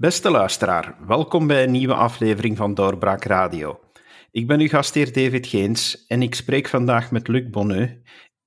Beste 0.00 0.30
luisteraar, 0.30 0.96
welkom 1.06 1.46
bij 1.46 1.64
een 1.64 1.70
nieuwe 1.70 1.94
aflevering 1.94 2.56
van 2.56 2.74
Doorbraak 2.74 3.24
Radio. 3.24 3.80
Ik 4.30 4.46
ben 4.46 4.60
uw 4.60 4.68
gastheer 4.68 5.12
David 5.12 5.46
Geens 5.46 6.06
en 6.06 6.22
ik 6.22 6.34
spreek 6.34 6.68
vandaag 6.68 7.10
met 7.10 7.28
Luc 7.28 7.50
Bonneux, 7.50 7.92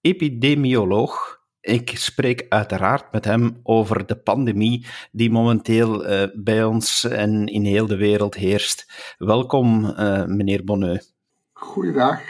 epidemioloog. 0.02 1.39
Ik 1.59 1.98
spreek 1.98 2.45
uiteraard 2.49 3.11
met 3.11 3.25
hem 3.25 3.59
over 3.63 4.05
de 4.05 4.16
pandemie 4.16 4.85
die 5.11 5.31
momenteel 5.31 6.09
uh, 6.09 6.23
bij 6.34 6.63
ons 6.63 7.03
en 7.03 7.45
in 7.48 7.65
heel 7.65 7.88
de 7.88 7.98
wereld 7.98 8.35
heerst. 8.35 8.91
Welkom, 9.18 9.85
uh, 9.85 10.26
meneer 10.26 10.63
Bonneux. 10.63 11.13
Goeiedag. 11.54 12.21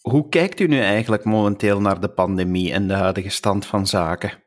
Hoe 0.00 0.28
kijkt 0.28 0.60
u 0.60 0.66
nu 0.66 0.80
eigenlijk 0.80 1.24
momenteel 1.24 1.80
naar 1.80 2.00
de 2.00 2.10
pandemie 2.10 2.72
en 2.72 2.88
de 2.88 2.94
huidige 2.94 3.30
stand 3.30 3.66
van 3.66 3.86
zaken? 3.86 4.41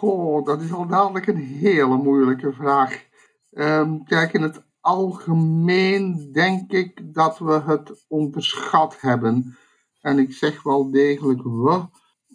Goh, 0.00 0.44
dat 0.44 0.60
is 0.60 0.72
al 0.72 0.86
dadelijk 0.86 1.26
een 1.26 1.36
hele 1.36 1.96
moeilijke 1.96 2.52
vraag. 2.52 3.04
Um, 3.52 4.04
kijk, 4.04 4.32
in 4.32 4.42
het 4.42 4.62
algemeen 4.80 6.32
denk 6.32 6.72
ik 6.72 7.14
dat 7.14 7.38
we 7.38 7.52
het 7.52 8.04
onderschat 8.08 9.00
hebben. 9.00 9.56
En 10.00 10.18
ik 10.18 10.32
zeg 10.32 10.62
wel 10.62 10.90
degelijk 10.90 11.42
we. 11.42 11.86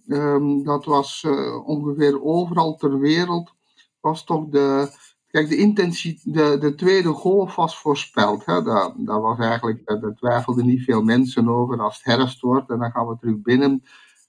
Um, 0.07 0.63
dat 0.63 0.85
was 0.85 1.23
uh, 1.27 1.67
ongeveer 1.67 2.23
overal 2.23 2.75
ter 2.75 2.99
wereld. 2.99 3.53
Was 3.99 4.23
toch 4.23 4.49
de. 4.49 4.89
Kijk, 5.27 5.49
de, 5.49 5.57
intensie, 5.57 6.19
de, 6.23 6.57
de 6.59 6.75
tweede 6.75 7.09
golf 7.09 7.55
was 7.55 7.79
voorspeld. 7.79 8.45
Hè? 8.45 8.63
Daar, 8.63 9.21
was 9.21 9.39
eigenlijk, 9.39 9.81
daar 9.85 10.15
twijfelden 10.15 10.65
niet 10.65 10.83
veel 10.83 11.03
mensen 11.03 11.49
over. 11.49 11.81
Als 11.81 11.95
het 11.95 12.05
herfst 12.05 12.41
wordt 12.41 12.69
en 12.69 12.79
dan 12.79 12.91
gaan 12.91 13.07
we 13.07 13.17
terug 13.19 13.41
binnen. 13.41 13.83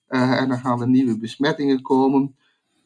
Uh, 0.08 0.40
en 0.40 0.48
dan 0.48 0.58
gaan 0.58 0.80
er 0.80 0.88
nieuwe 0.88 1.18
besmettingen 1.18 1.82
komen. 1.82 2.36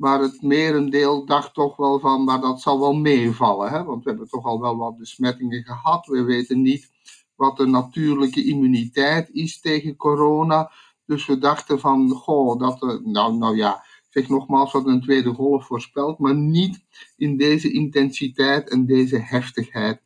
Maar 0.01 0.21
het 0.21 0.43
merendeel 0.43 1.25
dacht 1.25 1.55
toch 1.55 1.77
wel 1.77 1.99
van, 1.99 2.25
maar 2.25 2.41
dat 2.41 2.61
zal 2.61 2.81
wel 2.81 2.93
meevallen. 2.93 3.71
Hè? 3.71 3.85
Want 3.85 4.05
we 4.05 4.11
hebben 4.11 4.29
toch 4.29 4.45
al 4.45 4.61
wel 4.61 4.77
wat 4.77 4.99
besmettingen 4.99 5.65
gehad. 5.65 6.07
We 6.07 6.23
weten 6.23 6.63
niet 6.63 6.91
wat 7.35 7.57
de 7.57 7.67
natuurlijke 7.67 8.45
immuniteit 8.45 9.31
is 9.31 9.61
tegen 9.61 9.97
corona. 9.97 10.71
Dus 11.07 11.27
we 11.27 11.39
dachten 11.39 11.81
van, 11.81 12.11
goh, 12.11 12.59
dat, 12.59 13.01
nou, 13.05 13.37
nou 13.37 13.57
ja, 13.57 13.85
zeg 14.09 14.29
nogmaals 14.29 14.73
wat 14.73 14.87
een 14.87 15.03
tweede 15.03 15.33
golf 15.35 15.67
voorspelt, 15.67 16.19
maar 16.19 16.37
niet 16.37 16.81
in 17.17 17.37
deze 17.37 17.73
intensiteit 17.73 18.71
en 18.71 18.87
deze 18.87 19.19
heftigheid. 19.19 20.01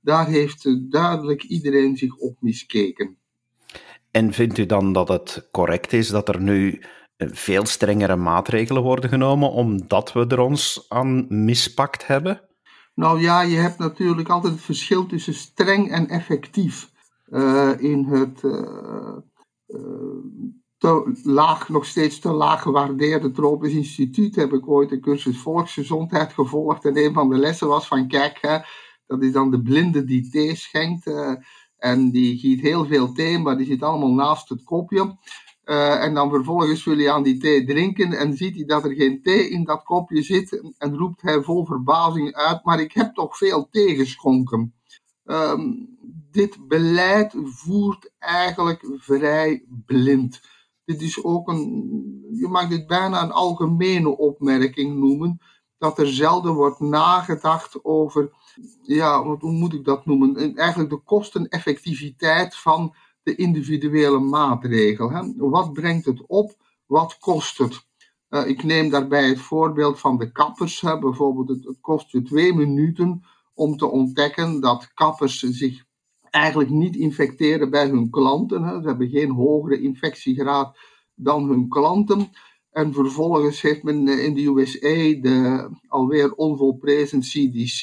Daar 0.00 0.26
heeft 0.26 0.90
duidelijk 0.90 1.42
iedereen 1.42 1.96
zich 1.96 2.16
op 2.16 2.36
miskeken. 2.40 3.16
En 4.10 4.32
vindt 4.32 4.58
u 4.58 4.66
dan 4.66 4.92
dat 4.92 5.08
het 5.08 5.48
correct 5.50 5.92
is 5.92 6.08
dat 6.08 6.28
er 6.28 6.40
nu 6.40 6.82
veel 7.28 7.66
strengere 7.66 8.16
maatregelen 8.16 8.82
worden 8.82 9.10
genomen 9.10 9.50
omdat 9.50 10.12
we 10.12 10.26
er 10.26 10.40
ons 10.40 10.86
aan 10.88 11.26
mispakt 11.44 12.06
hebben? 12.06 12.40
Nou 12.94 13.20
ja, 13.20 13.40
je 13.40 13.56
hebt 13.56 13.78
natuurlijk 13.78 14.28
altijd 14.28 14.52
het 14.52 14.62
verschil 14.62 15.06
tussen 15.06 15.34
streng 15.34 15.90
en 15.90 16.08
effectief. 16.08 16.90
Uh, 17.28 17.70
in 17.78 18.04
het 18.04 18.42
uh, 18.42 19.16
te 20.78 21.20
laag, 21.22 21.68
nog 21.68 21.86
steeds 21.86 22.18
te 22.18 22.30
laag 22.30 22.62
gewaardeerde 22.62 23.30
Tropisch 23.30 23.72
Instituut 23.72 24.36
heb 24.36 24.52
ik 24.52 24.68
ooit 24.68 24.92
een 24.92 25.00
cursus 25.00 25.38
volksgezondheid 25.38 26.32
gevolgd. 26.32 26.84
En 26.84 26.98
een 26.98 27.12
van 27.12 27.28
de 27.28 27.36
lessen 27.36 27.68
was 27.68 27.86
van 27.86 28.08
kijk, 28.08 28.64
dat 29.06 29.22
is 29.22 29.32
dan 29.32 29.50
de 29.50 29.62
blinde 29.62 30.04
die 30.04 30.28
thee 30.30 30.54
schenkt. 30.54 31.10
en 31.76 32.10
die 32.10 32.38
giet 32.38 32.60
heel 32.60 32.86
veel 32.86 33.12
thee, 33.12 33.38
maar 33.38 33.56
die 33.56 33.66
zit 33.66 33.82
allemaal 33.82 34.14
naast 34.14 34.48
het 34.48 34.64
kopje. 34.64 35.16
Uh, 35.70 36.04
en 36.04 36.14
dan 36.14 36.30
vervolgens 36.30 36.84
wil 36.84 36.96
hij 36.96 37.10
aan 37.10 37.22
die 37.22 37.38
thee 37.38 37.64
drinken 37.64 38.12
en 38.12 38.36
ziet 38.36 38.54
hij 38.54 38.64
dat 38.64 38.84
er 38.84 38.94
geen 38.94 39.22
thee 39.22 39.48
in 39.48 39.64
dat 39.64 39.82
kopje 39.82 40.22
zit 40.22 40.72
en 40.78 40.96
roept 40.96 41.22
hij 41.22 41.42
vol 41.42 41.66
verbazing 41.66 42.34
uit, 42.34 42.64
maar 42.64 42.80
ik 42.80 42.92
heb 42.92 43.14
toch 43.14 43.36
veel 43.36 43.68
thee 43.70 43.96
geschonken. 43.96 44.74
Um, 45.24 45.88
dit 46.30 46.68
beleid 46.68 47.34
voert 47.44 48.10
eigenlijk 48.18 48.94
vrij 48.96 49.64
blind. 49.86 50.40
Dit 50.84 51.02
is 51.02 51.24
ook 51.24 51.48
een, 51.48 51.64
je 52.32 52.48
mag 52.48 52.68
dit 52.68 52.86
bijna 52.86 53.22
een 53.22 53.32
algemene 53.32 54.16
opmerking 54.16 54.98
noemen, 54.98 55.40
dat 55.78 55.98
er 55.98 56.08
zelden 56.08 56.54
wordt 56.54 56.80
nagedacht 56.80 57.84
over, 57.84 58.32
ja, 58.82 59.22
hoe 59.24 59.52
moet 59.52 59.72
ik 59.74 59.84
dat 59.84 60.06
noemen, 60.06 60.56
eigenlijk 60.56 60.90
de 60.90 61.02
kosteneffectiviteit 61.02 62.56
van 62.56 62.94
de 63.22 63.34
individuele 63.34 64.18
maatregel. 64.18 65.10
Hè? 65.10 65.32
Wat 65.36 65.72
brengt 65.72 66.04
het 66.06 66.26
op? 66.26 66.54
Wat 66.86 67.18
kost 67.18 67.58
het? 67.58 67.88
Uh, 68.30 68.46
ik 68.46 68.62
neem 68.62 68.90
daarbij 68.90 69.28
het 69.28 69.40
voorbeeld 69.40 70.00
van 70.00 70.18
de 70.18 70.32
kappers. 70.32 70.80
Hè? 70.80 70.98
Bijvoorbeeld, 70.98 71.48
het, 71.48 71.64
het, 71.64 71.80
kost 71.80 72.10
je 72.10 72.22
twee 72.22 72.54
minuten 72.54 73.22
om 73.54 73.76
te 73.76 73.86
ontdekken 73.86 74.60
dat 74.60 74.92
kappers 74.94 75.38
zich 75.38 75.84
eigenlijk 76.30 76.70
niet 76.70 76.96
infecteren 76.96 77.70
bij 77.70 77.88
hun 77.88 78.10
klanten. 78.10 78.62
Hè? 78.62 78.80
Ze 78.80 78.88
hebben 78.88 79.08
geen 79.08 79.30
hogere 79.30 79.80
infectiegraad 79.80 80.78
dan 81.14 81.48
hun 81.48 81.68
klanten. 81.68 82.30
En 82.70 82.92
vervolgens 82.92 83.60
heeft 83.60 83.82
men 83.82 84.08
eh, 84.08 84.24
in 84.24 84.34
de 84.34 84.44
USA 84.44 85.20
de 85.20 85.68
alweer 85.88 86.34
onvolprezen 86.34 87.20
CDC, 87.20 87.80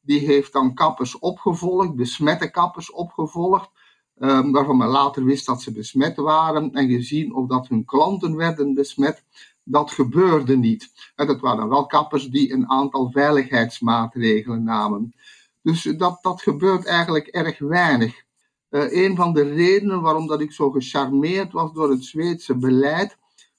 die 0.00 0.18
heeft 0.18 0.52
dan 0.52 0.74
kappers 0.74 1.18
opgevolgd, 1.18 1.94
besmette 1.94 2.50
kappers 2.50 2.92
opgevolgd. 2.92 3.70
Um, 4.18 4.52
waarvan 4.52 4.76
men 4.76 4.88
later 4.88 5.24
wist 5.24 5.46
dat 5.46 5.62
ze 5.62 5.72
besmet 5.72 6.16
waren 6.16 6.72
en 6.72 6.88
gezien 6.88 7.34
of 7.34 7.46
dat 7.46 7.68
hun 7.68 7.84
klanten 7.84 8.36
werden 8.36 8.74
besmet. 8.74 9.24
Dat 9.64 9.90
gebeurde 9.90 10.56
niet. 10.56 10.90
En 11.14 11.26
dat 11.26 11.40
waren 11.40 11.68
wel 11.68 11.86
kappers 11.86 12.30
die 12.30 12.52
een 12.52 12.68
aantal 12.68 13.10
veiligheidsmaatregelen 13.10 14.62
namen. 14.62 15.14
Dus 15.62 15.82
dat, 15.82 16.18
dat 16.22 16.42
gebeurt 16.42 16.86
eigenlijk 16.86 17.26
erg 17.26 17.58
weinig. 17.58 18.24
Uh, 18.70 18.92
een 18.92 19.16
van 19.16 19.32
de 19.32 19.42
redenen 19.42 20.00
waarom 20.00 20.26
dat 20.26 20.40
ik 20.40 20.52
zo 20.52 20.70
gecharmeerd 20.70 21.52
was 21.52 21.72
door 21.72 21.90
het 21.90 22.04
Zweedse 22.04 22.56
beleid, 22.56 23.16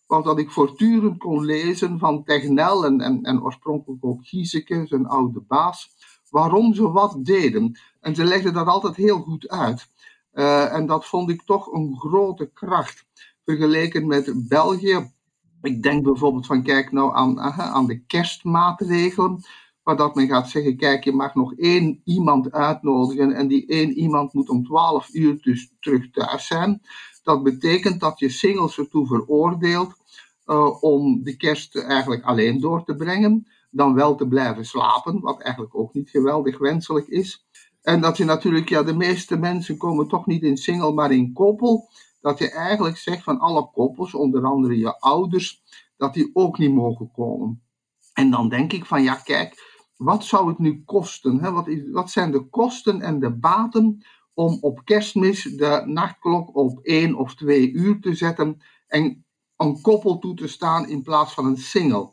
was 0.08 0.24
dat 0.24 0.40
ik 0.40 0.52
voortdurend 0.52 1.18
kon 1.18 1.46
lezen 1.46 2.00
van 2.00 2.24
Tegnell 2.24 2.82
en, 2.84 3.02
en, 3.02 3.24
en 3.24 3.44
oorspronkelijk 3.44 4.06
ook 4.06 4.26
Gieseke, 4.26 4.86
zijn 4.88 5.08
oude 5.08 5.40
baas, 5.40 5.90
waarom 6.30 6.74
ze 6.74 6.92
wat 6.92 7.18
deden. 7.20 7.80
En 8.02 8.16
ze 8.16 8.24
legden 8.24 8.54
dat 8.54 8.68
altijd 8.68 8.96
heel 8.96 9.20
goed 9.20 9.48
uit. 9.48 9.88
Uh, 10.34 10.74
en 10.74 10.86
dat 10.86 11.06
vond 11.06 11.30
ik 11.30 11.42
toch 11.46 11.74
een 11.74 11.96
grote 11.98 12.52
kracht. 12.54 13.06
Vergeleken 13.46 14.08
met 14.08 14.48
België. 14.48 15.12
Ik 15.62 15.84
denk 15.84 16.04
bijvoorbeeld 16.04 16.46
van 16.46 16.64
kijk 16.64 16.92
nou 16.92 17.16
aan, 17.16 17.40
aan 17.60 17.86
de 17.86 18.06
kerstmaatregelen. 18.06 19.44
Waar 19.84 19.98
dat 19.98 20.16
men 20.16 20.28
gaat 20.28 20.50
zeggen, 20.50 20.78
kijk, 20.78 21.04
je 21.04 21.12
mag 21.12 21.36
nog 21.36 21.54
één 21.56 22.02
iemand 22.04 22.52
uitnodigen 22.52 23.32
en 23.32 23.48
die 23.48 23.68
één 23.68 23.92
iemand 23.92 24.34
moet 24.34 24.50
om 24.50 24.66
12 24.66 25.14
uur 25.14 25.42
dus 25.42 25.72
terug 25.80 26.12
thuis 26.12 26.48
zijn. 26.48 26.82
Dat 27.24 27.44
betekent 27.44 28.00
dat 28.00 28.20
je 28.20 28.30
singles 28.30 28.78
ertoe 28.78 29.08
veroordeelt 29.08 29.96
uh, 30.46 30.84
om 30.84 31.24
de 31.24 31.38
kerst 31.38 31.76
eigenlijk 31.76 32.24
alleen 32.24 32.60
door 32.60 32.84
te 32.84 32.96
brengen. 32.96 33.48
Dan 33.72 33.94
wel 33.94 34.16
te 34.16 34.28
blijven 34.28 34.66
slapen, 34.66 35.20
wat 35.20 35.42
eigenlijk 35.42 35.76
ook 35.76 35.94
niet 35.94 36.10
geweldig 36.10 36.58
wenselijk 36.58 37.08
is. 37.08 37.46
En 37.84 38.02
dat 38.02 38.18
je 38.18 38.24
natuurlijk, 38.24 38.70
ja, 38.70 38.84
de 38.84 38.96
meeste 38.96 39.38
mensen 39.38 39.78
komen 39.78 40.08
toch 40.08 40.26
niet 40.26 40.44
in 40.44 40.58
single, 40.58 40.94
maar 40.94 41.12
in 41.12 41.34
koppel. 41.34 41.90
Dat 42.22 42.40
je 42.40 42.52
eigenlijk 42.52 42.98
zegt 42.98 43.24
van 43.24 43.40
alle 43.40 43.70
koppels, 43.72 44.14
onder 44.14 44.46
andere 44.46 44.78
je 44.78 45.00
ouders, 45.00 45.64
dat 45.98 46.14
die 46.14 46.30
ook 46.34 46.58
niet 46.58 46.74
mogen 46.74 47.12
komen. 47.12 47.62
En 48.14 48.30
dan 48.30 48.50
denk 48.50 48.74
ik 48.74 48.86
van, 48.86 49.04
ja, 49.04 49.16
kijk, 49.16 49.82
wat 49.98 50.24
zou 50.24 50.48
het 50.48 50.60
nu 50.60 50.84
kosten? 50.86 51.40
Hè? 51.40 51.52
Wat, 51.52 51.68
is, 51.68 51.90
wat 51.92 52.10
zijn 52.10 52.32
de 52.32 52.50
kosten 52.50 53.02
en 53.02 53.20
de 53.20 53.32
baten 53.32 54.04
om 54.34 54.58
op 54.62 54.82
kerstmis 54.86 55.44
de 55.44 55.82
nachtklok 55.86 56.56
op 56.56 56.80
één 56.80 57.16
of 57.16 57.36
twee 57.36 57.72
uur 57.72 58.00
te 58.00 58.16
zetten 58.16 58.62
en 58.88 59.26
een 59.58 59.82
koppel 59.82 60.20
toe 60.20 60.34
te 60.36 60.48
staan 60.48 60.90
in 60.90 61.02
plaats 61.02 61.34
van 61.34 61.46
een 61.46 61.58
single? 61.58 62.13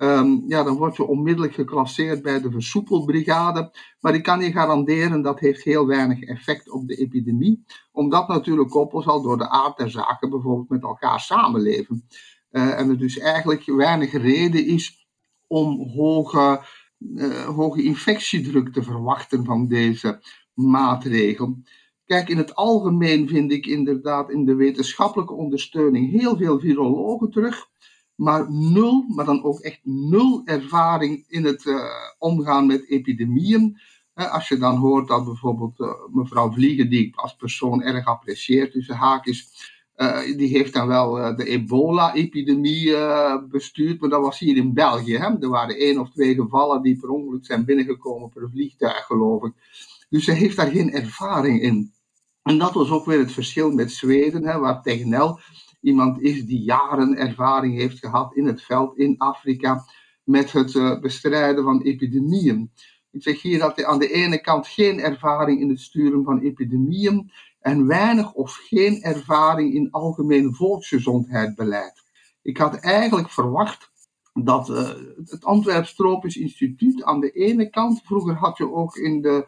Um, 0.00 0.44
ja, 0.48 0.62
dan 0.62 0.76
word 0.76 0.96
je 0.96 1.06
onmiddellijk 1.06 1.54
geclasseerd 1.54 2.22
bij 2.22 2.40
de 2.40 2.50
versoepelbrigade. 2.50 3.70
Maar 4.00 4.14
ik 4.14 4.22
kan 4.22 4.40
je 4.40 4.52
garanderen 4.52 5.22
dat 5.22 5.40
heeft 5.40 5.62
heel 5.62 5.86
weinig 5.86 6.22
effect 6.22 6.70
op 6.70 6.88
de 6.88 6.94
epidemie. 6.94 7.64
Omdat 7.92 8.28
natuurlijk 8.28 8.70
koppels 8.70 9.06
al 9.06 9.22
door 9.22 9.38
de 9.38 9.48
aard 9.48 9.76
der 9.76 9.90
zaken 9.90 10.30
bijvoorbeeld 10.30 10.68
met 10.68 10.82
elkaar 10.82 11.20
samenleven. 11.20 12.06
Uh, 12.50 12.78
en 12.78 12.88
er 12.88 12.98
dus 12.98 13.18
eigenlijk 13.18 13.64
weinig 13.64 14.12
reden 14.12 14.66
is 14.66 15.08
om 15.46 15.88
hoge, 15.88 16.60
uh, 16.98 17.46
hoge 17.46 17.82
infectiedruk 17.82 18.72
te 18.72 18.82
verwachten 18.82 19.44
van 19.44 19.68
deze 19.68 20.20
maatregel. 20.54 21.62
Kijk, 22.04 22.28
in 22.28 22.36
het 22.36 22.54
algemeen 22.54 23.28
vind 23.28 23.52
ik 23.52 23.66
inderdaad 23.66 24.30
in 24.30 24.44
de 24.44 24.54
wetenschappelijke 24.54 25.34
ondersteuning 25.34 26.10
heel 26.10 26.36
veel 26.36 26.58
virologen 26.60 27.30
terug 27.30 27.68
maar 28.18 28.52
nul, 28.52 29.04
maar 29.08 29.24
dan 29.24 29.44
ook 29.44 29.60
echt 29.60 29.80
nul 29.82 30.42
ervaring 30.44 31.24
in 31.28 31.44
het 31.44 31.64
uh, 31.64 31.84
omgaan 32.18 32.66
met 32.66 32.88
epidemieën. 32.88 33.78
Uh, 34.14 34.32
als 34.32 34.48
je 34.48 34.56
dan 34.56 34.76
hoort 34.76 35.08
dat 35.08 35.24
bijvoorbeeld 35.24 35.80
uh, 35.80 35.88
mevrouw 36.12 36.52
Vliegen, 36.52 36.90
die 36.90 37.06
ik 37.06 37.16
als 37.16 37.36
persoon 37.36 37.82
erg 37.82 38.06
apprecieer 38.06 38.70
tussen 38.70 38.94
haakjes, 38.94 39.76
die 40.36 40.48
heeft 40.48 40.72
dan 40.72 40.86
wel 40.86 41.36
de 41.36 41.44
ebola-epidemie 41.44 42.94
bestuurd, 43.48 44.00
maar 44.00 44.10
dat 44.10 44.20
was 44.20 44.38
hier 44.38 44.56
in 44.56 44.74
België. 44.74 45.16
Hè? 45.16 45.40
Er 45.40 45.48
waren 45.48 45.76
één 45.76 45.98
of 45.98 46.10
twee 46.10 46.34
gevallen 46.34 46.82
die 46.82 46.96
per 46.96 47.08
ongeluk 47.08 47.46
zijn 47.46 47.64
binnengekomen 47.64 48.28
per 48.28 48.50
vliegtuig, 48.50 49.04
geloof 49.04 49.44
ik. 49.44 49.52
Dus 50.08 50.24
ze 50.24 50.32
heeft 50.32 50.56
daar 50.56 50.70
geen 50.70 50.92
ervaring 50.92 51.62
in. 51.62 51.92
En 52.42 52.58
dat 52.58 52.72
was 52.72 52.90
ook 52.90 53.04
weer 53.04 53.18
het 53.18 53.32
verschil 53.32 53.70
met 53.70 53.92
Zweden, 53.92 54.46
hè, 54.46 54.58
waar 54.58 54.82
Tegnell 54.82 55.34
iemand 55.80 56.22
is 56.22 56.44
die 56.44 56.62
jaren 56.62 57.16
ervaring 57.16 57.74
heeft 57.74 57.98
gehad 57.98 58.34
in 58.34 58.46
het 58.46 58.62
veld 58.62 58.96
in 58.96 59.18
Afrika 59.18 59.84
met 60.24 60.52
het 60.52 60.74
uh, 60.74 61.00
bestrijden 61.00 61.64
van 61.64 61.82
epidemieën. 61.82 62.70
Ik 63.10 63.22
zeg 63.22 63.42
hier 63.42 63.58
dat 63.58 63.76
hij 63.76 63.86
aan 63.86 63.98
de 63.98 64.12
ene 64.12 64.40
kant 64.40 64.66
geen 64.66 65.00
ervaring 65.00 65.60
in 65.60 65.68
het 65.68 65.80
sturen 65.80 66.24
van 66.24 66.40
epidemieën 66.40 67.30
en 67.60 67.86
weinig 67.86 68.32
of 68.32 68.54
geen 68.54 69.02
ervaring 69.02 69.74
in 69.74 69.90
algemeen 69.90 70.54
volksgezondheidsbeleid. 70.54 72.02
Ik 72.42 72.56
had 72.56 72.74
eigenlijk 72.74 73.30
verwacht 73.30 73.90
dat 74.32 74.68
uh, 74.68 74.88
het 75.24 75.44
Antwerps 75.44 75.94
Tropisch 75.94 76.36
Instituut 76.36 77.04
aan 77.04 77.20
de 77.20 77.30
ene 77.30 77.70
kant, 77.70 78.02
vroeger 78.04 78.34
had 78.34 78.56
je 78.56 78.72
ook 78.72 78.96
in 78.96 79.22
de 79.22 79.46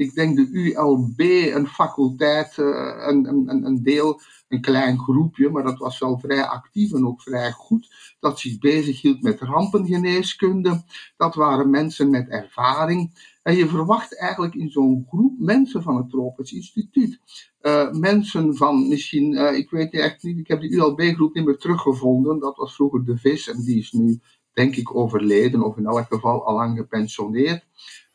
ik 0.00 0.14
denk 0.14 0.36
de 0.36 0.48
ULB, 0.50 1.20
een 1.54 1.66
faculteit, 1.66 2.56
uh, 2.56 3.06
een 3.06 3.80
deel, 3.82 4.20
een 4.50 4.60
klein 4.60 4.98
groepje, 4.98 5.50
maar 5.50 5.62
dat 5.62 5.78
was 5.78 5.98
wel 5.98 6.18
vrij 6.18 6.44
actief 6.44 6.92
en 6.92 7.06
ook 7.06 7.22
vrij 7.22 7.50
goed, 7.50 8.16
dat 8.20 8.38
zich 8.38 8.58
bezighield 8.58 9.22
met 9.22 9.40
rampengeneeskunde. 9.40 10.82
Dat 11.16 11.34
waren 11.34 11.70
mensen 11.70 12.10
met 12.10 12.28
ervaring. 12.28 13.10
En 13.42 13.56
je 13.56 13.68
verwacht 13.68 14.18
eigenlijk 14.18 14.54
in 14.54 14.70
zo'n 14.70 15.06
groep 15.08 15.38
mensen 15.38 15.82
van 15.82 15.96
het 15.96 16.10
Tropisch 16.10 16.52
Instituut. 16.52 17.20
Uh, 17.62 17.92
mensen 17.92 18.56
van 18.56 18.88
misschien, 18.88 19.32
uh, 19.32 19.56
ik 19.56 19.70
weet 19.70 19.92
echt 19.92 20.22
niet, 20.22 20.38
ik 20.38 20.48
heb 20.48 20.60
die 20.60 20.70
ULB-groep 20.70 21.34
niet 21.34 21.44
meer 21.44 21.58
teruggevonden. 21.58 22.38
Dat 22.38 22.56
was 22.56 22.74
vroeger 22.74 23.04
de 23.04 23.18
VIS 23.18 23.48
en 23.48 23.62
die 23.62 23.78
is 23.78 23.92
nu, 23.92 24.20
denk 24.52 24.76
ik, 24.76 24.94
overleden 24.94 25.62
of 25.62 25.76
in 25.76 25.86
elk 25.86 26.06
geval 26.06 26.46
al 26.46 26.54
lang 26.54 26.76
gepensioneerd. 26.78 27.66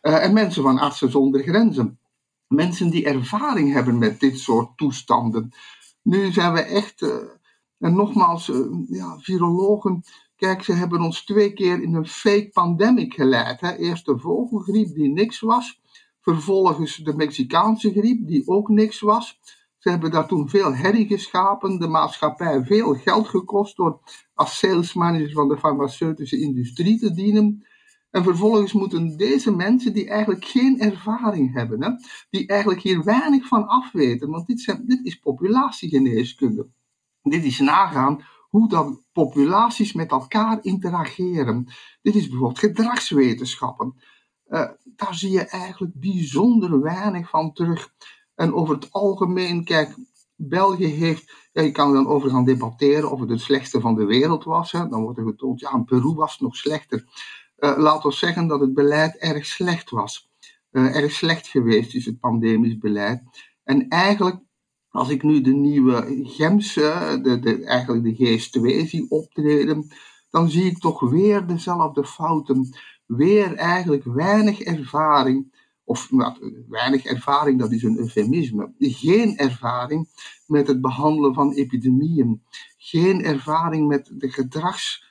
Uh, 0.01 0.23
en 0.23 0.33
mensen 0.33 0.63
van 0.63 0.79
Artsen 0.79 1.11
zonder 1.11 1.41
Grenzen. 1.41 1.99
Mensen 2.47 2.89
die 2.89 3.05
ervaring 3.05 3.73
hebben 3.73 3.97
met 3.97 4.19
dit 4.19 4.39
soort 4.39 4.77
toestanden. 4.77 5.51
Nu 6.05 6.31
zijn 6.31 6.53
we 6.53 6.61
echt, 6.61 7.01
uh, 7.01 7.15
en 7.77 7.95
nogmaals, 7.95 8.49
uh, 8.49 8.65
ja, 8.87 9.17
virologen, 9.17 10.03
kijk, 10.35 10.63
ze 10.63 10.73
hebben 10.73 11.01
ons 11.01 11.25
twee 11.25 11.53
keer 11.53 11.81
in 11.83 11.93
een 11.95 12.07
fake 12.07 12.49
pandemic 12.53 13.13
geleid. 13.13 13.61
Hè. 13.61 13.75
Eerst 13.75 14.05
de 14.05 14.19
vogelgriep 14.19 14.93
die 14.93 15.09
niks 15.09 15.39
was, 15.39 15.81
vervolgens 16.21 16.95
de 16.95 17.15
Mexicaanse 17.15 17.91
griep 17.91 18.27
die 18.27 18.47
ook 18.47 18.69
niks 18.69 18.99
was. 18.99 19.39
Ze 19.77 19.89
hebben 19.89 20.11
daar 20.11 20.27
toen 20.27 20.49
veel 20.49 20.73
herrie 20.73 21.07
geschapen, 21.07 21.79
de 21.79 21.87
maatschappij 21.87 22.63
veel 22.63 22.93
geld 22.93 23.27
gekost 23.27 23.75
door 23.75 23.99
als 24.33 24.57
salesmanager 24.57 25.31
van 25.31 25.47
de 25.47 25.57
farmaceutische 25.57 26.39
industrie 26.39 26.99
te 26.99 27.13
dienen. 27.13 27.65
En 28.15 28.23
vervolgens 28.23 28.73
moeten 28.73 29.17
deze 29.17 29.51
mensen 29.55 29.93
die 29.93 30.09
eigenlijk 30.09 30.45
geen 30.45 30.79
ervaring 30.79 31.53
hebben, 31.53 31.83
hè, 31.83 31.89
die 32.29 32.47
eigenlijk 32.47 32.81
hier 32.81 33.03
weinig 33.03 33.47
van 33.47 33.67
afweten, 33.67 34.29
want 34.29 34.47
dit, 34.47 34.61
zijn, 34.61 34.83
dit 34.85 35.05
is 35.05 35.15
populatiegeneeskunde. 35.15 36.69
Dit 37.21 37.43
is 37.43 37.59
nagaan 37.59 38.21
hoe 38.49 38.69
dat 38.69 39.01
populaties 39.11 39.93
met 39.93 40.11
elkaar 40.11 40.59
interageren. 40.61 41.67
Dit 42.01 42.15
is 42.15 42.27
bijvoorbeeld 42.27 42.59
gedragswetenschappen. 42.59 43.95
Uh, 44.47 44.69
daar 44.83 45.15
zie 45.15 45.31
je 45.31 45.47
eigenlijk 45.47 45.99
bijzonder 45.99 46.81
weinig 46.81 47.29
van 47.29 47.53
terug. 47.53 47.93
En 48.35 48.53
over 48.53 48.75
het 48.75 48.91
algemeen, 48.91 49.63
kijk, 49.63 49.95
België 50.35 50.85
heeft, 50.85 51.49
ja, 51.51 51.61
je 51.61 51.71
kan 51.71 51.93
dan 51.93 52.07
over 52.07 52.29
gaan 52.29 52.45
debatteren 52.45 53.11
of 53.11 53.19
het 53.19 53.29
het 53.29 53.41
slechtste 53.41 53.79
van 53.79 53.95
de 53.95 54.05
wereld 54.05 54.43
was. 54.43 54.71
Hè. 54.71 54.87
Dan 54.87 55.01
wordt 55.01 55.17
er 55.17 55.25
getoond, 55.25 55.59
ja, 55.59 55.77
Peru 55.77 56.13
was 56.13 56.39
nog 56.39 56.55
slechter. 56.55 57.05
Uh, 57.65 57.77
laat 57.77 58.05
ons 58.05 58.19
zeggen 58.19 58.47
dat 58.47 58.59
het 58.59 58.73
beleid 58.73 59.15
erg 59.15 59.45
slecht 59.45 59.89
was. 59.89 60.29
Uh, 60.71 60.95
erg 60.95 61.11
slecht 61.11 61.47
geweest 61.47 61.95
is 61.95 62.05
het 62.05 62.19
pandemisch 62.19 62.77
beleid. 62.77 63.21
En 63.63 63.87
eigenlijk, 63.87 64.39
als 64.89 65.09
ik 65.09 65.23
nu 65.23 65.41
de 65.41 65.53
nieuwe 65.53 66.21
GEMS, 66.23 66.77
uh, 66.77 67.11
de, 67.23 67.39
de, 67.39 67.65
eigenlijk 67.65 68.03
de 68.03 68.39
GS2 68.39 68.87
zie 68.87 69.09
optreden, 69.09 69.87
dan 70.29 70.49
zie 70.49 70.65
ik 70.65 70.77
toch 70.77 70.99
weer 70.99 71.47
dezelfde 71.47 72.05
fouten. 72.05 72.75
Weer 73.05 73.53
eigenlijk 73.53 74.03
weinig 74.03 74.61
ervaring, 74.61 75.53
of 75.83 76.11
nou, 76.11 76.63
weinig 76.69 77.05
ervaring, 77.05 77.59
dat 77.59 77.71
is 77.71 77.83
een 77.83 77.97
eufemisme. 77.97 78.73
Geen 78.79 79.37
ervaring 79.37 80.07
met 80.47 80.67
het 80.67 80.81
behandelen 80.81 81.33
van 81.33 81.53
epidemieën. 81.53 82.41
Geen 82.77 83.23
ervaring 83.23 83.87
met 83.87 84.11
de 84.13 84.29
gedrags 84.29 85.04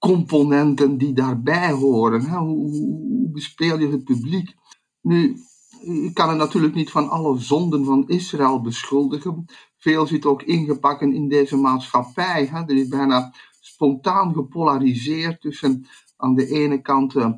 componenten 0.00 0.98
die 0.98 1.12
daarbij 1.12 1.72
horen. 1.72 2.22
Hè? 2.22 2.38
Hoe, 2.38 3.30
bespeel 3.32 3.78
je 3.78 3.88
het 3.88 4.04
publiek? 4.04 4.54
Nu, 5.00 5.36
ik 5.82 6.14
kan 6.14 6.28
het 6.28 6.38
natuurlijk 6.38 6.74
niet 6.74 6.90
van 6.90 7.08
alle 7.08 7.38
zonden 7.38 7.84
van 7.84 8.08
Israël 8.08 8.60
beschuldigen. 8.60 9.44
Veel 9.76 10.06
zit 10.06 10.26
ook 10.26 10.42
ingepakt 10.42 11.00
in 11.00 11.28
deze 11.28 11.56
maatschappij. 11.56 12.46
Hè? 12.46 12.60
Er 12.60 12.76
is 12.76 12.88
bijna 12.88 13.34
spontaan 13.60 14.34
gepolariseerd 14.34 15.40
tussen 15.40 15.86
aan 16.16 16.34
de 16.34 16.46
ene 16.46 16.80
kant, 16.80 17.14
uh, 17.14 17.32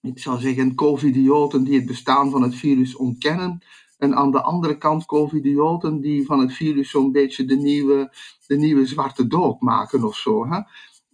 ik 0.00 0.18
zou 0.18 0.40
zeggen, 0.40 0.74
covidioten 0.74 1.64
die 1.64 1.74
het 1.74 1.86
bestaan 1.86 2.30
van 2.30 2.42
het 2.42 2.54
virus 2.54 2.96
ontkennen. 2.96 3.62
En 3.98 4.14
aan 4.14 4.30
de 4.30 4.42
andere 4.42 4.78
kant 4.78 5.06
covidioten 5.06 6.00
die 6.00 6.26
van 6.26 6.40
het 6.40 6.52
virus 6.52 6.90
zo'n 6.90 7.12
beetje 7.12 7.44
de 7.44 7.56
nieuwe, 7.56 8.14
de 8.46 8.56
nieuwe 8.56 8.86
zwarte 8.86 9.26
dood 9.26 9.60
maken 9.60 10.04
of 10.04 10.16
zo. 10.16 10.48
Hè? 10.48 10.60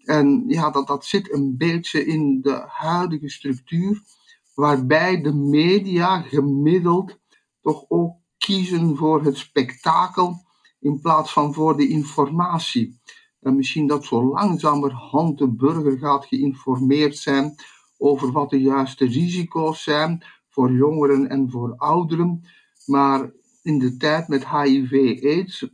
En 0.04 0.44
ja, 0.46 0.70
dat, 0.70 0.86
dat 0.86 1.04
zit 1.04 1.32
een 1.32 1.56
beetje 1.56 2.06
in 2.06 2.40
de 2.40 2.64
huidige 2.66 3.28
structuur, 3.28 4.02
waarbij 4.54 5.20
de 5.20 5.34
media 5.34 6.20
gemiddeld 6.20 7.18
toch 7.60 7.84
ook 7.88 8.16
kiezen 8.38 8.96
voor 8.96 9.24
het 9.24 9.36
spektakel 9.36 10.44
in 10.80 11.00
plaats 11.00 11.32
van 11.32 11.54
voor 11.54 11.76
de 11.76 11.88
informatie. 11.88 13.00
En 13.40 13.56
misschien 13.56 13.86
dat 13.86 14.04
zo 14.04 14.24
langzamerhand 14.24 15.38
de 15.38 15.48
burger 15.48 15.98
gaat 15.98 16.26
geïnformeerd 16.26 17.18
zijn 17.18 17.54
over 17.98 18.32
wat 18.32 18.50
de 18.50 18.60
juiste 18.60 19.06
risico's 19.06 19.82
zijn 19.82 20.24
voor 20.48 20.72
jongeren 20.72 21.28
en 21.28 21.50
voor 21.50 21.74
ouderen. 21.76 22.44
Maar 22.86 23.32
in 23.62 23.78
de 23.78 23.96
tijd 23.96 24.28
met 24.28 24.48
HIV-AIDS 24.48 25.68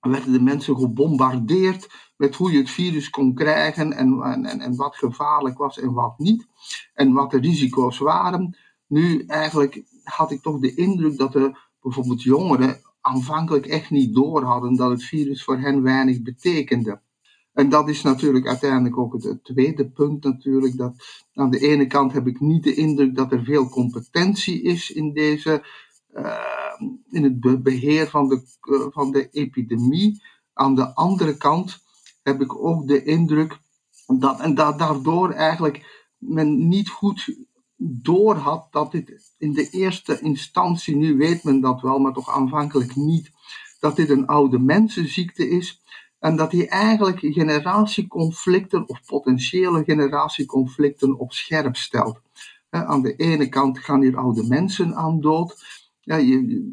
werden 0.00 0.32
de 0.32 0.40
mensen 0.42 0.76
gebombardeerd 0.76 2.09
met 2.20 2.34
hoe 2.34 2.52
je 2.52 2.58
het 2.58 2.70
virus 2.70 3.10
kon 3.10 3.34
krijgen 3.34 3.92
en, 3.92 4.22
en, 4.22 4.60
en 4.60 4.76
wat 4.76 4.96
gevaarlijk 4.96 5.58
was 5.58 5.78
en 5.78 5.92
wat 5.92 6.18
niet. 6.18 6.46
En 6.94 7.12
wat 7.12 7.30
de 7.30 7.38
risico's 7.38 7.98
waren. 7.98 8.56
Nu 8.86 9.24
eigenlijk 9.26 9.82
had 10.02 10.30
ik 10.30 10.42
toch 10.42 10.58
de 10.58 10.74
indruk 10.74 11.18
dat 11.18 11.32
de 11.32 11.58
bijvoorbeeld 11.80 12.22
jongeren 12.22 12.80
aanvankelijk 13.00 13.66
echt 13.66 13.90
niet 13.90 14.14
door 14.14 14.42
hadden 14.42 14.76
dat 14.76 14.90
het 14.90 15.04
virus 15.04 15.44
voor 15.44 15.58
hen 15.58 15.82
weinig 15.82 16.22
betekende. 16.22 17.00
En 17.52 17.68
dat 17.68 17.88
is 17.88 18.02
natuurlijk 18.02 18.46
uiteindelijk 18.46 18.98
ook 18.98 19.12
het, 19.12 19.44
tweede 19.44 19.90
punt 19.90 20.24
natuurlijk. 20.24 20.76
Dat 20.76 21.24
aan 21.34 21.50
de 21.50 21.58
ene 21.58 21.86
kant 21.86 22.12
heb 22.12 22.26
ik 22.26 22.40
niet 22.40 22.62
de 22.62 22.74
indruk 22.74 23.14
dat 23.14 23.32
er 23.32 23.44
veel 23.44 23.68
competentie 23.68 24.62
is 24.62 24.90
in 24.90 25.12
deze, 25.12 25.64
uh, 26.14 26.80
in 27.10 27.22
het 27.22 27.62
beheer 27.62 28.06
van 28.06 28.28
de, 28.28 28.42
uh, 28.70 28.86
van 28.90 29.10
de 29.10 29.28
epidemie. 29.30 30.22
Aan 30.52 30.74
de 30.74 30.94
andere 30.94 31.36
kant 31.36 31.88
heb 32.22 32.40
ik 32.40 32.64
ook 32.64 32.88
de 32.88 33.04
indruk 33.04 33.58
dat, 34.06 34.40
en 34.40 34.54
daardoor 34.54 35.30
eigenlijk 35.30 36.08
men 36.16 36.68
niet 36.68 36.88
goed 36.88 37.36
door 37.82 38.34
had 38.34 38.66
dat 38.70 38.92
dit 38.92 39.32
in 39.38 39.52
de 39.52 39.68
eerste 39.70 40.20
instantie, 40.20 40.96
nu 40.96 41.16
weet 41.16 41.44
men 41.44 41.60
dat 41.60 41.80
wel, 41.80 41.98
maar 41.98 42.12
toch 42.12 42.30
aanvankelijk 42.30 42.96
niet, 42.96 43.30
dat 43.80 43.96
dit 43.96 44.10
een 44.10 44.26
oude 44.26 44.58
mensenziekte 44.58 45.48
is 45.48 45.82
en 46.18 46.36
dat 46.36 46.52
hij 46.52 46.68
eigenlijk 46.68 47.18
generatieconflicten 47.20 48.88
of 48.88 49.04
potentiële 49.06 49.84
generatieconflicten 49.84 51.18
op 51.18 51.32
scherp 51.32 51.76
stelt. 51.76 52.20
aan 52.70 53.02
de 53.02 53.16
ene 53.16 53.48
kant 53.48 53.78
gaan 53.78 54.02
hier 54.02 54.16
oude 54.16 54.46
mensen 54.46 54.94
aan 54.94 55.20
dood, 55.20 55.79
ja, 56.10 56.16
je, 56.16 56.70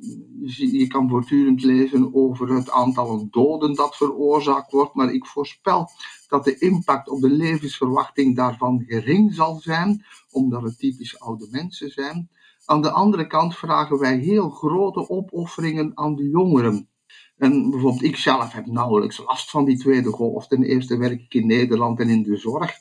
je, 0.77 0.87
kan 0.87 1.09
voortdurend 1.09 1.63
lezen 1.63 2.13
over 2.13 2.53
het 2.53 2.71
aantal 2.71 3.27
doden 3.29 3.75
dat 3.75 3.95
veroorzaakt 3.95 4.71
wordt, 4.71 4.93
maar 4.93 5.13
ik 5.13 5.25
voorspel 5.25 5.89
dat 6.27 6.43
de 6.43 6.57
impact 6.57 7.09
op 7.09 7.21
de 7.21 7.29
levensverwachting 7.29 8.35
daarvan 8.35 8.83
gering 8.87 9.33
zal 9.33 9.59
zijn, 9.59 10.05
omdat 10.31 10.63
het 10.63 10.79
typisch 10.79 11.19
oude 11.19 11.47
mensen 11.51 11.89
zijn. 11.89 12.29
Aan 12.65 12.81
de 12.81 12.91
andere 12.91 13.27
kant 13.27 13.55
vragen 13.55 13.99
wij 13.99 14.17
heel 14.17 14.49
grote 14.49 15.09
opofferingen 15.09 15.91
aan 15.93 16.15
de 16.15 16.29
jongeren. 16.29 16.89
En 17.37 17.69
bijvoorbeeld 17.69 18.03
ik 18.03 18.17
zelf 18.17 18.51
heb 18.51 18.65
nauwelijks 18.65 19.17
last 19.17 19.49
van 19.49 19.65
die 19.65 19.77
tweede 19.77 20.09
golf. 20.09 20.47
Ten 20.47 20.63
eerste 20.63 20.97
werk 20.97 21.21
ik 21.21 21.33
in 21.33 21.47
Nederland 21.47 21.99
en 21.99 22.09
in 22.09 22.23
de 22.23 22.37
zorg. 22.37 22.71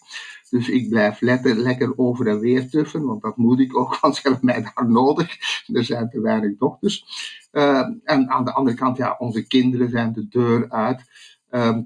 Dus 0.50 0.68
ik 0.68 0.88
blijf 0.88 1.20
lekker, 1.20 1.98
over 1.98 2.26
en 2.26 2.38
weer 2.40 2.70
tuffen, 2.70 3.04
want 3.04 3.22
dat 3.22 3.36
moet 3.36 3.60
ik 3.60 3.76
ook, 3.76 3.98
want 4.00 4.16
ze 4.16 4.20
hebben 4.22 4.44
mij 4.44 4.62
daar 4.62 4.90
nodig. 4.90 5.36
Er 5.66 5.84
zijn 5.84 6.10
te 6.10 6.20
weinig 6.20 6.56
dokters. 6.58 7.04
Uh, 7.52 7.88
en 8.04 8.28
aan 8.30 8.44
de 8.44 8.52
andere 8.52 8.76
kant, 8.76 8.96
ja, 8.96 9.16
onze 9.18 9.46
kinderen 9.46 9.90
zijn 9.90 10.12
de 10.12 10.28
deur 10.28 10.70
uit. 10.70 11.02
Ehm, 11.50 11.82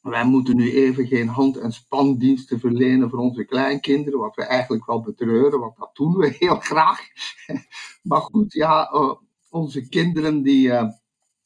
wij 0.00 0.24
moeten 0.24 0.56
nu 0.56 0.72
even 0.72 1.06
geen 1.06 1.28
hand- 1.28 1.56
en 1.56 1.72
spandiensten 1.72 2.60
verlenen 2.60 3.10
voor 3.10 3.18
onze 3.18 3.44
kleinkinderen, 3.44 4.18
wat 4.18 4.36
we 4.36 4.42
eigenlijk 4.44 4.86
wel 4.86 5.00
betreuren, 5.00 5.60
want 5.60 5.76
dat 5.76 5.90
doen 5.96 6.16
we 6.16 6.36
heel 6.38 6.56
graag. 6.56 7.00
maar 8.02 8.20
goed, 8.20 8.52
ja, 8.52 8.92
uh, 8.92 9.14
onze 9.50 9.88
kinderen 9.88 10.42
die 10.42 10.72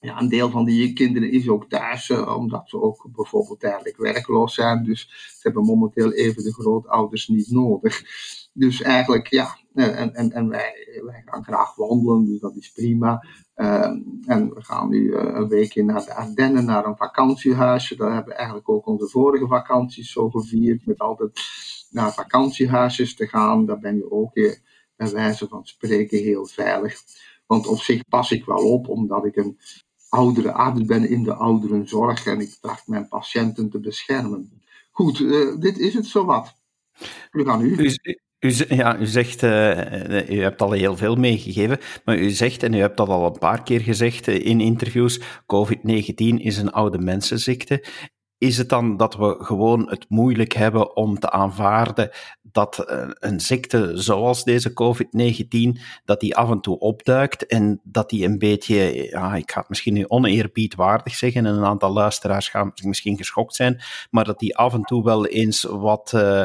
ja, 0.03 0.21
een 0.21 0.29
deel 0.29 0.51
van 0.51 0.65
die 0.65 0.93
kinderen 0.93 1.31
is 1.31 1.49
ook 1.49 1.69
thuis, 1.69 2.09
uh, 2.09 2.37
omdat 2.37 2.69
ze 2.69 2.83
ook 2.83 3.09
bijvoorbeeld 3.13 3.61
tijdelijk 3.61 3.97
werkloos 3.97 4.55
zijn. 4.55 4.85
Dus 4.85 5.01
ze 5.09 5.41
hebben 5.43 5.65
momenteel 5.65 6.13
even 6.13 6.43
de 6.43 6.53
grootouders 6.53 7.29
niet 7.29 7.51
nodig. 7.51 8.03
Dus 8.53 8.83
eigenlijk, 8.83 9.27
ja, 9.27 9.57
eh, 9.75 10.01
en, 10.01 10.15
en, 10.15 10.33
en 10.33 10.49
wij, 10.49 11.01
wij 11.05 11.23
gaan 11.25 11.45
graag 11.45 11.75
wandelen, 11.75 12.25
dus 12.25 12.41
dat 12.41 12.57
is 12.57 12.73
prima. 12.73 13.27
Uh, 13.57 13.85
en 14.27 14.55
we 14.55 14.65
gaan 14.65 14.89
nu 14.89 15.03
uh, 15.03 15.21
een 15.23 15.49
weekje 15.49 15.85
naar 15.85 16.05
de 16.05 16.15
Ardennen, 16.15 16.65
naar 16.65 16.87
een 16.87 16.97
vakantiehuisje. 16.97 17.97
Daar 17.97 18.13
hebben 18.13 18.33
we 18.33 18.35
eigenlijk 18.35 18.69
ook 18.69 18.87
onze 18.87 19.09
vorige 19.09 19.47
vakanties 19.47 20.13
zo 20.13 20.31
gevierd, 20.31 20.87
met 20.87 20.99
altijd 20.99 21.41
naar 21.91 22.13
vakantiehuisjes 22.13 23.15
te 23.15 23.27
gaan. 23.27 23.67
Daar 23.67 23.79
ben 23.79 23.97
je 23.97 24.11
ook 24.11 24.33
bij 24.97 25.11
wijze 25.11 25.49
van 25.49 25.67
spreken 25.67 26.19
heel 26.19 26.47
veilig. 26.47 26.95
Want 27.47 27.67
op 27.67 27.79
zich 27.79 28.09
pas 28.09 28.31
ik 28.33 28.45
wel 28.45 28.73
op, 28.73 28.89
omdat 28.89 29.25
ik 29.25 29.37
een 29.37 29.59
oudere 30.13 30.53
arts 30.53 30.85
ben 30.85 31.09
in 31.09 31.23
de 31.23 31.35
ouderenzorg 31.35 32.27
en 32.27 32.41
ik 32.41 32.57
tracht 32.61 32.87
mijn 32.87 33.09
patiënten 33.09 33.71
te 33.71 33.79
beschermen. 33.79 34.63
Goed, 34.91 35.21
uh, 35.21 35.61
dit 35.61 35.79
is 35.79 35.95
het 35.95 36.07
zowat. 36.07 36.57
Nu 37.33 37.45
gaan 37.45 37.61
u. 37.61 37.77
u, 38.39 38.55
ja, 38.69 38.99
u 38.99 39.07
zegt, 39.07 39.43
uh, 39.43 40.31
u 40.31 40.43
hebt 40.43 40.63
al 40.63 40.73
heel 40.73 40.97
veel 40.97 41.17
meegegeven, 41.17 41.79
maar 42.05 42.19
u 42.19 42.31
zegt, 42.31 42.63
en 42.63 42.75
u 42.75 42.79
hebt 42.79 42.97
dat 42.97 43.09
al 43.09 43.27
een 43.27 43.39
paar 43.39 43.63
keer 43.63 43.81
gezegd 43.81 44.27
in 44.27 44.61
interviews, 44.61 45.21
COVID-19 45.43 46.15
is 46.37 46.57
een 46.57 46.73
oude 46.73 46.99
mensenziekte. 46.99 47.85
Is 48.43 48.59
het 48.59 48.69
dan 48.69 48.97
dat 48.97 49.17
we 49.17 49.37
gewoon 49.39 49.89
het 49.89 50.07
moeilijk 50.09 50.53
hebben 50.53 50.97
om 50.97 51.19
te 51.19 51.31
aanvaarden 51.31 52.11
dat 52.43 52.79
eh, 52.79 53.09
een 53.13 53.41
ziekte 53.41 53.91
zoals 53.95 54.45
deze 54.45 54.73
COVID-19, 54.73 55.81
dat 56.05 56.21
die 56.21 56.37
af 56.37 56.51
en 56.51 56.61
toe 56.61 56.79
opduikt 56.79 57.47
en 57.47 57.81
dat 57.83 58.11
die 58.11 58.25
een 58.25 58.39
beetje, 58.39 59.09
ja, 59.11 59.35
ik 59.35 59.51
ga 59.51 59.61
het 59.61 59.69
misschien 59.69 59.95
nu 59.95 60.05
oneerbiedwaardig 60.07 61.15
zeggen, 61.15 61.47
en 61.47 61.55
een 61.55 61.65
aantal 61.65 61.93
luisteraars 61.93 62.49
gaan 62.49 62.73
misschien 62.85 63.17
geschokt 63.17 63.55
zijn, 63.55 63.81
maar 64.11 64.25
dat 64.25 64.39
die 64.39 64.57
af 64.57 64.75
en 64.75 64.83
toe 64.83 65.05
wel 65.05 65.27
eens 65.27 65.63
wat... 65.63 66.13
Uh, 66.15 66.45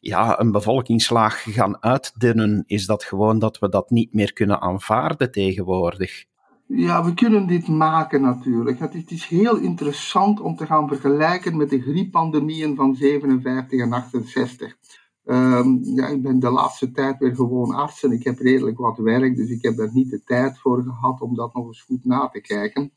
ja, 0.00 0.40
een 0.40 0.52
bevolkingslaag 0.52 1.42
gaan 1.42 1.82
uitdunnen, 1.82 2.64
is 2.66 2.86
dat 2.86 3.04
gewoon 3.04 3.38
dat 3.38 3.58
we 3.58 3.68
dat 3.68 3.90
niet 3.90 4.12
meer 4.12 4.32
kunnen 4.32 4.60
aanvaarden 4.60 5.30
tegenwoordig. 5.30 6.27
Ja, 6.70 7.04
we 7.04 7.14
kunnen 7.14 7.46
dit 7.46 7.68
maken 7.68 8.20
natuurlijk. 8.20 8.78
Het 8.78 9.10
is 9.10 9.26
heel 9.26 9.56
interessant 9.56 10.40
om 10.40 10.56
te 10.56 10.66
gaan 10.66 10.88
vergelijken 10.88 11.56
met 11.56 11.70
de 11.70 11.80
grieppandemieën 11.80 12.76
van 12.76 12.94
57 12.94 13.80
en 13.80 13.92
68. 13.92 14.76
Um, 15.24 15.80
ja, 15.82 16.06
ik 16.06 16.22
ben 16.22 16.38
de 16.38 16.50
laatste 16.50 16.90
tijd 16.90 17.18
weer 17.18 17.34
gewoon 17.34 17.74
arts 17.74 18.02
en 18.02 18.12
ik 18.12 18.24
heb 18.24 18.38
redelijk 18.38 18.78
wat 18.78 18.98
werk, 18.98 19.36
dus 19.36 19.50
ik 19.50 19.62
heb 19.62 19.76
daar 19.76 19.92
niet 19.92 20.10
de 20.10 20.22
tijd 20.24 20.58
voor 20.58 20.82
gehad 20.82 21.20
om 21.20 21.34
dat 21.34 21.54
nog 21.54 21.66
eens 21.66 21.82
goed 21.82 22.04
na 22.04 22.28
te 22.28 22.40
kijken. 22.40 22.92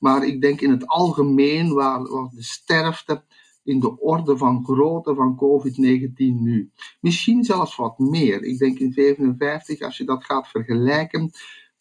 Maar 0.00 0.26
ik 0.26 0.40
denk 0.40 0.60
in 0.60 0.70
het 0.70 0.86
algemeen 0.86 1.72
was 1.72 2.32
de 2.34 2.42
sterfte 2.42 3.24
in 3.64 3.80
de 3.80 4.00
orde 4.00 4.36
van 4.36 4.64
grootte 4.64 5.14
van 5.14 5.36
COVID-19 5.36 6.14
nu. 6.16 6.70
Misschien 7.00 7.44
zelfs 7.44 7.76
wat 7.76 7.98
meer. 7.98 8.42
Ik 8.42 8.58
denk 8.58 8.78
in 8.78 8.92
57, 8.92 9.80
als 9.80 9.96
je 9.96 10.04
dat 10.04 10.24
gaat 10.24 10.48
vergelijken, 10.48 11.30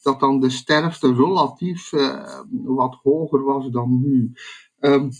dat 0.01 0.19
dan 0.19 0.39
de 0.39 0.49
sterfte 0.49 1.13
relatief 1.13 1.91
uh, 1.91 2.39
wat 2.63 2.99
hoger 3.03 3.43
was 3.43 3.69
dan 3.69 4.01
nu. 4.01 4.31
Um, 4.79 5.11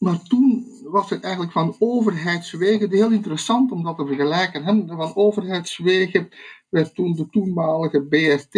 maar 0.00 0.22
toen 0.22 0.66
was 0.82 1.10
het 1.10 1.22
eigenlijk 1.22 1.52
van 1.52 1.76
overheidswegen 1.78 2.90
heel 2.90 3.10
interessant 3.10 3.72
om 3.72 3.82
dat 3.82 3.96
te 3.96 4.06
vergelijken. 4.06 4.64
Hè? 4.64 4.96
Van 4.96 5.14
overheidswegen 5.14 6.28
werd 6.68 6.94
toen 6.94 7.12
de 7.12 7.28
toenmalige 7.30 8.02
BRT 8.02 8.54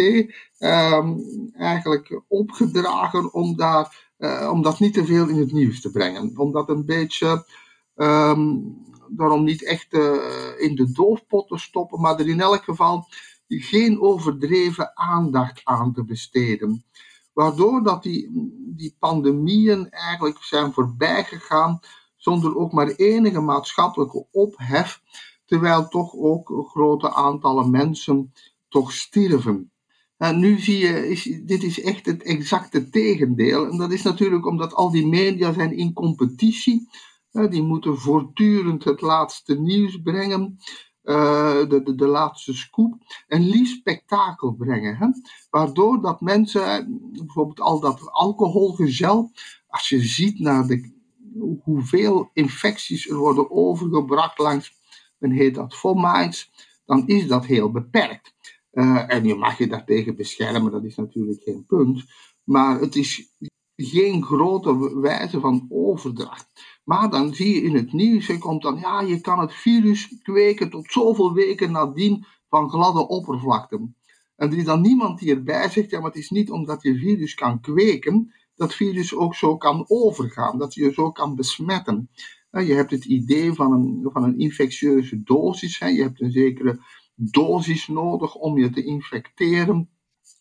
um, 0.59 1.23
eigenlijk 1.53 2.21
opgedragen 2.27 3.33
om, 3.33 3.55
daar, 3.55 4.11
uh, 4.17 4.49
om 4.51 4.61
dat 4.61 4.79
niet 4.79 4.93
te 4.93 5.05
veel 5.05 5.27
in 5.27 5.39
het 5.39 5.51
nieuws 5.51 5.81
te 5.81 5.91
brengen. 5.91 6.37
Om 6.37 6.51
dat 6.51 6.69
een 6.69 6.85
beetje, 6.85 7.45
um, 7.95 8.75
daarom 9.07 9.43
niet 9.43 9.63
echt 9.63 9.93
uh, 9.93 10.13
in 10.57 10.75
de 10.75 10.91
doofpot 10.91 11.47
te 11.47 11.57
stoppen, 11.57 12.01
maar 12.01 12.19
er 12.19 12.27
in 12.27 12.41
elk 12.41 12.63
geval 12.63 13.07
geen 13.61 14.01
overdreven 14.01 14.97
aandacht 14.97 15.61
aan 15.63 15.93
te 15.93 16.03
besteden. 16.03 16.85
Waardoor 17.33 17.83
dat 17.83 18.03
die, 18.03 18.29
die 18.75 18.95
pandemieën 18.99 19.89
eigenlijk 19.89 20.37
zijn 20.43 20.73
voorbijgegaan 20.73 21.79
zonder 22.15 22.55
ook 22.55 22.71
maar 22.71 22.87
enige 22.87 23.41
maatschappelijke 23.41 24.27
ophef, 24.31 25.01
terwijl 25.45 25.87
toch 25.87 26.13
ook 26.15 26.67
grote 26.71 27.13
aantallen 27.13 27.71
mensen 27.71 28.33
toch 28.69 28.91
stierven. 28.91 29.71
En 30.17 30.39
nu 30.39 30.59
zie 30.59 30.77
je, 30.77 31.41
dit 31.45 31.63
is 31.63 31.81
echt 31.81 32.05
het 32.05 32.23
exacte 32.23 32.89
tegendeel. 32.89 33.69
En 33.69 33.77
dat 33.77 33.91
is 33.91 34.01
natuurlijk 34.01 34.45
omdat 34.45 34.73
al 34.73 34.91
die 34.91 35.07
media 35.07 35.53
zijn 35.53 35.77
in 35.77 35.93
competitie. 35.93 36.89
Die 37.49 37.63
moeten 37.63 37.97
voortdurend 37.97 38.83
het 38.83 39.01
laatste 39.01 39.59
nieuws 39.59 40.01
brengen. 40.01 40.59
Eh, 41.03 41.67
de, 41.69 41.81
de, 41.83 41.95
de, 41.95 42.07
laatste 42.07 42.53
scoop, 42.53 42.93
een 43.27 43.49
lief 43.49 43.69
spektakel 43.69 44.51
brengen. 44.51 44.95
Hè? 44.95 45.07
Waardoor 45.49 46.01
dat 46.01 46.21
mensen, 46.21 46.99
bijvoorbeeld 47.11 47.59
al 47.59 47.79
dat 47.79 48.11
alcoholgezel, 48.11 49.31
als 49.67 49.89
je 49.89 49.99
ziet 49.99 50.39
naar 50.39 50.67
de, 50.67 50.91
hoeveel 51.63 52.29
infecties 52.33 53.09
er 53.09 53.15
worden 53.15 53.51
overgebracht 53.51 54.37
langs, 54.37 54.73
men 55.17 55.31
heet 55.31 55.55
dat 55.55 55.75
fomites, 55.75 56.51
dan 56.85 57.07
is 57.07 57.27
dat 57.27 57.45
heel 57.45 57.71
beperkt. 57.71 58.33
Uh, 58.71 59.13
en 59.13 59.25
je 59.25 59.35
mag 59.35 59.57
je 59.57 59.67
daartegen 59.67 60.15
beschermen, 60.15 60.71
dat 60.71 60.83
is 60.83 60.95
natuurlijk 60.95 61.41
geen 61.43 61.65
punt. 61.65 62.03
Maar 62.43 62.79
het 62.79 62.95
is 62.95 63.33
geen 63.75 64.23
grote 64.23 64.99
wijze 64.99 65.39
van 65.39 65.65
overdracht. 65.69 66.49
Maar 66.83 67.09
dan 67.09 67.33
zie 67.33 67.55
je 67.55 67.61
in 67.61 67.75
het 67.75 67.93
nieuws, 67.93 68.37
komt 68.37 68.61
dan, 68.61 68.79
ja, 68.79 69.01
je 69.01 69.21
kan 69.21 69.39
het 69.39 69.53
virus 69.53 70.19
kweken 70.21 70.69
tot 70.69 70.91
zoveel 70.91 71.33
weken 71.33 71.71
nadien 71.71 72.25
van 72.49 72.69
gladde 72.69 73.07
oppervlakten. 73.07 73.95
En 74.35 74.51
er 74.51 74.57
is 74.57 74.65
dan 74.65 74.81
niemand 74.81 75.19
die 75.19 75.35
erbij 75.35 75.69
zegt, 75.69 75.89
ja, 75.89 75.99
maar 75.99 76.09
het 76.09 76.19
is 76.19 76.29
niet 76.29 76.51
omdat 76.51 76.81
je 76.81 76.97
virus 76.97 77.33
kan 77.33 77.59
kweken, 77.59 78.33
dat 78.55 78.73
virus 78.73 79.15
ook 79.15 79.35
zo 79.35 79.57
kan 79.57 79.85
overgaan, 79.87 80.57
dat 80.57 80.73
je 80.73 80.93
zo 80.93 81.11
kan 81.11 81.35
besmetten. 81.35 82.09
Je 82.51 82.73
hebt 82.73 82.91
het 82.91 83.05
idee 83.05 83.53
van 83.53 83.71
een, 83.71 84.09
van 84.11 84.23
een 84.23 84.39
infectieuze 84.39 85.23
dosis, 85.23 85.77
je 85.77 86.01
hebt 86.01 86.21
een 86.21 86.31
zekere 86.31 86.79
dosis 87.15 87.87
nodig 87.87 88.35
om 88.35 88.57
je 88.57 88.69
te 88.69 88.83
infecteren. 88.83 89.89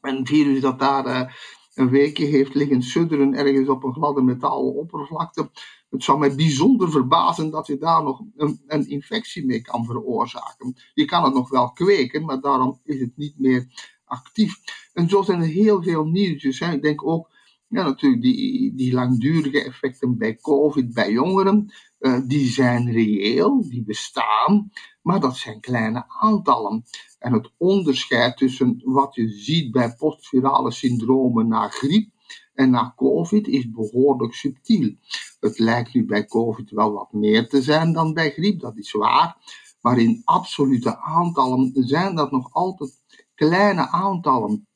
Een 0.00 0.26
virus 0.26 0.60
dat 0.60 0.78
daar 0.78 1.06
eh, 1.06 1.32
een 1.74 1.90
weekje 1.90 2.26
heeft 2.26 2.54
liggen 2.54 2.82
sudderen 2.82 3.34
ergens 3.34 3.68
op 3.68 3.84
een 3.84 3.92
gladde 3.92 4.22
metalen 4.22 4.74
oppervlakte. 4.74 5.50
Het 5.92 6.04
zou 6.04 6.18
mij 6.18 6.34
bijzonder 6.34 6.90
verbazen 6.90 7.50
dat 7.50 7.66
je 7.66 7.78
daar 7.78 8.02
nog 8.02 8.22
een, 8.36 8.60
een, 8.66 8.88
infectie 8.88 9.46
mee 9.46 9.60
kan 9.60 9.84
veroorzaken. 9.84 10.74
Je 10.94 11.04
kan 11.04 11.24
het 11.24 11.34
nog 11.34 11.50
wel 11.50 11.72
kweken, 11.72 12.24
maar 12.24 12.40
daarom 12.40 12.80
is 12.84 13.00
het 13.00 13.16
niet 13.16 13.38
meer 13.38 13.66
actief. 14.04 14.60
En 14.92 15.08
zo 15.08 15.22
zijn 15.22 15.40
er 15.40 15.46
heel 15.46 15.82
veel 15.82 16.04
nieuwtjes. 16.04 16.58
Hè. 16.58 16.72
Ik 16.72 16.82
denk 16.82 17.06
ook, 17.06 17.30
ja, 17.68 17.82
natuurlijk, 17.82 18.22
die, 18.22 18.74
die 18.74 18.92
langdurige 18.92 19.64
effecten 19.64 20.18
bij 20.18 20.36
COVID 20.36 20.94
bij 20.94 21.12
jongeren, 21.12 21.72
uh, 22.00 22.20
die 22.26 22.46
zijn 22.46 22.92
reëel, 22.92 23.68
die 23.68 23.84
bestaan, 23.84 24.70
maar 25.02 25.20
dat 25.20 25.36
zijn 25.36 25.60
kleine 25.60 26.04
aantallen. 26.08 26.84
En 27.18 27.32
het 27.32 27.52
onderscheid 27.58 28.36
tussen 28.36 28.80
wat 28.84 29.14
je 29.14 29.28
ziet 29.28 29.72
bij 29.72 29.94
postvirale 29.94 30.70
syndromen 30.70 31.48
na 31.48 31.68
griep 31.68 32.11
en 32.54 32.70
na 32.70 32.92
COVID 32.96 33.48
is 33.48 33.70
behoorlijk 33.70 34.34
subtiel. 34.34 34.94
Het 35.40 35.58
lijkt 35.58 35.94
nu 35.94 36.04
bij 36.04 36.24
COVID 36.24 36.70
wel 36.70 36.92
wat 36.92 37.12
meer 37.12 37.48
te 37.48 37.62
zijn 37.62 37.92
dan 37.92 38.14
bij 38.14 38.30
griep, 38.30 38.60
dat 38.60 38.76
is 38.76 38.92
waar. 38.92 39.36
Maar 39.80 39.98
in 39.98 40.22
absolute 40.24 40.98
aantallen 40.98 41.70
zijn 41.74 42.14
dat 42.14 42.30
nog 42.30 42.52
altijd 42.52 43.02
kleine 43.34 43.88
aantallen. 43.88 44.66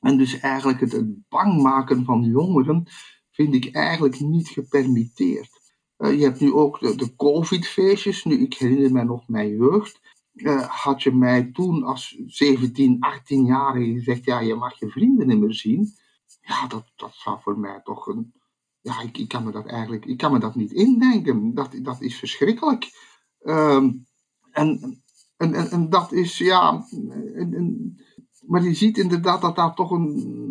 En 0.00 0.16
dus 0.16 0.40
eigenlijk 0.40 0.80
het 0.80 1.28
bang 1.28 1.62
maken 1.62 2.04
van 2.04 2.22
jongeren 2.22 2.86
vind 3.30 3.54
ik 3.54 3.74
eigenlijk 3.74 4.20
niet 4.20 4.48
gepermitteerd. 4.48 5.60
Uh, 5.98 6.18
je 6.18 6.24
hebt 6.24 6.40
nu 6.40 6.52
ook 6.52 6.80
de, 6.80 7.16
COVID-feestjes. 7.16 8.24
Nu, 8.24 8.38
ik 8.38 8.54
herinner 8.54 8.92
mij 8.92 9.04
nog 9.04 9.28
mijn 9.28 9.56
jeugd. 9.56 10.00
Uh, 10.34 10.62
had 10.62 11.02
je 11.02 11.12
mij 11.12 11.50
toen 11.52 11.82
als 11.82 12.22
17, 12.26 12.98
18-jarige 12.98 13.92
gezegd: 13.92 14.24
ja, 14.24 14.40
je 14.40 14.54
mag 14.54 14.78
je 14.78 14.88
vrienden 14.88 15.26
niet 15.26 15.40
meer 15.40 15.54
zien. 15.54 15.94
Ja, 16.46 16.66
dat, 16.66 16.84
dat 16.96 17.14
zou 17.14 17.38
voor 17.42 17.58
mij 17.58 17.80
toch 17.84 18.06
een. 18.06 18.32
Ja, 18.80 19.00
ik, 19.00 19.18
ik 19.18 19.28
kan 19.28 19.44
me 19.44 19.52
dat 19.52 19.66
eigenlijk 19.66 20.04
ik 20.04 20.16
kan 20.16 20.32
me 20.32 20.38
dat 20.38 20.54
niet 20.54 20.72
indenken. 20.72 21.54
Dat, 21.54 21.78
dat 21.82 22.00
is 22.00 22.16
verschrikkelijk. 22.16 22.90
Um, 23.42 24.06
en, 24.50 25.02
en, 25.36 25.54
en, 25.54 25.90
dat 25.90 26.12
is, 26.12 26.38
ja. 26.38 26.86
Maar 28.46 28.62
je 28.62 28.74
ziet 28.74 28.98
inderdaad 28.98 29.40
dat 29.40 29.56
daar 29.56 29.74
toch 29.74 29.90
een. 29.90 30.44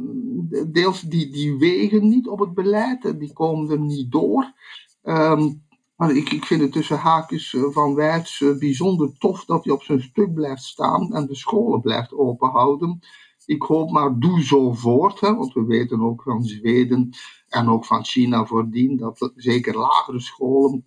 Deels 0.72 1.02
die, 1.02 1.32
die 1.32 1.58
wegen 1.58 2.08
niet 2.08 2.28
op 2.28 2.40
het 2.40 2.54
beleid, 2.54 3.20
die 3.20 3.34
komen 3.34 3.72
er 3.72 3.80
niet 3.80 4.12
door. 4.12 4.54
Ehm, 5.02 5.54
maar 5.96 6.12
ik, 6.12 6.32
ik 6.32 6.46
vind 6.46 6.62
het 6.62 6.72
tussen 6.72 6.98
haakjes 6.98 7.54
eh, 7.54 7.64
van 7.64 7.96
Wijts 7.96 8.40
uh, 8.40 8.58
bijzonder 8.58 9.18
tof 9.18 9.46
dat 9.46 9.66
hij 9.66 9.74
op 9.74 9.84
zijn 9.84 10.02
stuk 10.02 10.34
blijft 10.34 10.64
staan 10.64 11.14
en 11.14 11.26
de 11.26 11.36
scholen 11.36 11.82
blijft 11.82 12.14
openhouden. 12.14 13.00
Ik 13.46 13.62
hoop 13.62 13.92
maar, 13.92 14.20
doe 14.20 14.44
zo 14.44 14.74
voort. 14.74 15.20
Hè, 15.20 15.36
want 15.36 15.54
we 15.54 15.66
weten 15.66 16.02
ook 16.02 16.22
van 16.22 16.44
Zweden 16.44 17.10
en 17.50 17.70
ook 17.70 17.86
van 17.86 18.06
China 18.06 18.46
voordien 18.46 18.98
dat 18.98 19.32
zeker 19.36 19.78
lagere 19.78 20.20
scholen, 20.20 20.86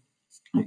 eh, 0.50 0.66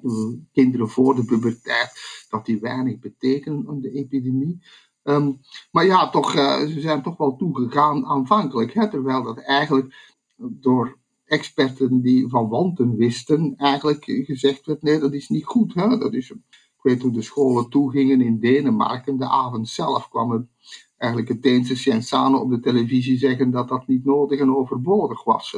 kinderen 0.52 0.90
voor 0.90 1.16
de 1.16 1.26
puberteit, 1.26 2.26
dat 2.30 2.46
die 2.46 2.60
weinig 2.60 3.00
betekenen 3.00 3.68
aan 3.68 3.82
de 3.82 3.92
epidemie. 3.92 4.60
Um, 5.04 5.40
maar 5.72 5.86
ja, 5.86 6.10
toch, 6.10 6.36
uh, 6.36 6.60
ze 6.60 6.80
zijn 6.80 7.02
toch 7.02 7.18
wel 7.18 7.36
toegegaan 7.36 8.06
aanvankelijk. 8.06 8.74
Hè, 8.74 8.90
terwijl 8.90 9.24
dat 9.24 9.38
eigenlijk 9.38 9.96
door 10.38 10.98
experten 11.26 12.02
die 12.02 12.28
van 12.28 12.50
wanten 12.50 12.96
wisten, 12.96 13.54
eigenlijk 13.58 14.04
gezegd 14.06 14.66
werd: 14.66 14.82
nee, 14.82 15.00
dat 15.00 15.14
is 15.14 15.30
niet 15.30 15.46
goed. 15.46 15.74
Hè? 15.74 15.98
Dat 15.98 16.14
is, 16.14 16.30
ik 16.30 16.82
weet 16.82 17.02
hoe 17.02 17.12
de 17.12 17.22
scholen 17.22 17.70
toegingen 17.70 18.22
in 18.22 18.40
Denemarken. 18.40 19.18
De 19.18 19.30
avond 19.30 19.70
zelf 19.70 20.10
kwam 20.10 20.32
het, 20.32 20.46
eigenlijk 21.02 21.32
het 21.32 21.42
Deense 21.42 21.76
Cienzano 21.76 22.38
op 22.38 22.50
de 22.50 22.60
televisie 22.60 23.18
zeggen 23.18 23.52
dat 23.52 23.68
dat 23.68 23.88
niet 23.88 24.06
nodig 24.06 24.40
en 24.40 24.56
overbodig 24.56 25.24
was. 25.24 25.58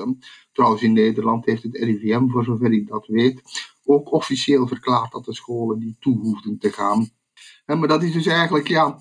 Trouwens, 0.52 0.82
in 0.82 0.94
Nederland 0.94 1.46
heeft 1.46 1.64
het 1.64 1.78
RIVM, 1.78 2.28
voor 2.28 2.44
zover 2.44 2.72
ik 2.72 2.88
dat 2.88 3.08
weet, 3.08 3.42
ook 3.86 4.12
officieel 4.12 4.68
verklaard 4.68 5.12
dat 5.12 5.26
de 5.26 5.34
scholen 5.34 5.80
niet 5.80 6.02
toe 6.02 6.20
hoefden 6.20 6.58
te 6.58 6.72
gaan. 6.72 7.10
Maar 7.66 7.88
dat 7.88 8.04
is 8.04 8.14
dus 8.14 8.26
eigenlijk, 8.26 8.68
ja, 8.68 9.00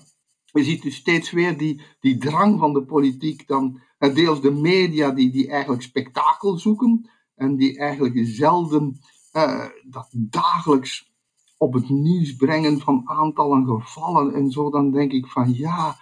je 0.51 0.63
ziet 0.63 0.81
dus 0.81 0.95
steeds 0.95 1.31
weer 1.31 1.57
die, 1.57 1.81
die 1.99 2.17
drang 2.17 2.59
van 2.59 2.73
de 2.73 2.83
politiek 2.83 3.47
dan 3.47 3.81
deels 4.13 4.41
de 4.41 4.51
media 4.51 5.11
die, 5.11 5.31
die 5.31 5.49
eigenlijk 5.49 5.81
spektakel 5.81 6.57
zoeken 6.57 7.09
en 7.35 7.55
die 7.55 7.77
eigenlijk 7.77 8.19
zelden 8.23 8.99
uh, 9.33 9.65
dat 9.83 10.07
dagelijks 10.11 11.11
op 11.57 11.73
het 11.73 11.89
nieuws 11.89 12.35
brengen 12.35 12.79
van 12.79 13.01
aantallen 13.05 13.65
gevallen 13.65 14.33
en 14.33 14.51
zo, 14.51 14.69
dan 14.69 14.91
denk 14.91 15.11
ik 15.11 15.27
van 15.27 15.53
ja, 15.53 15.97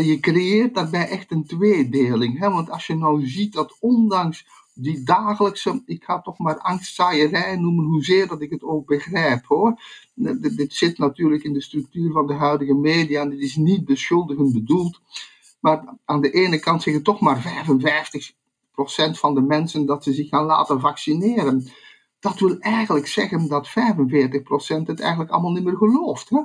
je 0.00 0.20
creëert 0.20 0.74
daarbij 0.74 1.08
echt 1.08 1.30
een 1.30 1.44
tweedeling. 1.44 2.38
Hè? 2.38 2.50
Want 2.50 2.70
als 2.70 2.86
je 2.86 2.94
nou 2.94 3.26
ziet 3.26 3.52
dat 3.52 3.76
ondanks 3.80 4.46
die 4.74 5.02
dagelijkse, 5.02 5.82
ik 5.86 6.04
ga 6.04 6.20
toch 6.20 6.38
maar 6.38 6.58
angstzaaierij 6.58 7.56
noemen, 7.56 7.84
hoezeer 7.84 8.28
dat 8.28 8.42
ik 8.42 8.50
het 8.50 8.62
ook 8.62 8.86
begrijp 8.86 9.46
hoor. 9.46 9.80
Dit 10.56 10.74
zit 10.74 10.98
natuurlijk 10.98 11.42
in 11.44 11.52
de 11.52 11.62
structuur 11.62 12.12
van 12.12 12.26
de 12.26 12.34
huidige 12.34 12.74
media 12.74 13.20
en 13.20 13.30
dit 13.30 13.40
is 13.40 13.56
niet 13.56 13.84
beschuldigend 13.84 14.52
bedoeld. 14.52 15.00
Maar 15.60 15.84
aan 16.04 16.20
de 16.20 16.30
ene 16.30 16.58
kant 16.58 16.82
zeggen 16.82 17.02
toch 17.02 17.20
maar 17.20 17.64
55% 17.66 19.18
van 19.18 19.34
de 19.34 19.40
mensen 19.40 19.86
dat 19.86 20.04
ze 20.04 20.12
zich 20.12 20.28
gaan 20.28 20.44
laten 20.44 20.80
vaccineren. 20.80 21.66
Dat 22.20 22.38
wil 22.38 22.58
eigenlijk 22.58 23.06
zeggen 23.06 23.48
dat 23.48 23.68
45% 23.68 23.72
het 24.86 25.00
eigenlijk 25.00 25.30
allemaal 25.30 25.52
niet 25.52 25.64
meer 25.64 25.76
gelooft. 25.76 26.30
Hè? 26.30 26.40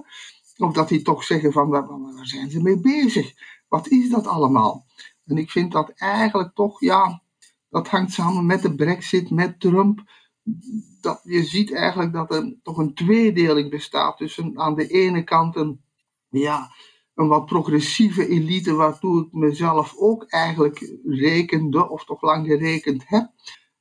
Of 0.57 0.73
dat 0.73 0.89
die 0.89 1.01
toch 1.01 1.23
zeggen 1.23 1.51
van 1.51 1.69
waar, 1.69 1.87
waar 1.87 2.25
zijn 2.25 2.49
ze 2.49 2.61
mee 2.61 2.79
bezig? 2.79 3.33
Wat 3.67 3.87
is 3.87 4.09
dat 4.09 4.27
allemaal? 4.27 4.85
En 5.25 5.37
ik 5.37 5.51
vind 5.51 5.71
dat 5.71 5.89
eigenlijk 5.95 6.55
toch, 6.55 6.81
ja, 6.81 7.21
dat 7.69 7.87
hangt 7.87 8.11
samen 8.11 8.45
met 8.45 8.61
de 8.61 8.75
brexit, 8.75 9.29
met 9.29 9.59
Trump. 9.59 10.03
Dat, 11.01 11.21
je 11.23 11.43
ziet 11.43 11.73
eigenlijk 11.73 12.13
dat 12.13 12.33
er 12.33 12.55
toch 12.63 12.77
een 12.77 12.93
tweedeling 12.93 13.69
bestaat 13.69 14.17
tussen 14.17 14.59
aan 14.59 14.75
de 14.75 14.87
ene 14.87 15.23
kant 15.23 15.55
een, 15.55 15.81
ja, 16.29 16.71
een 17.15 17.27
wat 17.27 17.45
progressieve 17.45 18.27
elite 18.27 18.73
waartoe 18.73 19.25
ik 19.25 19.31
mezelf 19.31 19.95
ook 19.97 20.23
eigenlijk 20.23 20.97
rekende, 21.05 21.89
of 21.89 22.05
toch 22.05 22.21
lang 22.21 22.47
gerekend 22.47 23.03
heb. 23.07 23.31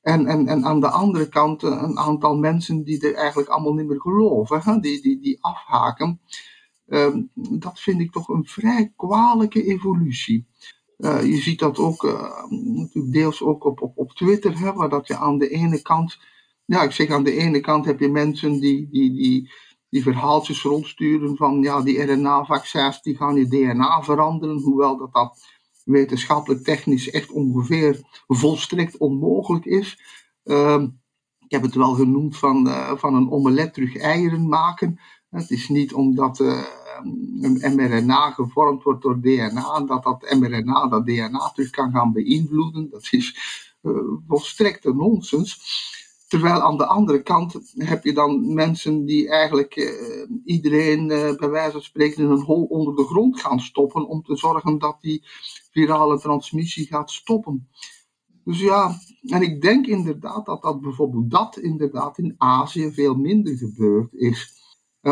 En, 0.01 0.27
en, 0.27 0.47
en 0.47 0.65
aan 0.65 0.81
de 0.81 0.91
andere 0.91 1.29
kant 1.29 1.62
een 1.62 1.99
aantal 1.99 2.37
mensen 2.37 2.85
die 2.85 3.09
er 3.09 3.15
eigenlijk 3.15 3.49
allemaal 3.49 3.75
niet 3.75 3.87
meer 3.87 4.01
geloven, 4.01 4.61
hè? 4.62 4.81
Die, 4.81 5.03
die, 5.03 5.21
die 5.21 5.39
afhaken. 5.41 6.21
Ehm, 6.87 7.22
dat 7.35 7.81
vind 7.81 8.01
ik 8.01 8.12
toch 8.12 8.29
een 8.29 8.46
vrij 8.46 8.92
kwalijke 8.96 9.64
evolutie. 9.64 10.46
Uh, 10.99 11.25
je 11.25 11.37
ziet 11.37 11.59
dat 11.59 11.79
ook 11.79 12.03
uh, 12.03 12.51
natuurlijk 12.51 13.12
deels 13.12 13.42
ook 13.42 13.64
op, 13.64 13.83
op, 13.83 13.92
op 13.99 14.12
Twitter, 14.12 14.59
hè, 14.59 14.72
waar 14.72 14.88
dat 14.88 15.07
je 15.07 15.16
aan 15.16 15.38
de 15.38 15.49
ene 15.49 15.83
kant, 15.83 16.18
ja, 16.64 16.83
ik 16.83 16.90
zeg 16.90 17.11
aan 17.11 17.25
de 17.25 17.37
ene 17.37 17.61
kant 17.61 17.85
heb 17.85 18.01
je 18.01 18.09
mensen 18.09 18.61
die, 18.61 18.88
die, 18.90 19.12
die, 19.12 19.51
die 19.88 20.03
verhaaltjes 20.03 20.62
rondsturen 20.62 21.37
van 21.37 21.62
ja, 21.62 21.83
die 21.83 22.03
RNA-vaccins 22.03 23.03
die 23.03 23.16
gaan 23.16 23.37
je 23.37 23.49
DNA 23.49 24.03
veranderen, 24.03 24.61
hoewel 24.61 24.96
dat 24.96 25.12
dat 25.12 25.46
wetenschappelijk 25.85 26.64
technisch 26.64 27.11
echt 27.11 27.31
ongeveer 27.31 28.01
volstrekt 28.27 28.96
onmogelijk 28.96 29.64
is. 29.64 30.01
Uh, 30.44 30.83
ik 31.38 31.53
heb 31.53 31.62
het 31.62 31.75
wel 31.75 31.94
genoemd 31.94 32.37
van, 32.37 32.66
uh, 32.66 32.96
van 32.96 33.14
een 33.14 33.31
omelet 33.31 33.75
terug 33.75 33.96
eieren 33.96 34.49
maken. 34.49 35.01
Het 35.31 35.51
is 35.51 35.68
niet 35.68 35.94
omdat 35.94 36.38
een 37.41 37.75
mRNA 37.75 38.31
gevormd 38.31 38.83
wordt 38.83 39.03
door 39.03 39.21
DNA, 39.21 39.81
dat 39.81 40.03
dat 40.03 40.35
mRNA 40.39 40.89
dat 40.89 41.07
DNA 41.07 41.51
terug 41.55 41.71
kan 41.71 41.93
gaan 41.93 42.13
beïnvloeden. 42.13 42.91
Dat 42.91 43.09
is 43.11 43.37
uh, 43.83 43.93
volstrekte 44.27 44.95
nonsens. 44.95 45.61
Terwijl 46.29 46.61
aan 46.61 46.77
de 46.77 46.87
andere 46.87 47.23
kant 47.23 47.61
heb 47.77 48.05
je 48.05 48.13
dan 48.13 48.55
mensen 48.55 49.05
die 49.05 49.29
eigenlijk 49.29 49.77
uh, 49.77 50.29
iedereen 50.45 51.11
uh, 51.11 51.37
bij 51.37 51.49
wijze 51.49 51.73
van 51.73 51.83
spreken 51.83 52.25
in 52.25 52.31
een 52.31 52.45
hol 52.45 52.65
onder 52.65 52.97
de 52.97 53.05
grond 53.05 53.41
gaan 53.41 53.61
stoppen 53.61 54.09
om 54.09 54.23
te 54.23 54.37
zorgen 54.37 54.79
dat 54.79 54.97
die 55.01 55.25
virale 55.71 56.19
transmissie 56.19 56.87
gaat 56.87 57.11
stoppen. 57.11 57.69
Dus 58.45 58.61
ja, 58.61 58.99
en 59.23 59.43
ik 59.43 59.61
denk 59.61 59.87
inderdaad 59.87 60.47
dat 60.47 60.63
dat 60.63 60.81
bijvoorbeeld 60.81 61.31
dat 61.31 61.57
inderdaad 61.57 62.19
in 62.19 62.35
Azië 62.39 62.93
veel 62.93 63.15
minder 63.15 63.57
gebeurd 63.57 64.15
is. 64.15 64.56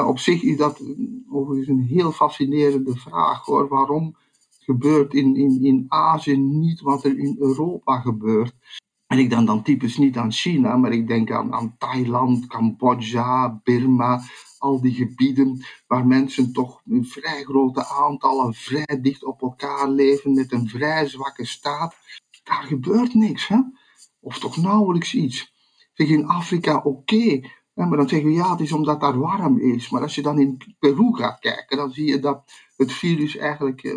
Op 0.02 0.18
zich 0.18 0.42
is 0.42 0.56
dat 0.56 0.82
overigens 1.30 1.68
een 1.68 1.86
heel 1.86 2.12
fascinerende 2.12 2.96
vraag 2.96 3.44
hoor. 3.44 3.68
Waarom 3.68 4.16
gebeurt 4.58 5.14
in, 5.14 5.36
in, 5.36 5.64
in 5.64 5.84
Azië 5.88 6.36
niet 6.36 6.80
wat 6.80 7.04
er 7.04 7.18
in 7.18 7.36
Europa 7.38 8.00
gebeurt? 8.00 8.54
En 9.06 9.18
ik 9.18 9.30
denk 9.30 9.46
dan 9.46 9.62
typisch 9.62 9.96
niet 9.96 10.16
aan 10.16 10.32
China, 10.32 10.76
maar 10.76 10.92
ik 10.92 11.08
denk 11.08 11.30
aan, 11.30 11.52
aan 11.52 11.74
Thailand, 11.78 12.46
Cambodja, 12.46 13.60
Burma, 13.62 14.22
al 14.58 14.80
die 14.80 14.94
gebieden 14.94 15.64
waar 15.86 16.06
mensen 16.06 16.52
toch 16.52 16.80
in 16.84 17.04
vrij 17.04 17.42
grote 17.42 17.86
aantallen 17.86 18.54
vrij 18.54 19.00
dicht 19.00 19.24
op 19.24 19.42
elkaar 19.42 19.88
leven 19.88 20.34
met 20.34 20.52
een 20.52 20.68
vrij 20.68 21.08
zwakke 21.08 21.46
staat. 21.46 21.96
Daar 22.42 22.62
gebeurt 22.62 23.14
niks, 23.14 23.48
hè? 23.48 23.58
Of 24.20 24.38
toch 24.38 24.56
nauwelijks 24.56 25.14
iets. 25.14 25.52
Zeg 25.92 26.08
in 26.08 26.26
Afrika 26.26 26.80
oké, 26.84 27.40
maar 27.74 27.96
dan 27.96 28.08
zeggen 28.08 28.28
we 28.28 28.34
ja, 28.34 28.50
het 28.50 28.60
is 28.60 28.72
omdat 28.72 29.00
daar 29.00 29.18
warm 29.18 29.58
is. 29.58 29.90
Maar 29.90 30.02
als 30.02 30.14
je 30.14 30.22
dan 30.22 30.38
in 30.38 30.74
Peru 30.78 31.14
gaat 31.14 31.38
kijken, 31.38 31.76
dan 31.76 31.90
zie 31.90 32.06
je 32.06 32.18
dat 32.18 32.42
het 32.76 32.92
virus 32.92 33.36
eigenlijk 33.36 33.82
uh, 33.82 33.94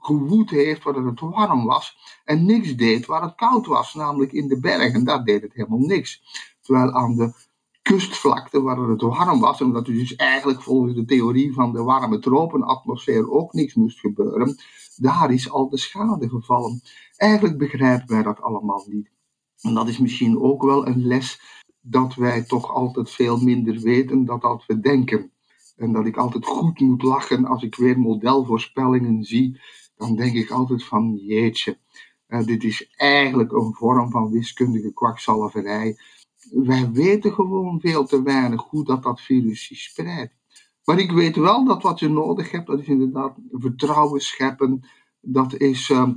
gewoed 0.00 0.50
heeft 0.50 0.82
waar 0.82 0.94
het 0.94 1.20
warm 1.20 1.64
was. 1.64 1.96
En 2.24 2.44
niks 2.44 2.76
deed 2.76 3.06
waar 3.06 3.22
het 3.22 3.34
koud 3.34 3.66
was, 3.66 3.94
namelijk 3.94 4.32
in 4.32 4.48
de 4.48 4.60
bergen. 4.60 5.04
Daar 5.04 5.24
deed 5.24 5.42
het 5.42 5.54
helemaal 5.54 5.78
niks. 5.78 6.22
Terwijl 6.60 6.92
aan 6.92 7.16
de 7.16 7.32
kustvlakte 7.82 8.62
waar 8.62 8.78
het 8.78 9.00
warm 9.00 9.40
was, 9.40 9.60
omdat 9.60 9.86
er 9.86 9.92
dus 9.92 10.16
eigenlijk 10.16 10.62
volgens 10.62 10.94
de 10.94 11.04
theorie 11.04 11.52
van 11.52 11.72
de 11.72 11.82
warme 11.82 12.18
tropenatmosfeer 12.18 13.30
ook 13.30 13.52
niks 13.52 13.74
moest 13.74 14.00
gebeuren, 14.00 14.56
daar 14.96 15.32
is 15.32 15.50
al 15.50 15.68
de 15.68 15.78
schade 15.78 16.28
gevallen. 16.28 16.82
Eigenlijk 17.16 17.58
begrijpen 17.58 18.08
wij 18.08 18.22
dat 18.22 18.40
allemaal 18.40 18.84
niet. 18.86 19.10
En 19.60 19.74
dat 19.74 19.88
is 19.88 19.98
misschien 19.98 20.40
ook 20.40 20.62
wel 20.62 20.86
een 20.86 21.06
les 21.06 21.40
dat 21.86 22.14
wij 22.14 22.42
toch 22.42 22.70
altijd 22.70 23.10
veel 23.10 23.38
minder 23.38 23.80
weten 23.80 24.24
dan 24.24 24.40
dat 24.40 24.64
we 24.66 24.80
denken. 24.80 25.30
En 25.76 25.92
dat 25.92 26.06
ik 26.06 26.16
altijd 26.16 26.46
goed 26.46 26.80
moet 26.80 27.02
lachen 27.02 27.44
als 27.44 27.62
ik 27.62 27.74
weer 27.74 27.98
modelvoorspellingen 27.98 29.24
zie. 29.24 29.60
Dan 29.96 30.16
denk 30.16 30.34
ik 30.34 30.50
altijd 30.50 30.84
van 30.84 31.16
jeetje, 31.16 31.78
uh, 32.28 32.44
dit 32.44 32.64
is 32.64 32.88
eigenlijk 32.96 33.52
een 33.52 33.74
vorm 33.74 34.10
van 34.10 34.30
wiskundige 34.30 34.92
kwakzalverij. 34.92 35.98
Wij 36.50 36.90
weten 36.92 37.32
gewoon 37.32 37.80
veel 37.80 38.04
te 38.04 38.22
weinig 38.22 38.62
hoe 38.62 38.84
dat, 38.84 39.02
dat 39.02 39.20
virus 39.20 39.66
zich 39.66 39.78
spreidt. 39.78 40.34
Maar 40.84 40.98
ik 40.98 41.12
weet 41.12 41.36
wel 41.36 41.64
dat 41.64 41.82
wat 41.82 41.98
je 42.00 42.08
nodig 42.08 42.50
hebt, 42.50 42.66
dat 42.66 42.80
is 42.80 42.86
inderdaad 42.86 43.36
vertrouwen 43.50 44.20
scheppen. 44.20 44.80
Dat 45.20 45.54
is 45.54 45.88
uh, 45.88 46.08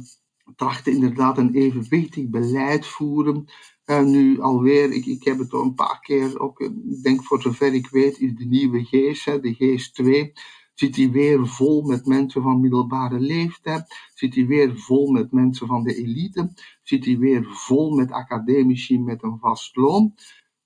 trachten 0.56 0.93
inderdaad 0.93 1.38
een 1.38 1.53
evenwichtig 1.53 2.27
beleid 2.30 2.86
voeren. 2.86 3.47
En 3.88 4.12
nu 4.12 4.41
alweer, 4.41 4.91
ik, 4.91 5.06
ik 5.06 5.23
heb 5.23 5.39
het 5.39 5.54
al 5.54 5.62
een 5.62 5.73
paar 5.73 6.00
keer 6.00 6.39
ook, 6.39 6.60
eh, 6.60 6.67
ik 6.67 7.04
denk 7.04 7.23
voor 7.23 7.41
zover 7.41 7.73
ik 7.73 7.89
weet, 7.89 8.19
is 8.19 8.36
de 8.36 8.45
nieuwe 8.45 8.84
geest, 8.84 9.26
de 9.26 9.54
geest 9.54 9.95
2, 9.95 10.34
zit 10.73 10.95
hij 10.95 11.10
weer 11.12 11.47
vol 11.47 11.82
met 11.82 12.06
mensen 12.06 12.41
van 12.41 12.60
middelbare 12.60 13.19
leeftijd, 13.19 13.95
zit 14.13 14.36
hij 14.36 14.45
weer 14.45 14.78
vol 14.78 15.12
met 15.12 15.32
mensen 15.32 15.67
van 15.67 15.84
de 15.84 15.95
elite, 15.95 16.52
zit 16.84 17.06
hij 17.06 17.17
weer 17.17 17.45
vol 17.50 17.95
met 17.95 18.12
academici 18.12 19.00
met 19.00 19.23
een 19.23 19.38
vast 19.39 19.76
loon, 19.76 20.15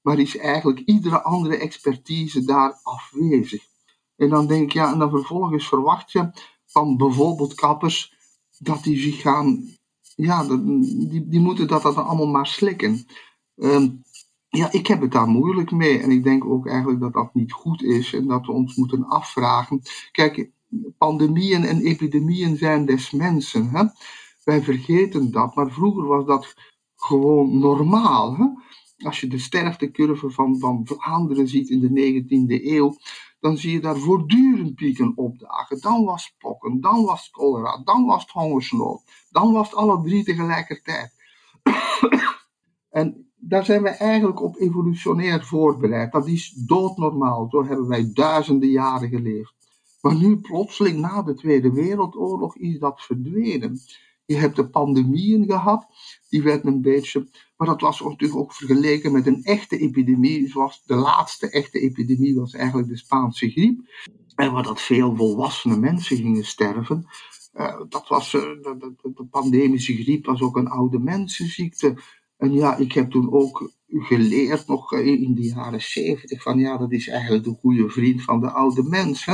maar 0.02 0.20
is 0.20 0.38
eigenlijk 0.38 0.80
iedere 0.80 1.22
andere 1.22 1.58
expertise 1.58 2.46
daar 2.46 2.80
afwezig. 2.84 3.64
En 4.16 4.30
dan 4.30 4.48
denk 4.48 4.64
ik, 4.64 4.74
ja, 4.74 4.92
en 4.92 5.00
dan 5.00 5.10
vervolgens 5.10 5.68
verwacht 5.68 6.12
je 6.12 6.32
van 6.66 6.98
bijvoorbeeld 6.98 7.54
kappers 7.54 8.14
dat 8.58 8.84
die 8.84 9.00
zich 9.00 9.22
gaan 9.22 9.80
ja, 10.16 10.44
die, 10.44 11.28
die 11.28 11.40
moeten 11.40 11.68
dat, 11.68 11.82
dat 11.82 11.96
allemaal 11.96 12.28
maar 12.28 12.48
slikken. 12.48 13.06
Um, 13.56 14.04
ja, 14.52 14.72
ik 14.72 14.88
heb 14.88 15.02
het 15.02 15.12
daar 15.12 15.28
moeilijk 15.28 15.72
mee. 15.72 16.00
En 16.00 16.12
ik 16.12 16.24
denk 16.24 16.46
ook 16.46 16.68
eigenlijk 16.68 17.00
dat 17.00 17.14
dat 17.14 17.34
niet 17.34 17.52
goed 17.52 17.84
is 17.84 18.14
en 18.14 18.28
dat 18.28 18.46
we 18.46 18.52
ons 18.52 18.76
moeten 18.76 19.06
afvragen. 19.06 19.82
Kijk, 20.12 20.50
pandemieën 20.98 21.64
en 21.64 21.82
epidemieën 21.82 22.58
zijn 22.58 22.86
des 22.86 23.12
mensen. 23.12 23.70
Hè? 23.70 23.84
Wij 24.44 24.62
vergeten 24.62 25.32
dat, 25.32 25.56
maar 25.56 25.72
vroeger 25.72 26.06
was 26.06 26.26
dat 26.26 26.56
gewoon 26.96 27.60
normaal. 27.60 28.38
Hè? 28.38 28.46
Als 29.06 29.20
je 29.20 29.28
de 29.28 29.38
sterftecurve 29.38 30.30
van, 30.30 30.60
van 30.60 30.82
Vlaanderen 30.88 31.48
ziet 31.48 31.70
in 31.70 31.80
de 31.80 32.24
19e 32.24 32.66
eeuw, 32.66 32.96
dan 33.42 33.58
zie 33.58 33.72
je 33.72 33.80
daar 33.80 33.98
voortdurend 33.98 34.76
pieken 34.76 35.14
opdagen. 35.16 35.82
Dan 35.82 36.04
was 36.04 36.36
pokken, 36.38 36.82
dan 36.82 37.04
was 37.04 37.30
cholera, 37.32 37.82
dan 37.84 38.06
was 38.06 38.22
het 38.22 38.32
hongersnood, 38.32 39.02
dan 39.30 39.54
was 39.54 39.70
het 39.70 39.78
alle 39.78 40.02
drie 40.04 40.24
tegelijkertijd. 40.24 41.14
en 42.90 43.32
daar 43.36 43.66
zijn 43.66 43.82
we 43.82 43.90
eigenlijk 43.90 44.42
op 44.42 44.60
evolutionair 44.60 45.46
voorbereid. 45.46 46.12
Dat 46.12 46.28
is 46.28 46.50
doodnormaal. 46.50 47.48
Zo 47.50 47.66
hebben 47.66 47.88
wij 47.88 48.12
duizenden 48.14 48.70
jaren 48.70 49.10
geleefd. 49.10 49.54
Maar 50.02 50.16
nu 50.16 50.38
plotseling 50.38 51.00
na 51.00 51.22
de 51.22 51.34
Tweede 51.34 51.72
Wereldoorlog 51.72 52.58
is 52.58 52.80
dat 52.80 53.02
verdwenen. 53.02 53.80
Je 54.32 54.38
hebt 54.38 54.56
de 54.56 54.70
pandemieën 54.70 55.46
gehad, 55.46 55.88
die 56.30 56.44
werden 56.44 56.74
een 56.74 56.82
beetje, 56.82 57.30
maar 57.58 57.68
dat 57.68 57.82
was 57.82 58.00
natuurlijk 58.00 58.40
ook 58.40 58.54
vergeleken 58.54 59.12
met 59.12 59.28
een 59.28 59.44
echte 59.44 59.78
epidemie, 59.78 60.48
zoals 60.48 60.84
de 60.86 60.96
laatste 60.96 61.50
echte 61.50 61.80
epidemie 61.80 62.36
was 62.36 62.54
eigenlijk 62.54 62.88
de 62.88 62.98
Spaanse 62.98 63.50
griep. 63.50 63.80
En 64.36 64.52
waar 64.52 64.64
dat 64.64 64.82
veel 64.82 65.16
volwassene 65.16 65.78
mensen 65.78 66.18
gingen 66.18 66.46
sterven. 66.46 67.06
Uh, 67.54 67.82
dat 67.90 68.08
was, 68.08 68.34
uh, 68.34 68.42
de, 68.42 68.76
de, 68.80 69.12
de, 69.14 69.26
pandemische 69.26 69.96
griep 69.96 70.26
was 70.26 70.42
ook 70.42 70.58
een 70.58 70.68
oude 70.68 71.00
mensenziekte. 71.00 71.98
En 72.38 72.54
ja, 72.54 72.76
ik 72.76 72.92
heb 72.92 73.12
toen 73.12 73.32
ook 73.32 73.72
geleerd, 73.88 74.68
nog 74.68 74.94
in 74.94 75.36
de 75.36 75.44
jaren 75.44 75.82
zeventig, 75.82 76.42
van 76.42 76.60
ja, 76.60 76.78
dat 76.78 76.92
is 76.92 77.08
eigenlijk 77.08 77.44
de 77.44 77.58
goede 77.60 77.90
vriend 77.90 78.22
van 78.22 78.40
de 78.40 78.52
oude 78.52 78.84
mens. 78.84 79.26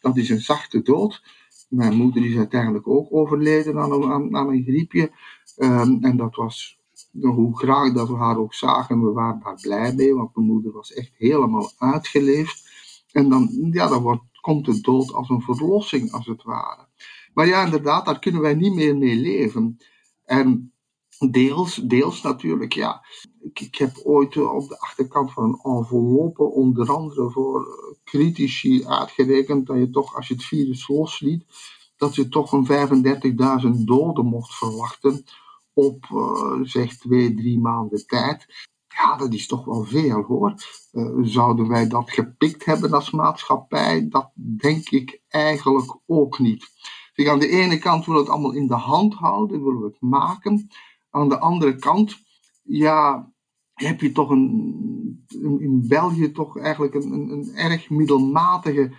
Dat 0.00 0.16
is 0.16 0.28
een 0.28 0.40
zachte 0.40 0.82
dood. 0.82 1.22
Mijn 1.70 1.96
moeder 1.96 2.24
is 2.24 2.36
uiteindelijk 2.36 2.88
ook 2.88 3.12
overleden 3.12 3.78
aan 3.78 3.92
een, 3.92 4.36
aan, 4.36 4.62
griepje. 4.62 5.10
Um, 5.56 5.98
en 6.04 6.16
dat 6.16 6.34
was, 6.34 6.80
hoe 7.20 7.58
graag 7.58 7.92
dat 7.92 8.08
we 8.08 8.16
haar 8.16 8.38
ook 8.38 8.54
zagen, 8.54 9.04
we 9.04 9.12
waren 9.12 9.40
daar 9.40 9.58
blij 9.60 9.94
mee, 9.94 10.14
want 10.14 10.34
mijn 10.34 10.46
moeder 10.46 10.72
was 10.72 10.92
echt 10.92 11.12
helemaal 11.16 11.72
uitgeleefd. 11.78 12.70
En 13.12 13.28
dan, 13.28 13.68
ja, 13.72 13.88
dan 13.88 14.02
wordt, 14.02 14.22
komt 14.40 14.64
de 14.64 14.80
dood 14.80 15.12
als 15.12 15.28
een 15.28 15.42
verlossing, 15.42 16.12
als 16.12 16.26
het 16.26 16.42
ware. 16.42 16.86
Maar 17.34 17.46
ja, 17.46 17.64
inderdaad, 17.64 18.04
daar 18.04 18.18
kunnen 18.18 18.40
wij 18.40 18.54
niet 18.54 18.74
meer 18.74 18.96
mee 18.96 19.16
leven. 19.16 19.78
En 20.24 20.72
Deels, 21.28 21.74
deels 21.74 22.22
natuurlijk, 22.22 22.72
ja. 22.72 23.04
Ik, 23.40 23.60
ik 23.60 23.74
heb 23.74 24.00
ooit 24.04 24.36
eh, 24.36 24.54
op 24.54 24.68
de 24.68 24.78
achterkant 24.78 25.32
van 25.32 25.44
een 25.44 25.76
enveloppe, 25.76 26.42
onder 26.42 26.90
andere 26.90 27.30
voor 27.30 27.60
eh, 27.60 27.96
critici, 28.04 28.86
uitgerekend 28.86 29.66
dat 29.66 29.76
je 29.76 29.90
toch, 29.90 30.16
als 30.16 30.28
je 30.28 30.34
het 30.34 30.44
virus 30.44 30.88
losliet, 30.88 31.44
dat 31.96 32.14
je 32.14 32.28
toch 32.28 32.52
een 32.52 32.66
35.000 33.76 33.84
doden 33.84 34.26
mocht 34.26 34.54
verwachten 34.54 35.24
op, 35.72 36.06
uh, 36.12 36.60
zeg, 36.62 36.96
twee, 36.96 37.34
drie 37.34 37.58
maanden 37.58 38.06
tijd. 38.06 38.68
Ja, 38.88 39.16
dat 39.16 39.32
is 39.32 39.46
toch 39.46 39.64
wel 39.64 39.84
veel 39.84 40.22
hoor. 40.22 40.54
Uh, 40.92 41.18
zouden 41.22 41.68
wij 41.68 41.88
dat 41.88 42.10
gepikt 42.10 42.64
hebben 42.64 42.92
als 42.92 43.10
maatschappij? 43.10 44.08
Dat 44.08 44.30
denk 44.34 44.88
ik 44.88 45.20
eigenlijk 45.28 45.98
ook 46.06 46.38
niet. 46.38 46.68
Dus 47.14 47.26
aan 47.26 47.38
de 47.38 47.48
ene 47.48 47.78
kant 47.78 48.06
willen 48.06 48.20
we 48.20 48.26
het 48.26 48.36
allemaal 48.36 48.56
in 48.56 48.66
de 48.66 48.74
hand 48.74 49.14
houden, 49.14 49.64
willen 49.64 49.80
we 49.80 49.86
het 49.86 50.00
maken. 50.00 50.68
Aan 51.10 51.28
de 51.28 51.38
andere 51.38 51.76
kant, 51.76 52.16
ja, 52.62 53.32
heb 53.72 54.00
je 54.00 54.12
toch 54.12 54.30
een, 54.30 55.26
in 55.58 55.84
België 55.88 56.32
toch 56.32 56.58
eigenlijk 56.58 56.94
een, 56.94 57.12
een, 57.12 57.30
een 57.30 57.54
erg 57.54 57.90
middelmatige 57.90 58.92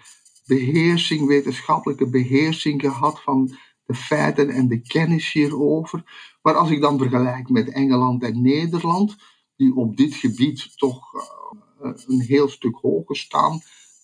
beheersing, 0.45 1.27
wetenschappelijke 1.27 2.09
beheersing 2.09 2.81
gehad 2.81 3.21
van 3.21 3.57
de 3.85 3.93
feiten 3.93 4.49
en 4.49 4.67
de 4.67 4.81
kennis 4.81 5.31
hierover. 5.31 6.03
Maar 6.41 6.55
als 6.55 6.69
ik 6.69 6.81
dan 6.81 6.97
vergelijk 6.97 7.49
met 7.49 7.69
Engeland 7.69 8.23
en 8.23 8.41
Nederland, 8.41 9.15
die 9.55 9.75
op 9.75 9.97
dit 9.97 10.15
gebied 10.15 10.77
toch 10.77 11.13
uh, 11.13 11.91
een 12.05 12.21
heel 12.21 12.49
stuk 12.49 12.75
hoger 12.75 13.15
staan, 13.15 13.59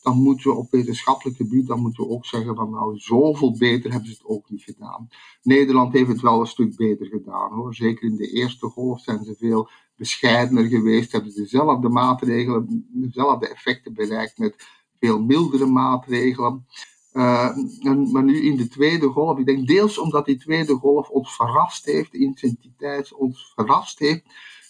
dan 0.08 0.22
moeten 0.22 0.52
we 0.52 0.58
op 0.58 0.72
wetenschappelijk 0.72 1.38
gebied, 1.38 1.68
dan 1.68 1.80
moeten 1.80 2.04
we 2.04 2.10
ook 2.10 2.26
zeggen 2.26 2.56
van 2.56 2.70
nou, 2.70 2.98
zoveel 2.98 3.58
beter 3.58 3.92
hebben 3.92 4.10
ze 4.10 4.16
het 4.18 4.26
ook 4.26 4.50
niet 4.50 4.64
gedaan. 4.64 5.08
Nederland 5.42 5.94
heeft 5.94 6.08
het 6.08 6.22
wel 6.22 6.40
een 6.40 6.48
stuk 6.48 6.76
beter 6.76 7.06
gedaan 7.06 7.52
hoor. 7.52 7.76
Zeker 7.76 8.10
in 8.10 8.16
de 8.16 8.32
eerste 8.32 8.68
golf 8.68 9.02
zijn 9.02 9.24
ze 9.24 9.36
veel 9.38 9.70
bescheidener 9.96 10.66
geweest, 10.66 11.12
hebben 11.12 11.32
ze 11.32 11.42
dezelfde 11.42 11.90
maatregelen, 11.90 12.88
dezelfde 12.94 13.48
effecten 13.48 13.94
bereikt 13.94 14.38
met 14.38 14.68
veel 15.00 15.22
mildere 15.22 15.66
maatregelen. 15.66 16.66
En, 17.12 18.12
maar 18.12 18.24
nu 18.24 18.42
in 18.42 18.58
de 18.58 18.68
tweede 18.68 19.08
golf, 19.08 19.40
ik 19.40 19.46
denk 19.46 19.68
deels 19.68 19.98
omdat 19.98 20.26
die 20.26 20.38
tweede 20.38 20.76
golf 20.76 21.10
ons 21.10 21.36
verrast 21.36 21.86
heeft, 21.86 22.12
de 22.12 22.20
intensiteit 22.20 23.14
ons 23.14 23.52
verrast 23.56 24.00
heeft, 24.00 24.24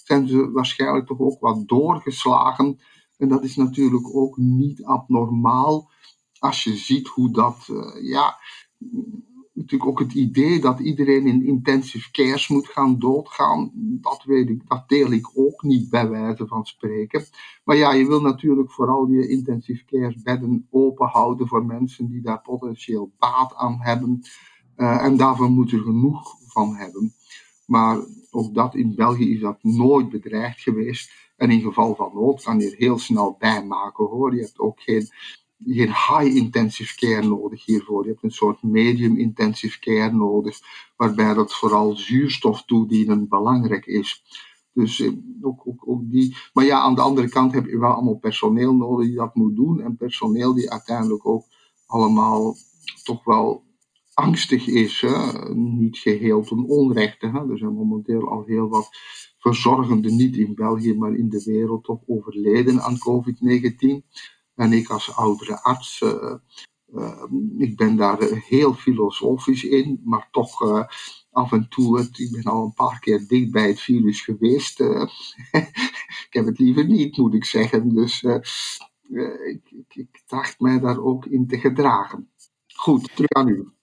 zijn 0.03 0.27
ze 0.27 0.51
waarschijnlijk 0.51 1.07
toch 1.07 1.19
ook 1.19 1.39
wat 1.39 1.67
doorgeslagen 1.67 2.79
en 3.17 3.27
dat 3.27 3.43
is 3.43 3.55
natuurlijk 3.55 4.15
ook 4.15 4.37
niet 4.37 4.83
abnormaal 4.83 5.89
als 6.39 6.63
je 6.63 6.75
ziet 6.75 7.07
hoe 7.07 7.31
dat, 7.31 7.67
uh, 7.71 8.09
ja, 8.11 8.37
natuurlijk 9.53 9.89
ook 9.89 9.99
het 9.99 10.13
idee 10.13 10.59
dat 10.59 10.79
iedereen 10.79 11.27
in 11.27 11.45
intensive 11.45 12.11
cares 12.11 12.47
moet 12.47 12.67
gaan 12.67 12.99
doodgaan, 12.99 13.71
dat, 13.75 14.23
weet 14.23 14.49
ik, 14.49 14.61
dat 14.67 14.89
deel 14.89 15.11
ik 15.11 15.31
ook 15.33 15.63
niet 15.63 15.89
bij 15.89 16.09
wijze 16.09 16.47
van 16.47 16.65
spreken. 16.65 17.25
Maar 17.63 17.75
ja, 17.75 17.93
je 17.93 18.07
wil 18.07 18.21
natuurlijk 18.21 18.71
vooral 18.71 19.07
je 19.07 19.27
intensive 19.27 19.85
care 19.85 20.15
bedden 20.23 20.67
open 20.69 21.07
houden 21.07 21.47
voor 21.47 21.65
mensen 21.65 22.07
die 22.07 22.21
daar 22.21 22.41
potentieel 22.41 23.11
baat 23.17 23.55
aan 23.55 23.77
hebben. 23.81 24.21
Uh, 24.77 25.03
en 25.03 25.17
daarvan 25.17 25.51
moet 25.51 25.71
er 25.71 25.81
genoeg 25.81 26.35
van 26.47 26.75
hebben. 26.75 27.13
Maar 27.67 27.99
ook 28.31 28.53
dat 28.53 28.75
in 28.75 28.95
België 28.95 29.33
is 29.33 29.39
dat 29.39 29.63
nooit 29.63 30.09
bedreigd 30.09 30.61
geweest. 30.61 31.11
En 31.35 31.51
in 31.51 31.61
geval 31.61 31.95
van 31.95 32.11
nood 32.13 32.43
kan 32.43 32.59
je 32.59 32.69
er 32.71 32.77
heel 32.77 32.97
snel 32.97 33.35
bij 33.39 33.65
maken 33.65 34.05
hoor. 34.05 34.35
Je 34.35 34.41
hebt 34.41 34.59
ook 34.59 34.81
geen, 34.81 35.09
geen 35.65 35.87
high 35.87 36.35
intensive 36.35 36.95
care 36.95 37.27
nodig 37.27 37.65
hiervoor. 37.65 38.03
Je 38.03 38.09
hebt 38.09 38.23
een 38.23 38.31
soort 38.31 38.63
medium 38.63 39.17
intensive 39.17 39.79
care 39.79 40.11
nodig, 40.11 40.59
waarbij 40.95 41.33
dat 41.33 41.53
vooral 41.53 41.95
zuurstof 41.95 42.63
toedienen 42.65 43.27
belangrijk 43.27 43.85
is. 43.85 44.23
Dus 44.73 44.99
eh, 44.99 45.11
ook, 45.41 45.67
ook, 45.67 45.83
ook, 45.85 46.01
die. 46.03 46.35
Maar 46.53 46.65
ja, 46.65 46.79
aan 46.79 46.95
de 46.95 47.01
andere 47.01 47.29
kant 47.29 47.53
heb 47.53 47.65
je 47.65 47.79
wel 47.79 47.93
allemaal 47.93 48.17
personeel 48.17 48.73
nodig 48.73 49.07
die 49.07 49.15
dat 49.15 49.35
moet 49.35 49.55
doen. 49.55 49.81
En 49.81 49.97
personeel 49.97 50.53
die 50.53 50.71
uiteindelijk 50.71 51.27
ook 51.27 51.45
allemaal 51.85 52.55
toch 53.03 53.23
wel 53.23 53.63
angstig 54.17 54.67
is. 54.67 55.05
Niet 55.53 55.97
geheel 55.97 56.43
ten 56.43 56.63
onrechte. 56.63 57.27
Hè? 57.27 57.51
Er 57.51 57.57
zijn 57.57 57.73
momenteel 57.73 58.29
al 58.29 58.43
heel 58.45 58.67
wat 58.67 58.89
verzorgenden, 59.37 60.15
niet 60.15 60.35
in 60.35 60.55
België, 60.55 60.97
maar 60.97 61.13
in 61.13 61.29
de 61.29 61.43
wereld, 61.45 61.83
toch 61.83 62.01
overleden 62.05 62.81
aan 62.81 62.97
COVID-19. 62.97 64.05
En 64.55 64.73
ik 64.73 64.89
als 64.89 65.15
oudere 65.15 65.63
arts, 65.63 66.01
uh, 66.01 66.33
uh, 66.93 67.23
ik 67.57 67.75
ben 67.75 67.95
daar 67.95 68.21
heel 68.21 68.73
filosofisch 68.73 69.63
in, 69.63 70.01
maar 70.03 70.27
toch 70.31 70.61
af 71.31 71.51
en 71.51 71.69
toe, 71.69 71.99
ik 71.99 72.31
ben 72.31 72.43
al 72.43 72.63
een 72.63 72.73
paar 72.73 72.99
keer 72.99 73.27
dicht 73.27 73.51
bij 73.51 73.67
het 73.67 73.79
virus 73.79 74.21
geweest. 74.21 74.79
ik 76.27 76.27
heb 76.29 76.45
het 76.45 76.59
liever 76.59 76.85
niet, 76.85 77.17
moet 77.17 77.33
ik 77.33 77.45
zeggen. 77.45 77.89
Dus 77.93 78.23
ik, 79.45 79.61
ik, 79.69 79.95
ik 79.95 80.23
tracht 80.25 80.59
mij 80.59 80.79
daar 80.79 80.99
ook 81.03 81.25
in 81.25 81.47
te 81.47 81.59
gedragen. 81.59 82.29
Goed, 82.73 83.15
terug 83.15 83.31
aan 83.31 83.47
u. 83.47 83.76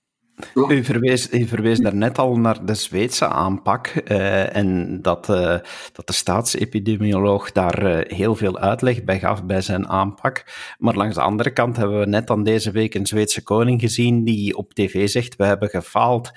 U 0.54 0.84
verwees, 0.84 1.32
u 1.32 1.46
verwees 1.46 1.78
daarnet 1.78 2.18
al 2.18 2.36
naar 2.36 2.66
de 2.66 2.74
Zweedse 2.74 3.28
aanpak 3.28 3.92
uh, 4.08 4.56
en 4.56 4.98
dat, 5.02 5.28
uh, 5.28 5.56
dat 5.92 6.06
de 6.06 6.12
staatsepidemioloog 6.12 7.52
daar 7.52 7.82
uh, 7.86 8.16
heel 8.18 8.34
veel 8.34 8.58
uitleg 8.58 9.04
bij 9.04 9.18
gaf 9.18 9.44
bij 9.44 9.60
zijn 9.60 9.88
aanpak. 9.88 10.44
Maar 10.78 10.94
langs 10.94 11.14
de 11.14 11.20
andere 11.20 11.52
kant 11.52 11.76
hebben 11.76 11.98
we 11.98 12.06
net 12.06 12.26
dan 12.26 12.44
deze 12.44 12.70
week 12.70 12.94
een 12.94 13.06
Zweedse 13.06 13.42
koning 13.42 13.80
gezien 13.80 14.24
die 14.24 14.56
op 14.56 14.74
tv 14.74 15.08
zegt, 15.08 15.36
we 15.36 15.44
hebben 15.44 15.68
gefaald. 15.68 16.30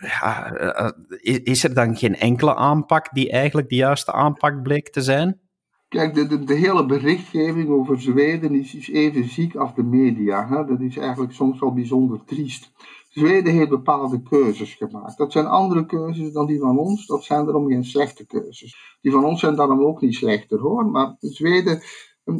Ja, 0.00 0.52
is 1.22 1.64
er 1.64 1.74
dan 1.74 1.96
geen 1.96 2.16
enkele 2.16 2.54
aanpak 2.54 3.14
die 3.14 3.30
eigenlijk 3.30 3.68
de 3.68 3.76
juiste 3.76 4.12
aanpak 4.12 4.62
bleek 4.62 4.88
te 4.90 5.02
zijn? 5.02 5.40
Kijk, 5.88 6.14
de, 6.14 6.26
de, 6.26 6.44
de, 6.44 6.54
hele 6.54 6.86
berichtgeving 6.86 7.68
over 7.68 8.00
Zweden 8.00 8.54
is, 8.54 8.74
is 8.74 8.90
even 8.90 9.28
ziek 9.28 9.54
als 9.54 9.74
de 9.74 9.82
media. 9.82 10.48
Hè? 10.48 10.64
Dat 10.64 10.80
is 10.80 10.96
eigenlijk 10.96 11.32
soms 11.32 11.60
wel 11.60 11.72
bijzonder 11.72 12.20
triest. 12.24 12.72
Zweden 13.08 13.52
heeft 13.52 13.68
bepaalde 13.68 14.22
keuzes 14.22 14.74
gemaakt. 14.74 15.16
Dat 15.16 15.32
zijn 15.32 15.46
andere 15.46 15.86
keuzes 15.86 16.32
dan 16.32 16.46
die 16.46 16.58
van 16.58 16.78
ons. 16.78 17.06
Dat 17.06 17.24
zijn 17.24 17.44
daarom 17.44 17.68
geen 17.68 17.84
slechte 17.84 18.26
keuzes. 18.26 18.98
Die 19.00 19.12
van 19.12 19.24
ons 19.24 19.40
zijn 19.40 19.56
daarom 19.56 19.84
ook 19.84 20.00
niet 20.00 20.14
slechter 20.14 20.60
hoor. 20.60 20.86
Maar 20.86 21.16
Zweden, 21.20 21.82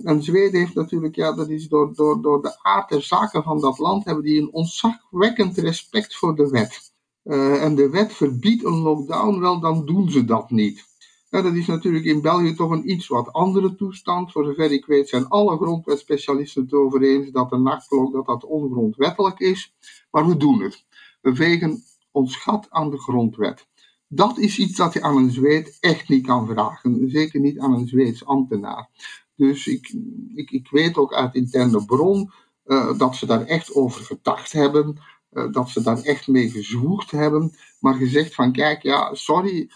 en 0.03 0.23
Zweden 0.23 0.61
heeft 0.61 0.75
natuurlijk, 0.75 1.15
ja, 1.17 1.33
dat 1.33 1.49
is 1.49 1.69
door, 1.69 1.95
door, 1.95 2.23
door 2.23 2.43
de 2.43 2.59
aard 2.63 2.89
der 2.89 3.03
zaken 3.03 3.43
van 3.43 3.61
dat 3.61 3.79
land, 3.79 4.05
hebben 4.05 4.25
die 4.25 4.41
een 4.41 4.53
ontzagwekkend 4.53 5.57
respect 5.57 6.17
voor 6.17 6.37
de 6.37 6.49
wet. 6.49 6.93
Uh, 7.25 7.63
en 7.63 7.75
de 7.75 7.91
wet 7.91 8.13
verbiedt 8.13 8.65
een 8.65 8.79
lockdown, 8.79 9.41
wel 9.41 9.61
dan 9.61 9.87
doen 9.87 10.11
ze 10.11 10.25
dat 10.25 10.51
niet. 10.51 10.88
Dat 11.31 11.55
is 11.55 11.67
natuurlijk 11.67 12.05
in 12.05 12.21
België 12.21 12.55
toch 12.55 12.71
een 12.71 12.91
iets 12.91 13.09
wat 13.09 13.33
andere 13.33 13.75
toestand. 13.75 14.33
Voor 14.33 14.45
zover 14.45 14.73
ik 14.73 14.87
weet 14.87 15.09
zijn 15.09 15.29
alle 15.29 15.57
grondwetspecialisten 15.57 16.63
het 16.63 16.73
over 16.73 17.03
eens 17.03 17.31
dat 17.31 17.51
de 17.51 17.59
nachtklok 17.59 18.13
dat 18.13 18.27
dat 18.27 18.45
ongrondwettelijk 18.45 19.39
is. 19.39 19.75
Maar 20.11 20.27
we 20.27 20.37
doen 20.37 20.63
het. 20.63 20.85
We 21.21 21.35
vegen 21.35 21.83
ons 22.11 22.37
gat 22.37 22.67
aan 22.71 22.91
de 22.91 22.99
grondwet. 22.99 23.69
Dat 24.09 24.39
is 24.39 24.59
iets 24.59 24.77
dat 24.77 24.93
je 24.93 25.03
aan 25.03 25.17
een 25.17 25.31
Zweed 25.31 25.77
echt 25.81 26.09
niet 26.09 26.27
kan 26.27 26.47
vragen. 26.47 27.11
Zeker 27.11 27.41
niet 27.41 27.59
aan 27.59 27.73
een 27.73 27.89
Zweeds 27.89 28.25
ambtenaar. 28.25 28.89
Dus 29.37 29.67
ik, 29.67 29.95
ik, 30.35 30.51
ik 30.51 30.69
weet 30.71 30.97
ook 30.97 31.15
uit 31.15 31.35
interne 31.35 31.85
bron 31.85 32.31
uh, 32.67 32.99
dat 32.99 33.17
ze 33.17 33.27
daar 33.27 33.45
echt 33.45 33.75
over 33.75 34.05
gedacht 34.05 34.53
hebben. 34.53 34.99
Uh, 35.33 35.53
dat 35.53 35.69
ze 35.69 35.83
daar 35.83 36.03
echt 36.03 36.27
mee 36.29 36.51
gezwoegd 36.51 37.11
hebben. 37.11 37.53
Maar 37.81 37.95
gezegd 37.95 38.35
van 38.35 38.53
kijk, 38.53 38.83
ja, 38.83 39.15
sorry. 39.15 39.71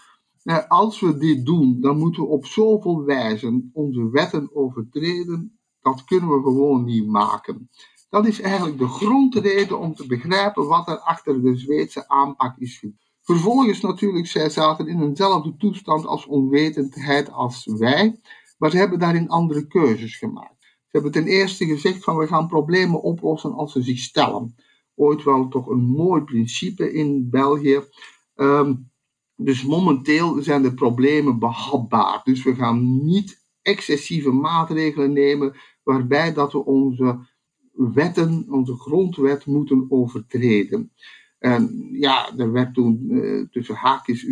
Als 0.67 0.99
we 0.99 1.17
dit 1.17 1.45
doen, 1.45 1.81
dan 1.81 1.97
moeten 1.97 2.21
we 2.21 2.27
op 2.27 2.45
zoveel 2.45 3.03
wijzen 3.03 3.69
onze 3.73 4.09
wetten 4.09 4.49
overtreden. 4.53 5.59
Dat 5.81 6.03
kunnen 6.03 6.29
we 6.29 6.41
gewoon 6.41 6.83
niet 6.83 7.07
maken. 7.07 7.69
Dat 8.09 8.27
is 8.27 8.41
eigenlijk 8.41 8.77
de 8.77 8.87
grondreden 8.87 9.79
om 9.79 9.95
te 9.95 10.07
begrijpen 10.07 10.67
wat 10.67 10.87
er 10.87 10.99
achter 10.99 11.41
de 11.41 11.57
Zweedse 11.57 12.07
aanpak 12.07 12.57
is. 12.57 12.85
Vervolgens 13.21 13.81
natuurlijk, 13.81 14.27
zij 14.27 14.49
zaten 14.49 14.87
in 14.87 15.01
eenzelfde 15.01 15.55
toestand 15.57 16.05
als 16.05 16.25
onwetendheid 16.25 17.31
als 17.31 17.65
wij, 17.65 18.19
maar 18.57 18.71
ze 18.71 18.77
hebben 18.77 18.99
daarin 18.99 19.29
andere 19.29 19.67
keuzes 19.67 20.17
gemaakt. 20.17 20.61
Ze 20.61 20.89
hebben 20.89 21.11
ten 21.11 21.25
eerste 21.25 21.65
gezegd 21.65 22.03
van 22.03 22.17
we 22.17 22.27
gaan 22.27 22.47
problemen 22.47 23.01
oplossen 23.01 23.53
als 23.53 23.71
ze 23.71 23.81
zich 23.81 23.99
stellen. 23.99 24.55
Ooit 24.95 25.23
wel 25.23 25.47
toch 25.47 25.67
een 25.67 25.83
mooi 25.83 26.21
principe 26.21 26.93
in 26.93 27.29
België. 27.29 27.81
Um, 28.35 28.91
dus 29.35 29.63
momenteel 29.63 30.41
zijn 30.41 30.61
de 30.61 30.73
problemen 30.73 31.39
behapbaar. 31.39 32.21
Dus 32.23 32.43
we 32.43 32.55
gaan 32.55 33.05
niet 33.05 33.43
excessieve 33.61 34.31
maatregelen 34.31 35.13
nemen 35.13 35.55
waarbij 35.83 36.33
dat 36.33 36.51
we 36.51 36.65
onze 36.65 37.19
wetten, 37.71 38.45
onze 38.49 38.75
grondwet 38.75 39.45
moeten 39.45 39.85
overtreden. 39.89 40.91
En 41.39 41.87
ja, 41.91 42.37
er 42.37 42.51
werd 42.51 42.73
toen 42.73 43.05
uh, 43.09 43.45
tussen 43.51 43.75
haakjes 43.75 44.25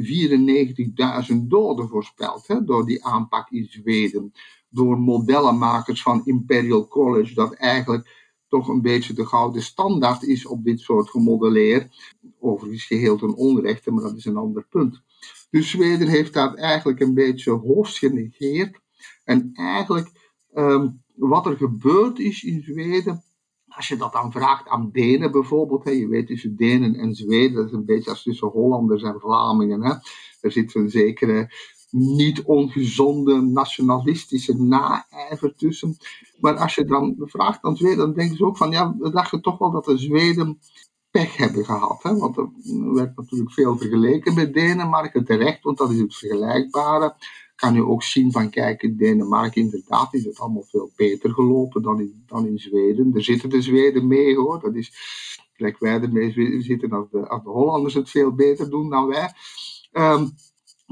94.000 1.31 1.35
doden 1.37 1.87
voorspeld 1.87 2.47
hè, 2.47 2.63
door 2.63 2.85
die 2.85 3.05
aanpak 3.05 3.49
in 3.49 3.65
Zweden. 3.65 4.31
Door 4.69 4.99
modellenmakers 4.99 6.01
van 6.01 6.25
Imperial 6.25 6.87
College, 6.87 7.33
dat 7.33 7.53
eigenlijk 7.53 8.20
toch 8.51 8.67
een 8.67 8.81
beetje 8.81 9.13
de 9.13 9.25
gouden 9.25 9.61
standaard 9.61 10.23
is 10.23 10.45
op 10.45 10.63
dit 10.63 10.79
soort 10.79 11.09
gemodelleer. 11.09 11.89
Overigens 12.39 12.85
geheel 12.85 13.17
ten 13.17 13.35
onrechte, 13.35 13.91
maar 13.91 14.03
dat 14.03 14.17
is 14.17 14.25
een 14.25 14.37
ander 14.37 14.65
punt. 14.69 15.01
Dus 15.49 15.69
Zweden 15.69 16.07
heeft 16.07 16.33
dat 16.33 16.55
eigenlijk 16.55 16.99
een 16.99 17.13
beetje 17.13 17.51
hoofd 17.51 17.97
genegeerd. 17.97 18.79
En 19.23 19.49
eigenlijk 19.53 20.11
um, 20.53 21.03
wat 21.15 21.45
er 21.45 21.57
gebeurd 21.57 22.19
is 22.19 22.43
in 22.43 22.61
Zweden, 22.63 23.23
als 23.67 23.87
je 23.87 23.97
dat 23.97 24.13
dan 24.13 24.31
vraagt 24.31 24.67
aan 24.67 24.89
Denen 24.91 25.31
bijvoorbeeld, 25.31 25.83
hè, 25.83 25.91
je 25.91 26.07
weet 26.07 26.27
tussen 26.27 26.55
Denen 26.55 26.95
en 26.95 27.15
Zweden, 27.15 27.53
dat 27.53 27.65
is 27.65 27.71
een 27.71 27.85
beetje 27.85 28.09
als 28.09 28.23
tussen 28.23 28.47
Hollanders 28.47 29.03
en 29.03 29.19
Vlamingen. 29.19 29.83
Hè. 29.83 29.93
Er 30.41 30.51
zit 30.51 30.75
een 30.75 30.89
zekere 30.89 31.49
niet 31.91 32.41
ongezonde 32.41 33.41
nationalistische 33.41 34.63
naijver 34.63 35.55
tussen. 35.55 35.97
Maar 36.39 36.57
als 36.57 36.75
je 36.75 36.85
dan 36.85 37.15
vraagt 37.17 37.63
aan 37.63 37.77
Zweden, 37.77 37.97
dan 37.97 38.13
denken 38.13 38.37
ze 38.37 38.45
ook 38.45 38.57
van 38.57 38.71
ja, 38.71 38.95
we 38.99 39.11
dachten 39.11 39.41
toch 39.41 39.57
wel 39.57 39.71
dat 39.71 39.85
de 39.85 39.97
Zweden 39.97 40.59
pech 41.11 41.37
hebben 41.37 41.65
gehad. 41.65 42.03
Hè? 42.03 42.17
Want 42.17 42.37
er 42.37 42.49
werd 42.93 43.15
natuurlijk 43.15 43.51
veel 43.51 43.77
vergeleken 43.77 44.33
met 44.33 44.53
Denemarken, 44.53 45.25
terecht, 45.25 45.63
want 45.63 45.77
dat 45.77 45.91
is 45.91 45.99
het 45.99 46.15
vergelijkbare 46.15 47.15
kan 47.61 47.73
je 47.73 47.85
ook 47.85 48.03
zien 48.03 48.31
van, 48.31 48.49
kijk, 48.49 48.83
in 48.83 48.97
Denemarken 48.97 49.61
inderdaad 49.61 50.13
is 50.13 50.25
het 50.25 50.39
allemaal 50.39 50.63
veel 50.63 50.91
beter 50.95 51.33
gelopen 51.33 51.81
dan 51.81 51.99
in, 51.99 52.23
dan 52.25 52.47
in 52.47 52.59
Zweden. 52.59 53.11
Er 53.15 53.23
zitten 53.23 53.49
de 53.49 53.61
Zweden 53.61 54.07
mee 54.07 54.35
hoor, 54.35 54.59
dat 54.59 54.75
is 54.75 54.91
gelijk 55.53 55.79
wij 55.79 56.01
ermee 56.01 56.61
zitten 56.61 56.91
als 56.91 57.09
de, 57.11 57.27
als 57.27 57.43
de 57.43 57.49
Hollanders 57.49 57.93
het 57.93 58.09
veel 58.09 58.31
beter 58.31 58.69
doen 58.69 58.89
dan 58.89 59.07
wij. 59.07 59.33
Um, 59.91 60.31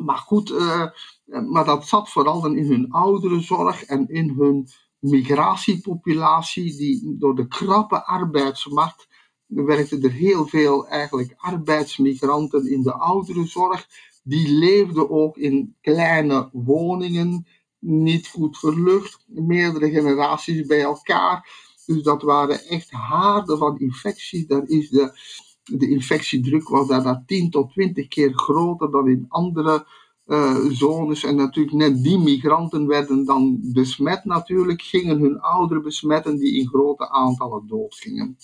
maar 0.06 0.18
goed, 0.18 0.50
uh, 0.50 0.86
maar 1.26 1.66
dat 1.66 1.88
zat 1.88 2.10
vooral 2.10 2.46
in 2.46 2.66
hun 2.66 2.92
ouderenzorg 2.92 3.84
en 3.84 4.08
in 4.08 4.30
hun 4.38 4.68
migratiepopulatie, 5.00 6.78
die 6.78 7.18
door 7.18 7.36
de 7.36 7.48
krappe 7.48 8.06
arbeidsmarkt 8.06 9.08
werkten 9.46 10.04
er 10.04 10.12
heel 10.12 10.48
veel 10.48 10.88
eigenlijk 10.88 11.34
arbeidsmigranten 11.38 12.72
in 12.72 12.82
de 12.82 12.94
ouderenzorg 12.94 13.88
die 14.24 14.50
leefden 14.50 15.10
ook 15.10 15.38
in 15.38 15.76
kleine 15.82 16.50
woningen, 16.52 17.48
niet 17.80 18.28
goed 18.28 18.58
verlucht, 18.58 19.24
meerdere 19.28 19.90
generaties 19.90 20.66
bij 20.66 20.82
elkaar. 20.82 21.68
Dus 21.86 22.04
dat 22.04 22.22
waren 22.22 22.66
echt 22.66 22.92
haarden 22.92 23.58
van 23.58 23.80
infectie. 23.80 24.46
Daar 24.48 24.68
is 24.68 24.90
de, 24.90 25.20
de 25.72 25.90
infectiedruk 25.90 26.70
was 26.70 26.88
daar, 26.88 27.04
daar 27.04 27.24
10 27.26 27.50
tot 27.50 27.72
20 27.72 28.08
keer 28.08 28.34
groter 28.34 28.92
dan 28.92 29.08
in 29.08 29.26
andere 29.28 29.86
uh, 30.26 30.66
zones. 30.70 31.24
En 31.24 31.36
natuurlijk 31.36 31.76
net 31.76 32.04
die 32.04 32.20
migranten 32.20 32.88
werden 32.88 33.26
dan 33.26 33.60
besmet 33.62 34.26
natuurlijk, 34.26 34.82
gingen 34.82 35.20
hun 35.20 35.40
ouderen 35.40 35.84
besmetten 35.84 36.38
die 36.38 36.60
in 36.60 36.68
grote 36.68 37.10
aantallen 37.10 37.68
doodgingen. 37.68 38.38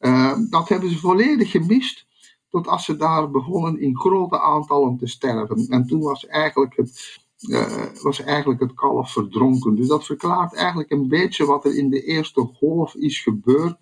Uh, 0.00 0.38
dat 0.50 0.68
hebben 0.68 0.90
ze 0.90 0.98
volledig 0.98 1.50
gemist 1.50 2.06
tot 2.48 2.66
als 2.66 2.84
ze 2.84 2.96
daar 2.96 3.30
begonnen 3.30 3.80
in 3.80 3.96
grote 3.96 4.40
aantallen 4.40 4.96
te 4.96 5.06
sterven. 5.06 5.66
En 5.68 5.86
toen 5.86 6.00
was 6.00 6.26
eigenlijk 6.26 6.76
het, 6.76 7.20
uh, 7.48 7.84
was 8.02 8.22
eigenlijk 8.22 8.60
het 8.60 8.74
kalf 8.74 9.12
verdronken. 9.12 9.74
Dus 9.74 9.88
dat 9.88 10.04
verklaart 10.04 10.54
eigenlijk 10.54 10.90
een 10.90 11.08
beetje 11.08 11.46
wat 11.46 11.64
er 11.64 11.76
in 11.76 11.90
de 11.90 12.04
eerste 12.04 12.40
golf 12.40 12.94
is 12.94 13.20
gebeurd. 13.20 13.76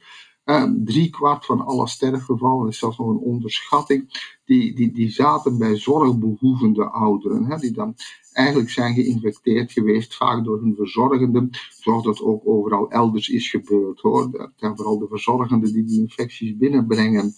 Uh, 0.51 0.65
drie 0.85 1.11
kwart 1.11 1.47
van 1.47 1.61
alle 1.61 1.89
sterfgevallen, 1.89 2.69
is 2.69 2.79
zelfs 2.79 2.99
nog 2.99 3.09
een 3.09 3.17
onderschatting, 3.17 4.33
die, 4.45 4.75
die, 4.75 4.93
die 4.93 5.11
zaten 5.11 5.59
bij 5.59 5.77
zorgbehoevende 5.77 6.85
ouderen, 6.91 7.61
die 7.61 7.73
dan 7.73 7.95
eigenlijk 8.33 8.71
zijn 8.71 8.95
geïnfecteerd 8.95 9.73
geweest, 9.73 10.17
vaak 10.17 10.45
door 10.45 10.61
hun 10.61 10.75
verzorgenden, 10.77 11.51
zoals 11.81 12.05
dat 12.05 12.21
ook 12.21 12.43
overal 12.45 12.91
elders 12.91 13.29
is 13.29 13.51
gebeurd. 13.51 14.01
Hoor. 14.01 14.31
Dat 14.31 14.53
zijn 14.57 14.77
vooral 14.77 14.99
de 14.99 15.07
verzorgenden 15.09 15.73
die 15.73 15.85
die 15.85 16.01
infecties 16.01 16.57
binnenbrengen 16.57 17.35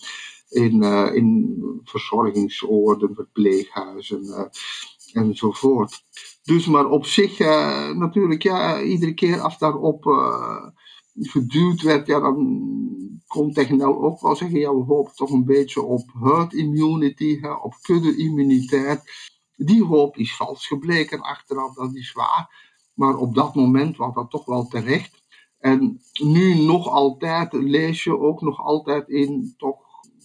in, 0.49 0.83
uh, 0.83 1.15
in 1.15 1.61
verzorgingsoorden, 1.85 3.15
verpleeghuizen 3.15 4.23
uh, 4.25 4.45
enzovoort. 5.13 6.03
Dus 6.43 6.67
maar 6.67 6.89
op 6.89 7.07
zich, 7.07 7.41
uh, 7.41 7.91
natuurlijk, 7.91 8.43
ja, 8.43 8.83
iedere 8.83 9.15
keer 9.15 9.41
als 9.41 9.59
daarop 9.59 10.05
geduwd 11.15 11.83
werd, 11.83 12.07
ja, 12.07 12.21
dan 12.21 12.71
kon 13.33 13.53
Technel 13.53 14.03
ook 14.03 14.21
wel 14.21 14.37
zeggen, 14.37 14.59
ja, 14.59 14.75
we 14.75 14.83
hopen 14.83 15.15
toch 15.15 15.31
een 15.31 15.45
beetje 15.45 15.83
op 15.83 16.11
herd 16.21 16.53
immunity, 16.53 17.41
hè, 17.41 17.53
op 17.53 17.75
kudde-immuniteit. 17.83 19.03
Die 19.57 19.85
hoop 19.85 20.17
is 20.17 20.37
vals 20.37 20.67
gebleken 20.67 21.21
achteraf, 21.21 21.75
dat 21.75 21.95
is 21.95 22.13
waar. 22.13 22.71
Maar 22.95 23.17
op 23.17 23.35
dat 23.35 23.55
moment 23.55 23.97
was 23.97 24.15
dat 24.15 24.31
toch 24.31 24.45
wel 24.45 24.67
terecht. 24.67 25.23
En 25.59 26.01
nu 26.23 26.55
nog 26.55 26.89
altijd 26.89 27.53
lees 27.53 28.05
je 28.05 28.19
ook 28.19 28.41
nog 28.41 28.61
altijd 28.65 29.09
in 29.09 29.55
toch 29.57 29.77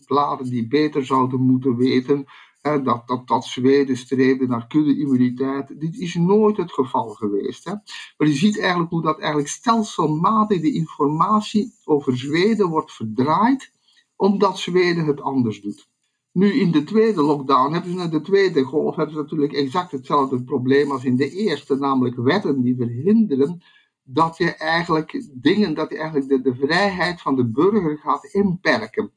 bladen 0.06 0.50
die 0.50 0.68
beter 0.68 1.06
zouden 1.06 1.42
moeten 1.42 1.76
weten 1.76 2.26
dat, 2.76 3.08
dat, 3.08 3.28
dat 3.28 3.46
Zweden 3.46 3.98
streefde 3.98 4.48
naar 4.48 4.68
kudde-immuniteit. 4.68 5.80
Dit 5.80 5.98
is 5.98 6.16
nooit 6.16 6.58
het 6.58 6.72
geval 6.72 7.10
geweest. 7.10 7.64
Hè. 7.66 7.72
Maar 8.18 8.28
je 8.28 8.34
ziet 8.34 8.60
eigenlijk 8.60 8.90
hoe 8.90 9.02
dat 9.02 9.20
eigenlijk 9.20 9.50
stelselmatig 9.50 10.62
de 10.62 10.74
informatie 10.74 11.74
over 11.86 12.18
Zweden 12.18 12.68
wordt 12.70 12.92
verdraaid, 12.92 13.72
omdat 14.16 14.60
Zweden 14.60 15.06
het 15.06 15.22
anders 15.22 15.62
doet. 15.62 15.88
Nu 16.32 16.54
in 16.54 16.72
de 16.72 16.84
tweede 16.84 17.22
lockdown 17.22 17.74
hebben 17.74 18.00
ze 18.00 18.10
de 18.10 18.22
tweede 18.22 18.64
golf 18.64 18.96
hebben 18.96 19.16
ze 19.16 19.22
natuurlijk 19.22 19.54
exact 19.54 19.92
hetzelfde 19.92 20.44
probleem 20.44 20.92
als 20.92 21.04
in 21.04 21.16
de 21.16 21.30
eerste, 21.30 21.76
namelijk 21.76 22.16
wetten 22.16 22.62
die 22.62 22.76
verhinderen 22.76 23.62
dat 24.04 24.38
je 24.38 24.56
eigenlijk 24.56 25.26
dingen, 25.34 25.74
dat 25.74 25.90
je 25.90 25.98
eigenlijk 25.98 26.30
de, 26.30 26.42
de 26.42 26.56
vrijheid 26.56 27.22
van 27.22 27.36
de 27.36 27.46
burger 27.46 27.98
gaat 27.98 28.24
inperken. 28.24 29.12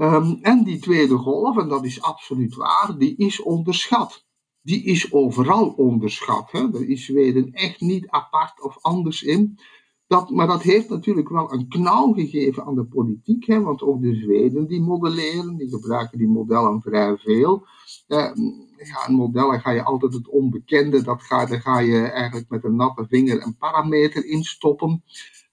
Um, 0.00 0.38
en 0.42 0.64
die 0.64 0.78
tweede 0.78 1.16
golf, 1.16 1.56
en 1.56 1.68
dat 1.68 1.84
is 1.84 2.02
absoluut 2.02 2.54
waar, 2.54 2.94
die 2.98 3.16
is 3.16 3.42
onderschat. 3.42 4.26
Die 4.62 4.84
is 4.84 5.12
overal 5.12 5.68
onderschat. 5.68 6.50
Hè. 6.50 6.72
Er 6.72 6.88
is 6.88 7.04
Zweden 7.04 7.52
echt 7.52 7.80
niet 7.80 8.08
apart 8.08 8.62
of 8.62 8.78
anders 8.80 9.22
in. 9.22 9.58
Dat, 10.06 10.30
maar 10.30 10.46
dat 10.46 10.62
heeft 10.62 10.88
natuurlijk 10.88 11.28
wel 11.28 11.52
een 11.52 11.68
knauw 11.68 12.12
gegeven 12.12 12.64
aan 12.64 12.74
de 12.74 12.84
politiek. 12.84 13.46
Hè, 13.46 13.60
want 13.60 13.82
ook 13.82 14.02
de 14.02 14.14
Zweden 14.14 14.66
die 14.66 14.80
modelleren, 14.80 15.56
die 15.56 15.68
gebruiken 15.68 16.18
die 16.18 16.28
modellen 16.28 16.80
vrij 16.82 17.16
veel. 17.16 17.66
Uh, 18.08 18.30
ja, 18.76 19.06
in 19.08 19.14
modellen 19.14 19.60
ga 19.60 19.70
je 19.70 19.84
altijd 19.84 20.12
het 20.12 20.28
onbekende, 20.28 21.02
dat 21.02 21.22
ga, 21.22 21.46
daar 21.46 21.60
ga 21.60 21.78
je 21.78 22.00
eigenlijk 22.00 22.48
met 22.48 22.64
een 22.64 22.76
natte 22.76 23.06
vinger 23.08 23.42
een 23.42 23.56
parameter 23.56 24.24
in 24.24 24.42
stoppen. 24.42 25.02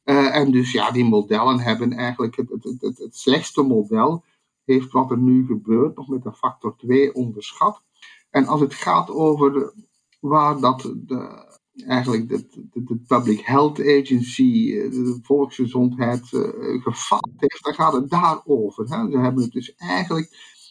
Uh, 0.03 0.35
en 0.35 0.51
dus 0.51 0.71
ja, 0.71 0.91
die 0.91 1.05
modellen 1.05 1.59
hebben 1.59 1.91
eigenlijk 1.91 2.35
het, 2.35 2.49
het, 2.49 2.81
het, 2.81 2.97
het 2.97 3.15
slechtste 3.17 3.61
model 3.61 4.23
heeft 4.65 4.91
wat 4.91 5.11
er 5.11 5.17
nu 5.17 5.45
gebeurt 5.45 5.95
nog 5.95 6.07
met 6.07 6.25
een 6.25 6.33
factor 6.33 6.75
2 6.77 7.13
onderschat. 7.13 7.83
En 8.29 8.45
als 8.45 8.59
het 8.59 8.73
gaat 8.73 9.09
over 9.09 9.73
waar 10.19 10.59
dat 10.59 10.93
de, 10.95 11.53
eigenlijk 11.87 12.29
de, 12.29 12.47
de, 12.71 12.83
de, 12.83 12.97
Public 13.07 13.39
Health 13.39 13.79
Agency, 13.79 14.71
de 14.73 15.19
volksgezondheid, 15.21 16.31
uh, 16.31 16.83
gefaald 16.83 17.31
heeft, 17.35 17.63
dan 17.63 17.73
gaat 17.73 17.93
het 17.93 18.09
daarover. 18.09 18.85
Hè. 18.85 19.11
Ze 19.11 19.17
hebben 19.17 19.43
het 19.43 19.51
dus 19.51 19.75
eigenlijk, 19.75 20.27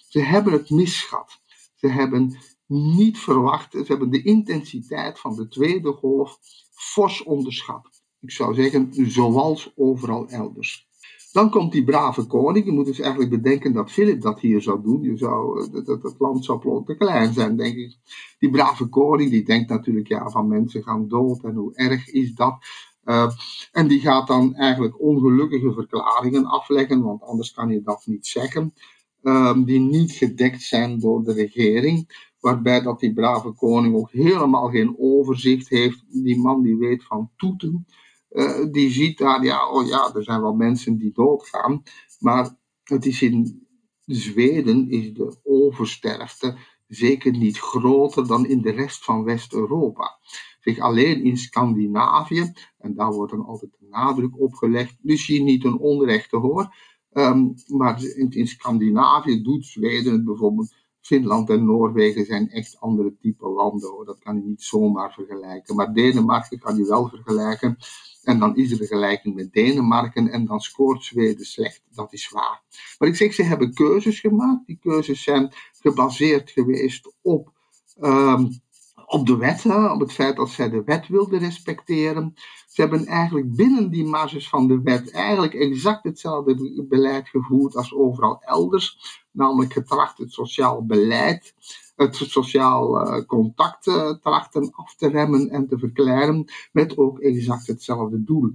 ze 0.08 0.20
hebben 0.20 0.52
het 0.52 0.70
misschat. 0.70 1.40
Ze 1.74 1.88
hebben 1.88 2.38
niet 2.66 3.18
verwacht, 3.18 3.72
ze 3.72 3.84
hebben 3.86 4.10
de 4.10 4.22
intensiteit 4.22 5.20
van 5.20 5.36
de 5.36 5.48
tweede 5.48 5.92
golf 5.92 6.38
fors 6.72 7.22
onderschat. 7.22 8.02
Ik 8.20 8.30
zou 8.30 8.54
zeggen, 8.54 8.88
zoals 8.92 9.72
overal 9.76 10.28
elders. 10.28 10.88
Dan 11.34 11.50
komt 11.50 11.72
die 11.72 11.84
brave 11.84 12.26
koning. 12.26 12.64
Je 12.64 12.72
moet 12.72 12.86
dus 12.86 13.00
eigenlijk 13.00 13.30
bedenken 13.30 13.72
dat 13.72 13.90
Philip 13.90 14.20
dat 14.20 14.40
hier 14.40 14.62
zou 14.62 14.82
doen. 14.82 15.02
Je 15.02 15.16
zou, 15.16 15.60
eh, 15.60 15.84
dat, 15.84 16.02
het 16.02 16.14
land 16.18 16.44
zou 16.44 16.84
te 16.84 16.96
klein 16.96 17.32
zijn, 17.32 17.56
denk 17.56 17.76
ik. 17.76 17.96
Die 18.38 18.50
brave 18.50 18.88
koning, 18.88 19.30
die 19.30 19.44
denkt 19.44 19.70
natuurlijk, 19.70 20.08
ja, 20.08 20.30
van 20.30 20.48
mensen 20.48 20.82
gaan 20.82 21.08
dood 21.08 21.44
en 21.44 21.54
hoe 21.54 21.74
erg 21.74 22.08
is 22.08 22.34
dat. 22.34 22.56
Uh, 23.04 23.30
en 23.72 23.88
die 23.88 24.00
gaat 24.00 24.26
dan 24.26 24.54
eigenlijk 24.54 25.00
ongelukkige 25.00 25.72
verklaringen 25.72 26.46
afleggen, 26.46 27.02
want 27.02 27.22
anders 27.22 27.52
kan 27.52 27.68
je 27.68 27.82
dat 27.82 28.06
niet 28.06 28.26
zeggen. 28.26 28.74
Uh, 29.22 29.64
die 29.64 29.80
niet 29.80 30.12
gedekt 30.12 30.62
zijn 30.62 30.98
door 31.00 31.24
de 31.24 31.32
regering. 31.32 32.28
Waarbij 32.40 32.80
dat 32.80 33.00
die 33.00 33.12
brave 33.12 33.52
koning 33.52 33.94
ook 33.94 34.10
helemaal 34.10 34.68
geen 34.68 34.94
overzicht 34.98 35.68
heeft. 35.68 36.04
Die 36.08 36.38
man 36.38 36.62
die 36.62 36.76
weet 36.76 37.04
van 37.04 37.30
toeten. 37.36 37.86
Uh, 38.34 38.72
die 38.72 38.90
ziet 38.90 39.18
daar, 39.18 39.44
ja, 39.44 39.70
oh 39.70 39.86
ja, 39.86 40.14
er 40.14 40.22
zijn 40.22 40.40
wel 40.40 40.54
mensen 40.54 40.98
die 40.98 41.12
doodgaan. 41.12 41.82
Maar 42.18 42.56
het 42.82 43.06
is 43.06 43.22
in 43.22 43.66
Zweden 44.06 44.90
is 44.90 45.12
de 45.12 45.36
oversterfte 45.42 46.56
zeker 46.86 47.32
niet 47.32 47.58
groter 47.58 48.26
dan 48.26 48.46
in 48.46 48.60
de 48.60 48.70
rest 48.70 49.04
van 49.04 49.24
West-Europa. 49.24 50.18
Zeg, 50.60 50.78
alleen 50.78 51.24
in 51.24 51.36
Scandinavië, 51.36 52.52
en 52.78 52.94
daar 52.94 53.12
wordt 53.12 53.32
dan 53.32 53.44
altijd 53.44 53.70
de 53.78 53.86
nadruk 53.90 54.40
op 54.40 54.54
gelegd, 54.54 54.96
misschien 55.00 55.44
niet 55.44 55.64
een 55.64 55.78
onrechte 55.78 56.36
hoor, 56.36 56.74
um, 57.12 57.54
maar 57.66 58.02
in, 58.02 58.30
in 58.30 58.46
Scandinavië 58.46 59.42
doet 59.42 59.66
Zweden 59.66 60.12
het 60.12 60.24
bijvoorbeeld 60.24 60.74
Finland 61.00 61.50
en 61.50 61.64
Noorwegen 61.64 62.24
zijn 62.24 62.50
echt 62.50 62.80
andere 62.80 63.16
type 63.20 63.48
landen 63.48 63.90
hoor. 63.90 64.04
Dat 64.04 64.18
kan 64.18 64.36
je 64.36 64.42
niet 64.42 64.62
zomaar 64.62 65.12
vergelijken. 65.12 65.74
Maar 65.76 65.92
Denemarken 65.92 66.58
kan 66.58 66.76
je 66.76 66.86
wel 66.86 67.08
vergelijken. 67.08 67.76
En 68.24 68.38
dan 68.38 68.56
is 68.56 68.68
de 68.68 68.76
vergelijking 68.76 69.34
met 69.34 69.52
Denemarken 69.52 70.28
en 70.28 70.46
dan 70.46 70.60
scoort 70.60 71.04
Zweden 71.04 71.46
slecht. 71.46 71.82
Dat 71.90 72.12
is 72.12 72.28
waar. 72.28 72.62
Maar 72.98 73.08
ik 73.08 73.16
zeg, 73.16 73.34
ze 73.34 73.42
hebben 73.42 73.74
keuzes 73.74 74.20
gemaakt. 74.20 74.66
Die 74.66 74.78
keuzes 74.80 75.22
zijn 75.22 75.52
gebaseerd 75.80 76.50
geweest 76.50 77.14
op, 77.22 77.52
um, 78.00 78.60
op 79.06 79.26
de 79.26 79.36
wet, 79.36 79.66
op 79.66 80.00
het 80.00 80.12
feit 80.12 80.36
dat 80.36 80.50
zij 80.50 80.70
de 80.70 80.82
wet 80.84 81.08
wilden 81.08 81.38
respecteren. 81.38 82.34
Ze 82.66 82.80
hebben 82.80 83.06
eigenlijk 83.06 83.56
binnen 83.56 83.90
die 83.90 84.04
marges 84.04 84.48
van 84.48 84.66
de 84.68 84.80
wet 84.82 85.10
eigenlijk 85.10 85.54
exact 85.54 86.04
hetzelfde 86.04 86.84
beleid 86.88 87.28
gevoerd 87.28 87.76
als 87.76 87.94
overal 87.94 88.42
elders. 88.42 89.22
Namelijk 89.30 89.72
getracht 89.72 90.18
het 90.18 90.32
sociaal 90.32 90.86
beleid 90.86 91.54
het 91.96 92.16
sociaal 92.16 93.06
uh, 93.06 93.24
contact 93.26 93.86
uh, 93.86 94.10
trachten 94.10 94.72
af 94.72 94.94
te 94.94 95.08
remmen 95.08 95.50
en 95.50 95.68
te 95.68 95.78
verkleinen, 95.78 96.44
met 96.72 96.98
ook 96.98 97.18
exact 97.18 97.66
hetzelfde 97.66 98.24
doel. 98.24 98.50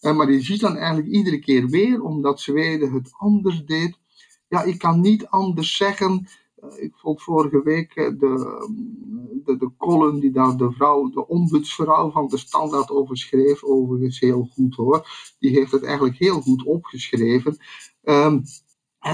Uh, 0.00 0.16
maar 0.16 0.32
je 0.32 0.40
ziet 0.40 0.60
dan 0.60 0.76
eigenlijk 0.76 1.08
iedere 1.08 1.38
keer 1.38 1.68
weer, 1.68 2.02
omdat 2.02 2.40
Zweden 2.40 2.92
het 2.92 3.12
anders 3.16 3.64
deed. 3.64 3.98
Ja, 4.48 4.62
ik 4.62 4.78
kan 4.78 5.00
niet 5.00 5.26
anders 5.26 5.76
zeggen. 5.76 6.28
Ik 6.76 6.92
vond 6.96 7.22
vorige 7.22 7.62
week 7.62 7.94
de, 7.94 8.16
de, 9.44 9.56
de 9.56 9.70
column 9.78 10.20
die 10.20 10.32
daar 10.32 10.56
de 10.56 10.72
vrouw, 10.72 11.10
de 11.10 11.28
ombudsvrouw 11.28 12.10
van 12.10 12.28
de 12.28 12.38
Standaard 12.38 12.90
over 12.90 13.16
schreef, 13.16 13.62
overigens 13.62 14.20
heel 14.20 14.48
goed 14.52 14.74
hoor. 14.74 15.08
Die 15.38 15.50
heeft 15.50 15.72
het 15.72 15.84
eigenlijk 15.84 16.16
heel 16.16 16.40
goed 16.40 16.64
opgeschreven. 16.64 17.56
Um, 18.02 18.42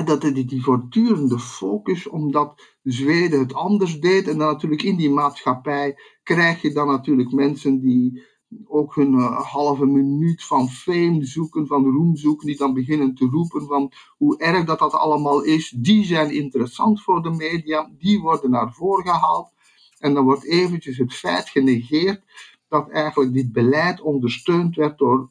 dat 0.05 0.21
die, 0.21 0.45
die 0.45 0.63
voortdurende 0.63 1.39
focus, 1.39 2.07
omdat 2.09 2.77
Zweden 2.83 3.39
het 3.39 3.55
anders 3.55 4.01
deed. 4.01 4.29
En 4.29 4.39
dan 4.39 4.47
natuurlijk 4.47 4.83
in 4.83 4.97
die 4.97 5.11
maatschappij 5.11 5.99
krijg 6.23 6.63
je 6.63 6.73
dan 6.73 6.87
natuurlijk 6.87 7.33
mensen 7.33 7.81
die 7.81 8.23
ook 8.67 8.95
hun 8.95 9.13
uh, 9.13 9.41
halve 9.41 9.87
minuut 9.87 10.45
van 10.45 10.69
fame 10.69 11.25
zoeken, 11.25 11.67
van 11.67 11.85
roem 11.85 12.17
zoeken, 12.17 12.47
die 12.47 12.57
dan 12.57 12.75
beginnen 12.75 13.15
te 13.15 13.29
roepen 13.31 13.67
van 13.67 13.93
hoe 14.17 14.39
erg 14.39 14.65
dat 14.65 14.79
dat 14.79 14.93
allemaal 14.93 15.43
is. 15.43 15.75
Die 15.77 16.05
zijn 16.05 16.31
interessant 16.31 17.03
voor 17.03 17.23
de 17.23 17.31
media, 17.31 17.91
die 17.99 18.21
worden 18.21 18.51
naar 18.51 18.73
voren 18.73 19.05
gehaald. 19.05 19.53
En 19.99 20.15
dan 20.15 20.25
wordt 20.25 20.45
eventjes 20.45 20.99
het 20.99 21.15
feit 21.15 21.49
genegeerd 21.49 22.23
dat 22.69 22.91
eigenlijk 22.91 23.33
dit 23.33 23.53
beleid 23.53 24.01
ondersteund 24.01 24.77
werd 24.77 24.99
door 24.99 25.31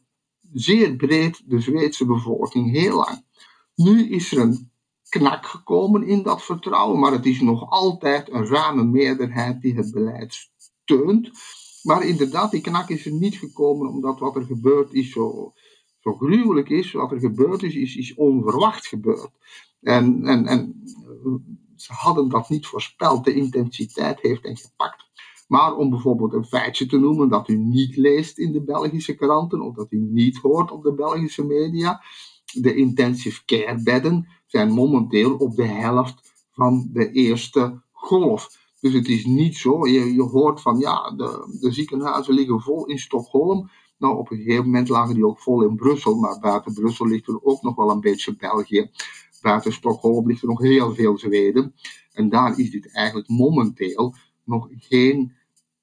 zeer 0.52 0.96
breed 0.96 1.42
de 1.46 1.60
Zweedse 1.60 2.06
bevolking, 2.06 2.70
heel 2.70 2.96
lang. 2.96 3.24
Nu 3.74 4.10
is 4.10 4.32
er 4.32 4.38
een 4.38 4.70
knak 5.08 5.46
gekomen 5.46 6.06
in 6.06 6.22
dat 6.22 6.42
vertrouwen, 6.42 6.98
maar 6.98 7.12
het 7.12 7.26
is 7.26 7.40
nog 7.40 7.70
altijd 7.70 8.32
een 8.32 8.46
ruime 8.46 8.84
meerderheid 8.84 9.60
die 9.60 9.74
het 9.74 9.92
beleid 9.92 10.50
steunt. 10.56 11.30
Maar 11.82 12.06
inderdaad, 12.06 12.50
die 12.50 12.60
knak 12.60 12.88
is 12.88 13.06
er 13.06 13.12
niet 13.12 13.36
gekomen 13.36 13.88
omdat 13.88 14.18
wat 14.18 14.36
er 14.36 14.44
gebeurd 14.44 14.92
is 14.92 15.10
zo, 15.10 15.52
zo 15.98 16.14
gruwelijk 16.14 16.68
is. 16.68 16.92
Wat 16.92 17.12
er 17.12 17.18
gebeurd 17.18 17.62
is, 17.62 17.74
is, 17.74 17.96
is 17.96 18.14
onverwacht 18.14 18.86
gebeurd. 18.86 19.30
En, 19.80 20.26
en, 20.26 20.46
en 20.46 20.82
ze 21.76 21.92
hadden 21.92 22.28
dat 22.28 22.48
niet 22.48 22.66
voorspeld. 22.66 23.24
De 23.24 23.34
intensiteit 23.34 24.20
heeft 24.20 24.42
hen 24.42 24.56
gepakt. 24.56 25.08
Maar 25.48 25.76
om 25.76 25.90
bijvoorbeeld 25.90 26.32
een 26.32 26.44
feitje 26.44 26.86
te 26.86 26.98
noemen 26.98 27.28
dat 27.28 27.48
u 27.48 27.56
niet 27.56 27.96
leest 27.96 28.38
in 28.38 28.52
de 28.52 28.62
Belgische 28.62 29.14
kranten 29.14 29.60
of 29.60 29.74
dat 29.74 29.92
u 29.92 29.98
niet 29.98 30.36
hoort 30.36 30.70
op 30.70 30.82
de 30.82 30.94
Belgische 30.94 31.44
media 31.44 32.02
de 32.52 32.74
intensive 32.74 33.44
care 33.44 33.82
bedden 33.82 34.28
zijn 34.46 34.72
momenteel 34.72 35.36
op 35.36 35.56
de 35.56 35.66
helft 35.66 36.32
van 36.50 36.88
de 36.92 37.10
eerste 37.10 37.82
golf. 37.92 38.59
Dus 38.80 38.92
het 38.92 39.08
is 39.08 39.24
niet 39.24 39.56
zo, 39.56 39.86
je, 39.86 40.14
je 40.14 40.22
hoort 40.22 40.60
van 40.60 40.78
ja, 40.78 41.10
de, 41.10 41.58
de 41.60 41.72
ziekenhuizen 41.72 42.34
liggen 42.34 42.60
vol 42.60 42.86
in 42.86 42.98
Stockholm. 42.98 43.70
Nou, 43.98 44.16
op 44.16 44.30
een 44.30 44.36
gegeven 44.36 44.64
moment 44.64 44.88
lagen 44.88 45.14
die 45.14 45.26
ook 45.26 45.40
vol 45.40 45.62
in 45.62 45.76
Brussel, 45.76 46.14
maar 46.14 46.38
buiten 46.38 46.74
Brussel 46.74 47.06
ligt 47.06 47.28
er 47.28 47.42
ook 47.42 47.62
nog 47.62 47.76
wel 47.76 47.90
een 47.90 48.00
beetje 48.00 48.36
België. 48.36 48.90
Buiten 49.40 49.72
Stockholm 49.72 50.26
ligt 50.26 50.42
er 50.42 50.48
nog 50.48 50.60
heel 50.60 50.94
veel 50.94 51.18
Zweden. 51.18 51.74
En 52.12 52.28
daar 52.28 52.58
is 52.58 52.70
dit 52.70 52.92
eigenlijk 52.92 53.28
momenteel 53.28 54.14
nog 54.44 54.68
geen 54.70 55.32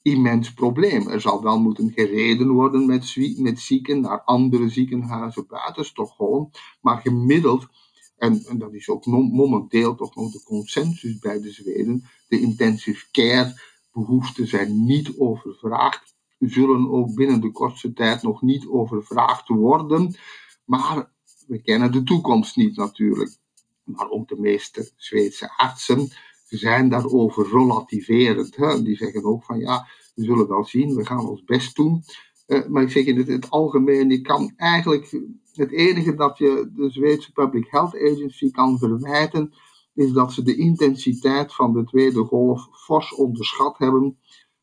immens 0.02 0.54
probleem. 0.54 1.08
Er 1.08 1.22
zal 1.22 1.44
wel 1.44 1.60
moeten 1.60 1.92
gereden 1.92 2.50
worden 2.50 2.86
met, 2.86 3.16
met 3.38 3.60
zieken 3.60 4.02
naar 4.02 4.22
andere 4.22 4.70
ziekenhuizen 4.70 5.48
buiten 5.48 5.86
Stockholm, 5.86 6.50
maar 6.82 6.98
gemiddeld, 6.98 7.68
en, 8.18 8.44
en 8.46 8.58
dat 8.58 8.74
is 8.74 8.90
ook 8.90 9.06
momenteel 9.06 9.96
toch 9.96 10.16
nog 10.16 10.32
de 10.32 10.44
consensus 10.44 11.20
bij 11.20 11.42
de 11.42 11.52
Zweden, 11.52 12.04
de 12.28 12.40
intensive 12.40 13.06
care 13.12 13.62
behoeften 13.92 14.48
zijn 14.48 14.86
niet 14.86 15.18
overvraagd, 15.18 16.16
zullen 16.40 16.90
ook 16.90 17.16
binnen 17.16 17.42
de 17.42 17.52
kortste 17.52 17.94
tijd 17.94 18.22
nog 18.22 18.42
niet 18.42 18.68
overvraagd 18.68 19.48
worden, 19.48 20.16
maar 20.66 21.12
we 21.48 21.62
kennen 21.62 21.92
de 21.92 22.04
toekomst 22.04 22.56
niet 22.56 22.76
natuurlijk. 22.76 23.38
Maar 23.84 24.10
ook 24.10 24.28
de 24.28 24.40
meeste 24.40 24.92
Zweedse 24.96 25.58
artsen 25.58 26.12
zijn 26.48 26.90
daarover 26.90 27.50
relativerend. 27.52 28.56
Hè? 28.56 28.84
Die 28.84 28.96
zeggen 28.96 29.24
ook 29.24 29.44
van 29.44 29.60
ja, 29.60 29.88
we 30.16 30.24
zullen 30.24 30.48
wel 30.48 30.66
zien, 30.66 30.96
we 30.96 31.06
gaan 31.06 31.28
ons 31.28 31.44
best 31.44 31.76
doen. 31.76 32.04
Uh, 32.48 32.68
maar 32.68 32.84
ik 32.84 32.92
zeg 32.92 33.06
in 33.06 33.18
het, 33.18 33.28
het, 33.28 33.50
algemeen, 33.50 34.10
je 34.10 34.22
kan 34.22 34.54
eigenlijk, 34.56 35.22
het 35.54 35.72
enige 35.72 36.16
dat 36.16 36.38
je 36.38 36.70
de 36.76 36.90
Zweedse 36.90 37.32
Public 37.32 37.68
Health 37.70 37.96
Agency 37.96 38.52
kan 38.52 38.78
verwijten, 38.78 39.54
is 39.94 40.12
dat 40.12 40.34
ze 40.34 40.44
de 40.44 40.56
intensiteit 40.56 41.56
van 41.56 41.74
de 41.74 41.84
tweede 41.84 42.24
golf 42.24 42.68
fors 42.72 43.16
onderschat 43.16 43.78
hebben. 43.78 44.18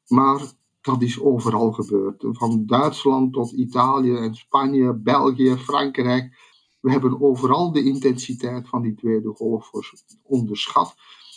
Maar 0.06 0.52
dat 0.80 1.02
is 1.02 1.20
overal 1.20 1.72
gebeurd. 1.72 2.24
Van 2.30 2.66
Duitsland 2.66 3.32
tot 3.32 3.52
Italië 3.52 4.16
en 4.16 4.34
Spanje, 4.34 4.94
België, 4.94 5.56
Frankrijk. 5.56 6.36
We 6.80 6.90
hebben 6.90 7.20
overal 7.20 7.72
de 7.72 7.84
intensiteit 7.84 8.68
van 8.68 8.82
die 8.82 8.94
tweede 8.94 9.32
golf 9.34 9.70
onderschat. 10.22 10.94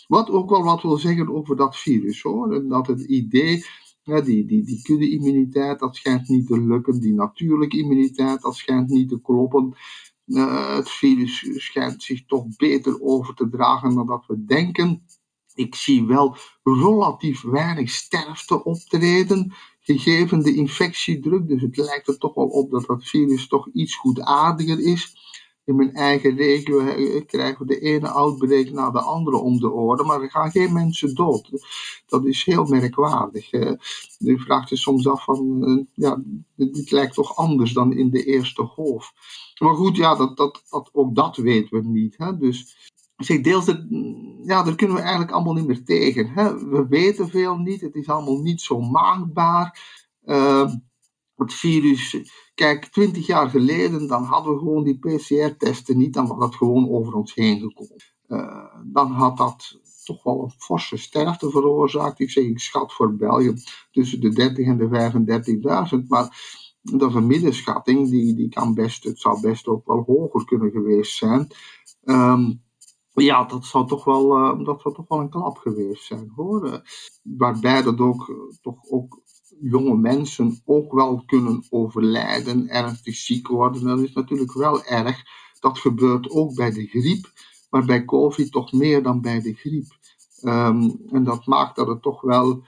Wat 0.07 0.29
ook 0.29 0.49
wel 0.49 0.63
wat 0.63 0.81
wil 0.81 0.97
zeggen 0.97 1.29
over 1.29 1.55
dat 1.55 1.77
virus 1.77 2.21
hoor. 2.21 2.53
En 2.53 2.67
dat 2.67 2.87
het 2.87 3.01
idee 3.01 3.65
die, 4.07 4.45
die, 4.45 4.63
die 4.63 4.81
kudde-immuniteit, 4.81 5.79
dat 5.79 5.95
schijnt 5.95 6.27
niet 6.27 6.47
te 6.47 6.61
lukken. 6.61 6.99
Die 6.99 7.13
natuurlijke 7.13 7.77
immuniteit, 7.77 8.41
dat 8.41 8.55
schijnt 8.55 8.89
niet 8.89 9.09
te 9.09 9.21
kloppen. 9.21 9.75
Uh, 10.25 10.75
het 10.75 10.89
virus 10.89 11.45
schijnt 11.55 12.03
zich 12.03 12.25
toch 12.25 12.45
beter 12.57 13.01
over 13.01 13.33
te 13.33 13.49
dragen 13.49 13.95
dan 13.95 14.05
dat 14.05 14.25
we 14.27 14.45
denken. 14.45 15.03
Ik 15.55 15.75
zie 15.75 16.05
wel 16.05 16.35
relatief 16.63 17.41
weinig 17.41 17.89
sterfte 17.89 18.63
optreden, 18.63 19.53
gegeven 19.79 20.39
de 20.43 20.55
infectiedruk. 20.55 21.47
Dus 21.47 21.61
het 21.61 21.77
lijkt 21.77 22.07
er 22.07 22.17
toch 22.17 22.33
wel 22.33 22.47
op 22.47 22.71
dat 22.71 22.85
dat 22.85 23.07
virus 23.07 23.47
toch 23.47 23.69
iets 23.73 23.95
goedaardiger 23.95 24.79
is. 24.79 25.15
In 25.67 25.75
mijn 25.75 25.93
eigen 25.93 26.35
regio 26.35 26.77
krijgen 27.25 27.57
we 27.57 27.65
de 27.65 27.79
ene 27.79 28.09
outbreak 28.09 28.69
na 28.69 28.91
de 28.91 28.99
andere 28.99 29.37
om 29.37 29.59
de 29.59 29.69
orde, 29.69 30.03
maar 30.03 30.21
er 30.21 30.31
gaan 30.31 30.51
geen 30.51 30.73
mensen 30.73 31.15
dood. 31.15 31.49
Dat 32.05 32.25
is 32.25 32.45
heel 32.45 32.65
merkwaardig. 32.65 33.51
U 34.19 34.39
vraagt 34.39 34.69
je 34.69 34.77
soms 34.77 35.07
af 35.07 35.23
van, 35.23 35.69
uh, 35.69 35.85
ja, 35.93 36.23
dit 36.55 36.91
lijkt 36.91 37.13
toch 37.13 37.35
anders 37.35 37.73
dan 37.73 37.93
in 37.93 38.09
de 38.09 38.23
eerste 38.23 38.63
golf. 38.63 39.13
Maar 39.59 39.75
goed, 39.75 39.95
ja, 39.95 40.15
dat, 40.15 40.37
dat, 40.37 40.63
dat, 40.69 40.89
ook 40.93 41.15
dat 41.15 41.37
weten 41.37 41.81
we 41.81 41.87
niet. 41.87 42.17
Hè? 42.17 42.37
Dus 42.37 42.77
zeg, 43.17 43.41
deels, 43.41 43.65
ja, 44.43 44.63
daar 44.63 44.75
kunnen 44.75 44.95
we 44.95 45.01
eigenlijk 45.01 45.31
allemaal 45.31 45.53
niet 45.53 45.67
meer 45.67 45.83
tegen. 45.83 46.29
Hè? 46.29 46.69
We 46.69 46.87
weten 46.89 47.29
veel 47.29 47.55
niet, 47.57 47.81
het 47.81 47.95
is 47.95 48.07
allemaal 48.07 48.41
niet 48.41 48.61
zo 48.61 48.79
maakbaar. 48.79 49.79
Uh, 50.25 50.71
het 51.37 51.53
virus, 51.53 52.17
kijk, 52.53 52.85
twintig 52.85 53.27
jaar 53.27 53.49
geleden, 53.49 54.07
dan 54.07 54.23
hadden 54.23 54.53
we 54.53 54.59
gewoon 54.59 54.83
die 54.83 54.99
PCR-testen 54.99 55.97
niet, 55.97 56.13
dan 56.13 56.27
was 56.27 56.39
dat 56.39 56.55
gewoon 56.55 56.89
over 56.89 57.13
ons 57.13 57.33
heen 57.33 57.59
gekomen. 57.59 58.03
Uh, 58.27 58.75
dan 58.85 59.11
had 59.11 59.37
dat 59.37 59.79
toch 60.03 60.23
wel 60.23 60.43
een 60.43 60.53
forse 60.57 60.97
sterfte 60.97 61.49
veroorzaakt. 61.49 62.19
Ik 62.19 62.31
zeg, 62.31 62.43
ik 62.43 62.59
schat 62.59 62.93
voor 62.93 63.15
België 63.15 63.53
tussen 63.91 64.21
de 64.21 64.29
30 64.29 64.65
en 64.65 64.77
de 64.77 65.97
35.000, 66.01 66.07
maar 66.07 66.27
dat 66.81 67.09
is 67.09 67.15
een 67.15 67.27
middenschatting, 67.27 68.09
die, 68.09 68.35
die 68.35 68.49
kan 68.49 68.73
best, 68.73 69.03
het 69.03 69.19
zou 69.19 69.41
best 69.41 69.67
ook 69.67 69.87
wel 69.87 70.03
hoger 70.07 70.45
kunnen 70.45 70.71
geweest 70.71 71.17
zijn. 71.17 71.47
Um, 72.03 72.65
ja, 73.13 73.43
dat 73.43 73.65
zou 73.65 73.87
toch 73.87 74.03
wel, 74.03 74.37
uh, 74.37 74.65
dat 74.65 74.81
zou 74.81 74.95
toch 74.95 75.07
wel 75.07 75.19
een 75.19 75.29
klap 75.29 75.57
geweest 75.57 76.05
zijn 76.05 76.31
hoor. 76.35 76.67
Uh, 76.67 76.77
waarbij 77.23 77.81
dat 77.81 77.99
ook, 77.99 78.51
toch 78.61 78.89
ook 78.89 79.21
jonge 79.61 79.97
mensen 79.97 80.61
ook 80.65 80.93
wel 80.93 81.23
kunnen 81.25 81.65
overlijden, 81.69 82.69
ernstig 82.69 83.15
ziek 83.15 83.47
worden. 83.47 83.83
Dat 83.83 83.99
is 83.99 84.13
natuurlijk 84.13 84.53
wel 84.53 84.83
erg. 84.83 85.23
Dat 85.59 85.79
gebeurt 85.79 86.29
ook 86.29 86.55
bij 86.55 86.71
de 86.71 86.85
griep, 86.85 87.31
maar 87.69 87.85
bij 87.85 88.05
COVID 88.05 88.51
toch 88.51 88.71
meer 88.71 89.03
dan 89.03 89.21
bij 89.21 89.41
de 89.41 89.53
griep. 89.53 89.85
Um, 90.43 91.01
en 91.11 91.23
dat 91.23 91.45
maakt 91.45 91.75
dat 91.75 91.87
het 91.87 92.01
toch 92.01 92.21
wel. 92.21 92.63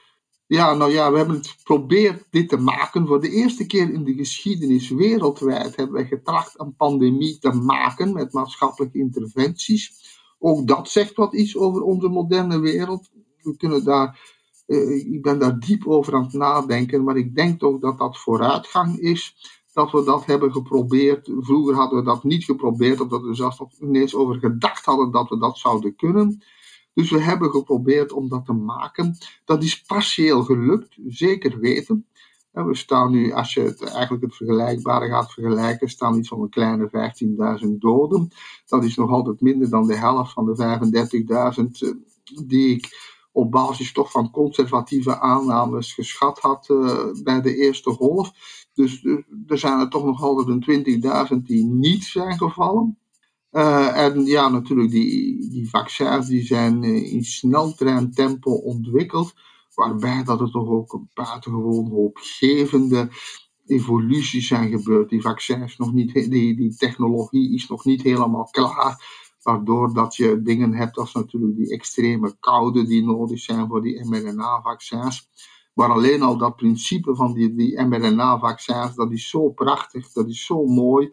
Ja, 0.48 0.74
nou 0.74 0.92
ja, 0.92 1.12
we 1.12 1.18
hebben 1.18 1.36
het 1.36 1.48
geprobeerd 1.48 2.28
dit 2.30 2.50
te 2.50 2.58
maken. 2.58 3.08
Voor 3.08 3.22
de 3.22 3.30
eerste 3.30 3.66
keer 3.66 3.94
in 3.94 4.04
de 4.04 4.14
geschiedenis 4.14 4.90
wereldwijd 4.90 5.76
hebben 5.76 6.02
we 6.02 6.08
getracht 6.08 6.60
een 6.60 6.76
pandemie 6.76 7.40
te 7.40 7.52
maken 7.52 8.14
met 8.14 8.34
maatschappelijke 8.34 8.98
interventies. 8.98 9.92
Ook 10.40 10.68
dat 10.68 10.90
zegt 10.90 11.16
wat 11.16 11.34
iets 11.34 11.58
over 11.58 11.82
onze 11.82 12.08
moderne 12.08 12.60
wereld. 12.60 13.10
We 13.42 13.58
kunnen 13.58 13.84
daar 13.84 14.38
ik 14.70 15.22
ben 15.22 15.40
daar 15.40 15.60
diep 15.60 15.88
over 15.88 16.14
aan 16.14 16.24
het 16.24 16.34
nadenken, 16.34 17.04
maar 17.04 17.18
ik 17.18 17.36
denk 17.36 17.60
toch 17.60 17.80
dat 17.80 17.98
dat 17.98 18.20
vooruitgang 18.20 19.00
is. 19.00 19.36
Dat 19.74 19.92
we 19.92 20.04
dat 20.04 20.26
hebben 20.26 20.52
geprobeerd. 20.52 21.30
Vroeger 21.40 21.76
hadden 21.76 22.00
we 22.00 22.06
dat 22.06 22.24
niet 22.24 22.44
geprobeerd, 22.44 23.02
omdat 23.02 23.22
we 23.22 23.34
zelfs 23.34 23.60
nog 23.60 23.72
ineens 23.80 24.16
over 24.16 24.36
gedacht 24.36 24.86
hadden 24.86 25.12
dat 25.12 25.30
we 25.30 25.38
dat 25.38 25.58
zouden 25.58 25.96
kunnen. 25.96 26.44
Dus 26.94 27.10
we 27.10 27.22
hebben 27.22 27.50
geprobeerd 27.50 28.12
om 28.12 28.30
dat 28.30 28.46
te 28.46 28.54
maken. 28.54 29.18
Dat 29.46 29.64
is 29.64 29.82
partieel 29.82 30.44
gelukt, 30.44 30.98
zeker 31.08 31.60
weten. 31.60 32.06
We 32.52 32.76
staan 32.76 33.12
nu, 33.12 33.32
als 33.32 33.54
je 33.54 33.76
eigenlijk 33.78 34.24
het 34.24 34.36
vergelijkbare 34.36 35.08
gaat 35.08 35.34
vergelijken, 35.34 35.90
staan 35.90 36.18
iets 36.18 36.28
van 36.28 36.42
een 36.42 36.50
kleine 36.50 36.90
15.000 37.64 37.68
doden. 37.70 38.30
Dat 38.66 38.84
is 38.84 38.96
nog 38.96 39.12
altijd 39.12 39.42
minder 39.42 39.70
dan 39.70 39.88
de 39.88 39.96
helft 39.96 40.34
van 40.34 40.46
de 40.46 40.80
35.000 41.60 41.88
eh, 41.88 41.94
die 42.48 42.76
ik 42.76 43.18
op 43.32 43.52
basis 43.52 43.92
toch 43.92 44.12
van 44.12 44.32
conservatieve 44.32 45.20
aannames 45.20 45.94
geschat 45.94 46.40
had 46.40 46.70
uh, 46.70 47.06
bij 47.24 47.42
de 47.42 47.56
eerste 47.56 47.90
golf. 47.90 48.32
Dus 48.74 49.04
uh, 49.04 49.18
er 49.48 49.58
zijn 49.58 49.80
er 49.80 49.90
toch 49.90 50.06
nog 50.06 50.22
altijd 50.22 50.68
een 50.68 51.42
20.000 51.42 51.44
die 51.44 51.66
niet 51.66 52.04
zijn 52.04 52.38
gevallen. 52.38 52.98
Uh, 53.52 53.98
en 53.98 54.26
ja, 54.26 54.50
natuurlijk, 54.50 54.92
die, 54.92 55.50
die 55.50 55.70
vaccins 55.70 56.28
die 56.28 56.46
zijn 56.46 56.84
in 56.84 57.24
sneltrein 57.24 58.12
tempo 58.12 58.52
ontwikkeld. 58.52 59.34
Waarbij 59.74 60.24
dat 60.24 60.42
er 60.42 60.52
toch 60.52 60.68
ook 60.68 60.94
een 60.94 61.10
buitengewoon 61.14 61.90
hoopgevende 61.90 63.10
evoluties 63.66 64.48
zijn 64.48 64.70
gebeurd. 64.70 65.10
Die 65.10 65.22
vaccins 65.22 65.78
nog 65.78 65.94
niet, 65.94 66.14
die, 66.14 66.56
die 66.56 66.76
technologie 66.76 67.54
is 67.54 67.68
nog 67.68 67.86
niet 67.86 68.02
helemaal 68.02 68.48
klaar 68.52 69.28
Waardoor 69.50 69.94
dat 69.94 70.16
je 70.16 70.42
dingen 70.42 70.74
hebt 70.74 70.98
als 70.98 71.14
natuurlijk 71.14 71.56
die 71.56 71.72
extreme 71.72 72.36
koude 72.40 72.86
die 72.86 73.04
nodig 73.04 73.40
zijn 73.40 73.68
voor 73.68 73.82
die 73.82 74.06
mRNA-vaccins. 74.06 75.30
Maar 75.74 75.90
alleen 75.90 76.22
al 76.22 76.38
dat 76.38 76.56
principe 76.56 77.16
van 77.16 77.34
die, 77.34 77.56
die 77.56 77.82
mRNA-vaccins, 77.82 78.96
dat 78.96 79.12
is 79.12 79.30
zo 79.30 79.50
prachtig, 79.50 80.12
dat 80.12 80.28
is 80.28 80.46
zo 80.46 80.66
mooi. 80.66 81.12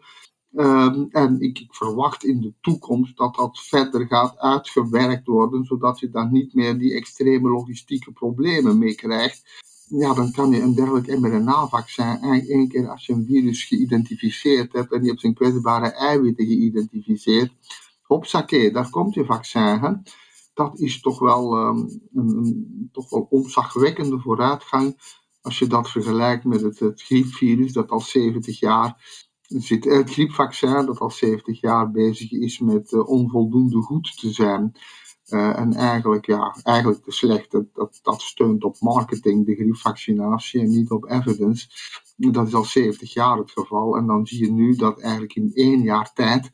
Um, 0.53 1.07
en 1.11 1.39
ik, 1.39 1.59
ik, 1.59 1.73
verwacht 1.73 2.23
in 2.23 2.41
de 2.41 2.53
toekomst 2.61 3.17
dat 3.17 3.35
dat 3.35 3.59
verder 3.59 4.07
gaat 4.07 4.37
uitgewerkt 4.37 5.27
worden, 5.27 5.65
zodat 5.65 5.99
je 5.99 6.09
daar 6.09 6.31
niet 6.31 6.53
meer 6.53 6.77
die 6.77 6.93
extreme 6.93 7.49
logistieke 7.49 8.11
problemen 8.11 8.77
mee 8.77 8.95
krijgt. 8.95 9.65
Ja, 9.89 10.13
dan 10.13 10.31
kan 10.31 10.49
je 10.51 10.61
een 10.61 10.75
dergelijk 10.75 11.19
mRNA-vaccin 11.19 12.21
één 12.47 12.67
keer 12.67 12.87
als 12.87 13.05
je 13.05 13.13
een 13.13 13.25
virus 13.25 13.63
geïdentificeerd 13.63 14.73
hebt 14.73 14.91
en 14.93 15.01
je 15.01 15.07
hebt 15.07 15.21
zijn 15.21 15.33
kwetsbare 15.33 15.87
eiwitten 15.87 16.45
geïdentificeerd, 16.45 17.51
Hopsakee, 18.07 18.71
daar 18.71 18.89
komt 18.89 19.13
je 19.13 19.25
vaccin. 19.25 19.79
Hè? 19.79 19.91
Dat 20.53 20.79
is 20.79 21.01
toch 21.01 21.19
wel, 21.19 21.57
um, 21.57 22.01
een, 22.13 22.89
toch 22.91 23.09
wel 23.09 23.27
onzagwekkende 23.29 24.19
vooruitgang 24.19 24.95
als 25.47 25.59
je 25.59 25.67
dat 25.67 25.89
vergelijkt 25.89 26.43
met 26.43 26.61
het, 26.61 27.01
griepvirus 27.01 27.73
dat 27.73 27.89
al 27.89 27.99
70 27.99 28.59
jaar 28.59 29.25
zit, 29.41 29.85
eh, 29.85 29.97
het 29.97 30.09
griepvaccin 30.09 30.85
dat 30.85 30.99
al 30.99 31.11
70 31.11 31.61
jaar 31.61 31.91
bezig 31.91 32.31
is 32.31 32.59
met 32.59 32.91
uh, 32.91 33.07
onvoldoende 33.07 33.81
goed 33.81 34.17
te 34.17 34.31
zijn. 34.31 34.71
Uh, 35.27 35.59
en 35.59 35.73
eigenlijk, 35.73 36.25
ja, 36.25 36.55
eigenlijk 36.63 37.03
te 37.03 37.11
slecht. 37.11 37.51
Dat, 37.51 37.99
dat, 38.01 38.21
steunt 38.21 38.63
op 38.63 38.79
marketing, 38.79 39.45
de 39.45 39.55
griepvaccinatie, 39.55 40.61
en 40.61 40.69
niet 40.69 40.89
op 40.89 41.09
evidence. 41.09 41.67
Dat 42.15 42.47
is 42.47 42.53
al 42.53 42.63
70 42.63 43.13
jaar 43.13 43.37
het 43.37 43.51
geval. 43.51 43.97
En 43.97 44.07
dan 44.07 44.27
zie 44.27 44.45
je 44.45 44.51
nu 44.51 44.75
dat 44.75 44.99
eigenlijk 45.01 45.35
in 45.35 45.51
één 45.53 45.81
jaar 45.81 46.13
tijd 46.13 46.51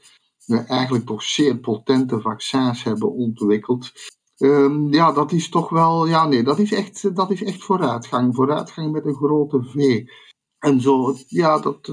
eigenlijk 0.47 1.05
toch 1.05 1.23
zeer 1.23 1.57
potente 1.57 2.21
vaccins 2.21 2.83
hebben 2.83 3.11
ontwikkeld. 3.11 3.91
Um, 4.37 4.93
ja, 4.93 5.11
dat 5.11 5.31
is 5.31 5.49
toch 5.49 5.69
wel, 5.69 6.07
ja 6.07 6.27
nee, 6.27 6.43
dat 6.43 6.59
is, 6.59 6.73
echt, 6.73 7.15
dat 7.15 7.31
is 7.31 7.43
echt 7.43 7.63
vooruitgang. 7.63 8.35
Vooruitgang 8.35 8.91
met 8.91 9.05
een 9.05 9.15
grote 9.15 9.63
V. 9.63 10.03
En 10.59 10.81
zo, 10.81 11.15
ja, 11.27 11.59
dat, 11.59 11.85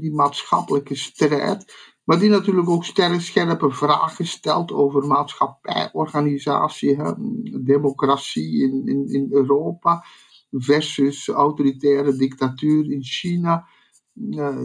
die 0.00 0.12
maatschappelijke 0.12 0.94
strijd, 0.94 1.74
maar 2.04 2.18
die 2.18 2.30
natuurlijk 2.30 2.68
ook 2.68 2.84
sterk, 2.84 3.20
scherpe 3.20 3.70
vragen 3.70 4.26
stelt 4.26 4.72
over 4.72 5.06
maatschappijorganisatie, 5.06 6.96
hè, 6.96 7.12
democratie 7.62 8.62
in, 8.62 8.82
in, 8.86 9.08
in 9.08 9.26
Europa 9.30 10.04
versus 10.50 11.28
autoritaire 11.28 12.16
dictatuur 12.16 12.90
in 12.92 13.02
China 13.02 13.66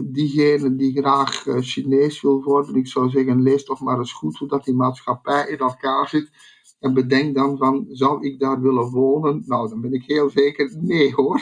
diegene 0.04 0.76
die 0.76 0.98
graag 0.98 1.46
uh, 1.46 1.60
Chinees 1.60 2.20
wil 2.20 2.42
worden, 2.42 2.74
ik 2.74 2.86
zou 2.86 3.10
zeggen, 3.10 3.42
lees 3.42 3.64
toch 3.64 3.80
maar 3.80 3.98
eens 3.98 4.12
goed 4.12 4.36
hoe 4.36 4.48
dat 4.48 4.64
die 4.64 4.74
maatschappij 4.74 5.48
in 5.48 5.58
elkaar 5.58 6.08
zit. 6.08 6.30
En 6.78 6.94
bedenk 6.94 7.34
dan 7.34 7.56
van, 7.56 7.86
zou 7.88 8.26
ik 8.26 8.38
daar 8.38 8.60
willen 8.60 8.90
wonen? 8.90 9.42
Nou, 9.46 9.68
dan 9.68 9.80
ben 9.80 9.92
ik 9.92 10.04
heel 10.04 10.30
zeker, 10.30 10.76
nee 10.80 11.14
hoor. 11.14 11.40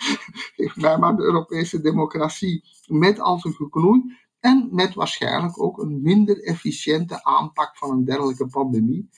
Geef 0.56 0.76
mij 0.76 0.98
maar 0.98 1.16
de 1.16 1.22
Europese 1.22 1.80
democratie 1.80 2.64
met 2.86 3.20
als 3.20 3.44
een 3.44 3.54
geknoei. 3.54 4.02
En 4.40 4.68
met 4.72 4.94
waarschijnlijk 4.94 5.62
ook 5.62 5.78
een 5.78 6.02
minder 6.02 6.42
efficiënte 6.42 7.24
aanpak 7.24 7.76
van 7.76 7.90
een 7.90 8.04
dergelijke 8.04 8.46
pandemie. 8.46 9.08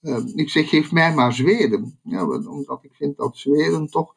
Uh, 0.00 0.18
ik 0.34 0.50
zeg, 0.50 0.68
geef 0.68 0.92
mij 0.92 1.14
maar 1.14 1.32
Zweden. 1.32 1.98
Omdat 2.48 2.84
ik 2.84 2.94
vind 2.94 3.16
dat 3.16 3.36
Zweden 3.36 3.86
toch 3.86 4.14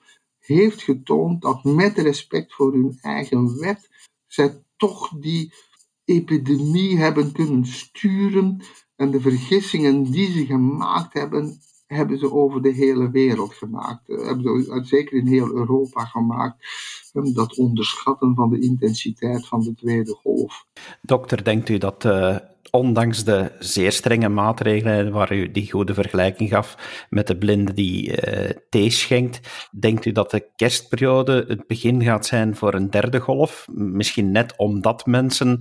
heeft 0.48 0.82
getoond 0.82 1.42
dat 1.42 1.64
met 1.64 1.98
respect 1.98 2.54
voor 2.54 2.74
hun 2.74 2.98
eigen 3.02 3.60
wet 3.60 3.90
zij 4.28 4.64
toch 4.78 5.10
die 5.20 5.54
epidemie 6.06 6.98
hebben 6.98 7.32
kunnen 7.32 7.66
sturen 7.66 8.62
en 8.96 9.12
de 9.12 9.22
vergissingen 9.22 10.04
die 10.04 10.32
ze 10.32 10.46
gemaakt 10.46 11.14
hebben, 11.14 11.60
hebben 11.88 12.20
ze 12.20 12.32
over 12.32 12.62
de 12.62 12.72
hele 12.72 13.10
wereld 13.10 13.54
gemaakt. 13.54 14.10
Eh, 14.10 14.26
hebben 14.26 14.64
ze 14.64 14.80
zeker 14.84 15.18
in 15.18 15.28
heel 15.28 15.56
Europa 15.56 16.06
gemaakt. 16.06 16.66
Dat 17.34 17.58
onderschatten 17.58 18.36
van 18.36 18.50
de 18.50 18.60
intensiteit 18.60 19.48
van 19.48 19.60
de 19.60 19.74
tweede 19.74 20.14
golf. 20.14 20.66
Dokter, 21.02 21.44
denkt 21.44 21.70
u 21.70 21.78
dat 21.78 22.06
uh, 22.06 22.38
ondanks 22.72 23.24
de 23.24 23.52
zeer 23.60 23.92
strenge 23.92 24.30
maatregelen 24.30 25.12
waar 25.12 25.34
u 25.34 25.52
die 25.52 25.72
goede 25.72 25.94
vergelijking 25.94 26.50
gaf 26.50 26.76
met 27.10 27.28
de 27.28 27.38
blinde 27.38 27.74
die 27.74 28.10
uh, 28.10 28.50
thee 28.70 28.90
schenkt, 28.90 29.68
denkt 29.80 30.06
u 30.06 30.12
dat 30.12 30.32
de 30.32 30.52
kerstperiode 30.56 31.46
het 31.48 31.68
begin 31.68 32.04
gaat 32.04 32.26
zijn 32.26 32.56
voor 32.56 32.74
een 32.74 32.90
derde 32.90 33.20
golf? 33.20 33.68
Misschien 33.72 34.32
net 34.32 34.54
omdat 34.58 35.06
mensen 35.06 35.60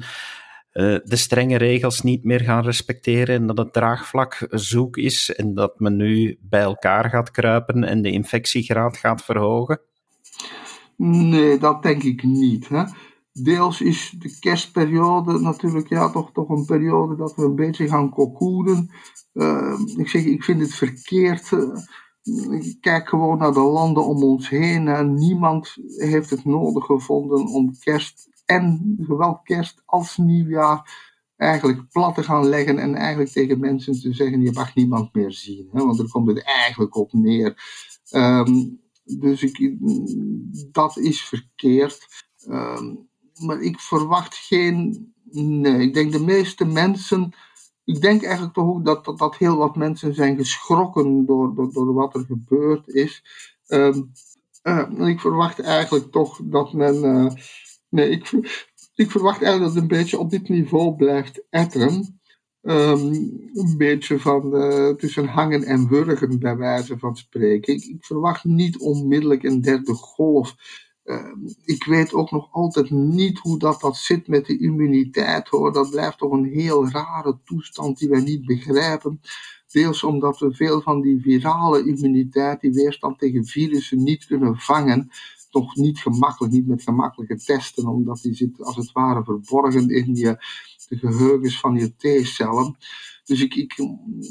uh, 0.77 0.99
de 1.05 1.17
strenge 1.17 1.57
regels 1.57 2.03
niet 2.03 2.25
meer 2.25 2.41
gaan 2.41 2.65
respecteren 2.65 3.35
en 3.35 3.47
dat 3.47 3.59
het 3.59 3.73
draagvlak 3.73 4.47
zoek 4.51 4.97
is 4.97 5.35
en 5.35 5.55
dat 5.55 5.81
men 5.81 5.97
nu 5.97 6.39
bij 6.41 6.63
elkaar 6.63 7.11
gaat 7.11 7.31
kruipen 7.31 7.85
en 7.85 8.03
de 8.03 8.11
infectiegraad 8.11 8.97
gaat 8.97 9.25
verhogen? 9.25 9.81
Nee, 10.97 11.59
dat 11.59 11.83
denk 11.83 12.03
ik 12.03 12.23
niet. 12.23 12.69
Hè? 12.69 12.85
Deels 13.43 13.80
is 13.80 14.14
de 14.18 14.39
kerstperiode 14.39 15.41
natuurlijk 15.41 15.89
ja, 15.89 16.11
toch, 16.11 16.32
toch 16.32 16.49
een 16.49 16.64
periode 16.64 17.16
dat 17.16 17.34
we 17.34 17.43
een 17.43 17.55
beetje 17.55 17.89
gaan 17.89 18.11
cocoonen. 18.11 18.91
Uh, 19.32 19.78
ik 19.97 20.09
zeg, 20.09 20.24
ik 20.24 20.45
vind 20.45 20.61
het 20.61 20.74
verkeerd. 20.74 21.51
ik 22.51 22.76
kijk 22.80 23.09
gewoon 23.09 23.39
naar 23.39 23.53
de 23.53 23.61
landen 23.61 24.07
om 24.07 24.22
ons 24.22 24.49
heen. 24.49 24.89
En 24.89 25.14
niemand 25.14 25.76
heeft 25.97 26.30
het 26.30 26.45
nodig 26.45 26.84
gevonden 26.84 27.47
om 27.47 27.78
kerst 27.78 28.28
en 28.45 28.97
zowel 28.99 29.41
kerst 29.43 29.82
als 29.84 30.16
nieuwjaar 30.16 31.05
eigenlijk 31.37 31.89
plat 31.89 32.14
te 32.14 32.22
gaan 32.22 32.49
leggen 32.49 32.78
en 32.78 32.95
eigenlijk 32.95 33.30
tegen 33.30 33.61
mensen 33.61 34.01
te 34.01 34.12
zeggen, 34.12 34.41
je 34.41 34.53
mag 34.53 34.74
niemand 34.74 35.14
meer 35.14 35.32
zien. 35.32 35.68
Hè? 35.72 35.84
Want 35.84 35.99
daar 35.99 36.09
komt 36.09 36.28
het 36.28 36.45
eigenlijk 36.45 36.97
op 36.97 37.12
neer. 37.12 37.57
Um, 38.11 38.80
dus 39.05 39.43
ik, 39.43 39.76
dat 40.72 40.97
is 40.97 41.22
verkeerd. 41.22 42.07
Um, 42.49 43.06
maar 43.39 43.61
ik 43.61 43.80
verwacht 43.80 44.34
geen. 44.34 45.12
Nee, 45.30 45.80
ik 45.80 45.95
denk 45.95 46.12
de 46.12 46.24
meeste 46.24 46.64
mensen. 46.64 47.32
Ik 47.84 48.01
denk 48.01 48.22
eigenlijk 48.22 48.55
toch 48.55 48.68
ook 48.68 48.84
dat, 48.84 49.05
dat, 49.05 49.18
dat 49.18 49.37
heel 49.37 49.57
wat 49.57 49.76
mensen 49.76 50.14
zijn 50.14 50.37
geschrokken 50.37 51.26
door, 51.26 51.55
door, 51.55 51.72
door 51.72 51.95
wat 51.95 52.14
er 52.14 52.24
gebeurd 52.24 52.89
is. 52.89 53.24
Um, 53.68 54.12
uh, 54.62 55.09
ik 55.09 55.20
verwacht 55.20 55.61
eigenlijk 55.61 56.12
toch 56.12 56.41
dat 56.45 56.72
men. 56.72 57.05
Uh, 57.05 57.32
nee, 57.89 58.11
ik, 58.11 58.30
ik 58.95 59.11
verwacht 59.11 59.43
eigenlijk 59.43 59.74
dat 59.74 59.82
het 59.82 59.82
een 59.82 59.99
beetje 59.99 60.18
op 60.18 60.30
dit 60.30 60.49
niveau 60.49 60.97
blijft 60.97 61.43
etteren. 61.51 62.20
Um, 62.62 63.12
een 63.53 63.74
beetje 63.76 64.18
van 64.18 64.57
uh, 64.57 64.95
tussen 64.95 65.26
hangen 65.26 65.62
en 65.62 65.89
wurgen, 65.89 66.39
bij 66.39 66.57
wijze 66.57 66.99
van 66.99 67.16
spreken. 67.16 67.74
Ik 67.74 68.05
verwacht 68.05 68.45
niet 68.45 68.78
onmiddellijk 68.78 69.43
een 69.43 69.61
derde 69.61 69.95
golf. 69.95 70.55
Ehm, 71.07 71.47
ik 71.65 71.85
weet 71.85 72.13
ook 72.13 72.31
nog 72.31 72.49
altijd 72.53 72.91
niet 72.91 73.39
hoe 73.39 73.59
dat, 73.59 73.81
dat 73.81 73.97
zit 73.97 74.29
met 74.29 74.47
de 74.47 74.59
immuniteit 74.59 75.49
hoor. 75.49 75.73
Dat 75.73 75.91
blijft 75.91 76.19
toch 76.19 76.33
een 76.33 76.45
heel 76.45 76.89
rare 76.89 77.39
toestand 77.45 77.99
die 77.99 78.09
wij 78.09 78.21
niet 78.21 78.47
begrijpen. 78.47 79.21
Deels 79.67 80.03
omdat 80.03 80.39
we 80.39 80.55
veel 80.55 80.81
van 80.81 81.01
die 81.01 81.21
virale 81.21 81.87
immuniteit, 81.87 82.61
die 82.61 82.73
weerstand 82.73 83.19
tegen 83.19 83.45
virussen, 83.45 84.03
niet 84.03 84.27
kunnen 84.27 84.57
vangen. 84.57 85.11
Toch 85.51 85.75
niet 85.75 85.99
gemakkelijk, 85.99 86.53
niet 86.55 86.67
met 86.67 86.83
gemakkelijke 86.83 87.37
testen, 87.37 87.87
omdat 87.87 88.21
die 88.23 88.35
zit 88.35 88.63
als 88.63 88.77
het 88.77 88.93
ware 88.93 89.25
verborgen 89.25 89.89
in 89.89 90.15
je, 90.15 90.37
de 90.89 90.97
geheugens 90.97 91.61
van 91.61 91.75
je 91.75 91.95
T-cellen. 91.97 92.77
Dus 93.25 93.43
ik, 93.43 93.55
ik, 93.55 93.75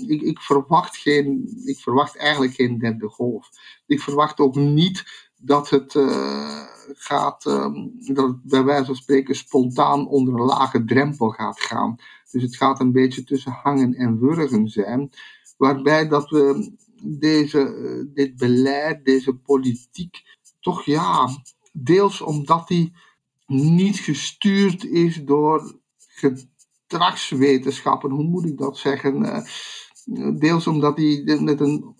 ik, 0.08 0.22
ik, 0.22 0.40
verwacht 0.40 0.98
geen, 0.98 1.62
ik 1.66 1.78
verwacht 1.78 2.18
eigenlijk 2.18 2.54
geen 2.54 2.78
derde 2.78 3.08
golf. 3.08 3.50
Ik 3.86 4.02
verwacht 4.02 4.40
ook 4.40 4.56
niet 4.56 5.04
dat 5.46 5.70
het 5.70 5.93
uh, 5.93 6.62
gaat, 6.93 7.46
um, 7.46 7.91
dat 8.00 8.28
het 8.28 8.43
bij 8.43 8.64
wijze 8.64 8.86
van 8.86 8.96
spreken 8.96 9.36
spontaan 9.36 10.08
onder 10.08 10.34
een 10.34 10.46
lage 10.46 10.86
drempel 10.86 11.30
gaat 11.30 11.62
gaan. 11.62 11.96
Dus 12.32 12.43
het 12.43 12.56
gaat 12.56 12.80
een 12.80 12.91
beetje 12.91 13.24
tussen 13.24 13.52
hangen 13.52 13.93
en 13.93 14.20
wurgen 14.20 14.70
zijn. 14.70 15.10
Waarbij 15.58 16.08
dat 16.08 16.30
we 16.30 16.72
deze, 17.04 17.76
uh, 17.76 18.04
dit 18.14 18.36
beleid, 18.36 19.06
deze 19.06 19.36
politiek, 19.36 20.24
toch 20.60 20.86
ja, 20.86 21.30
deels 21.74 22.22
omdat 22.22 22.68
die 22.68 22.93
niet 23.48 24.00
gestuurd 24.00 24.86
is 24.86 25.24
door 25.24 25.80
gedragswetenschappen, 25.98 28.12
hoe 28.12 28.24
moet 28.24 28.46
ik 28.46 28.58
dat 28.58 28.78
zeggen? 28.78 29.46
Deels 30.39 30.68
omdat 30.68 30.97
hij 30.97 31.39
met 31.39 31.60
een, 31.60 31.95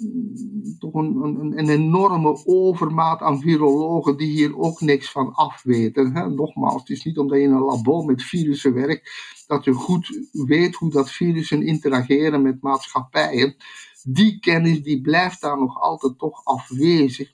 toch 0.80 0.94
een, 0.94 1.70
enorme 1.70 2.46
overmaat 2.46 3.22
aan 3.22 3.40
virologen 3.40 4.18
die 4.18 4.32
hier 4.32 4.58
ook 4.58 4.82
niks 4.82 5.12
van 5.12 5.34
afweten. 5.34 6.16
Hè. 6.16 6.30
Nogmaals, 6.30 6.82
het 6.82 6.90
is 6.90 7.04
niet 7.04 7.18
omdat 7.18 7.38
je 7.38 7.44
in 7.44 7.52
een 7.52 7.62
labo 7.62 8.04
met 8.04 8.24
virussen 8.24 8.74
werkt 8.74 9.10
dat 9.48 9.64
je 9.64 9.74
goed 9.74 10.30
weet 10.32 10.76
hoe 10.76 10.90
dat 10.90 11.12
virussen 11.12 11.66
interageren 11.66 12.42
met 12.42 12.62
maatschappijen. 12.62 13.56
Die 14.04 14.40
kennis 14.40 14.84
die 14.84 15.02
blijft 15.02 15.42
daar 15.42 15.60
nog 15.60 15.82
altijd 15.82 16.18
toch 16.20 16.46
afwezig. 16.46 17.32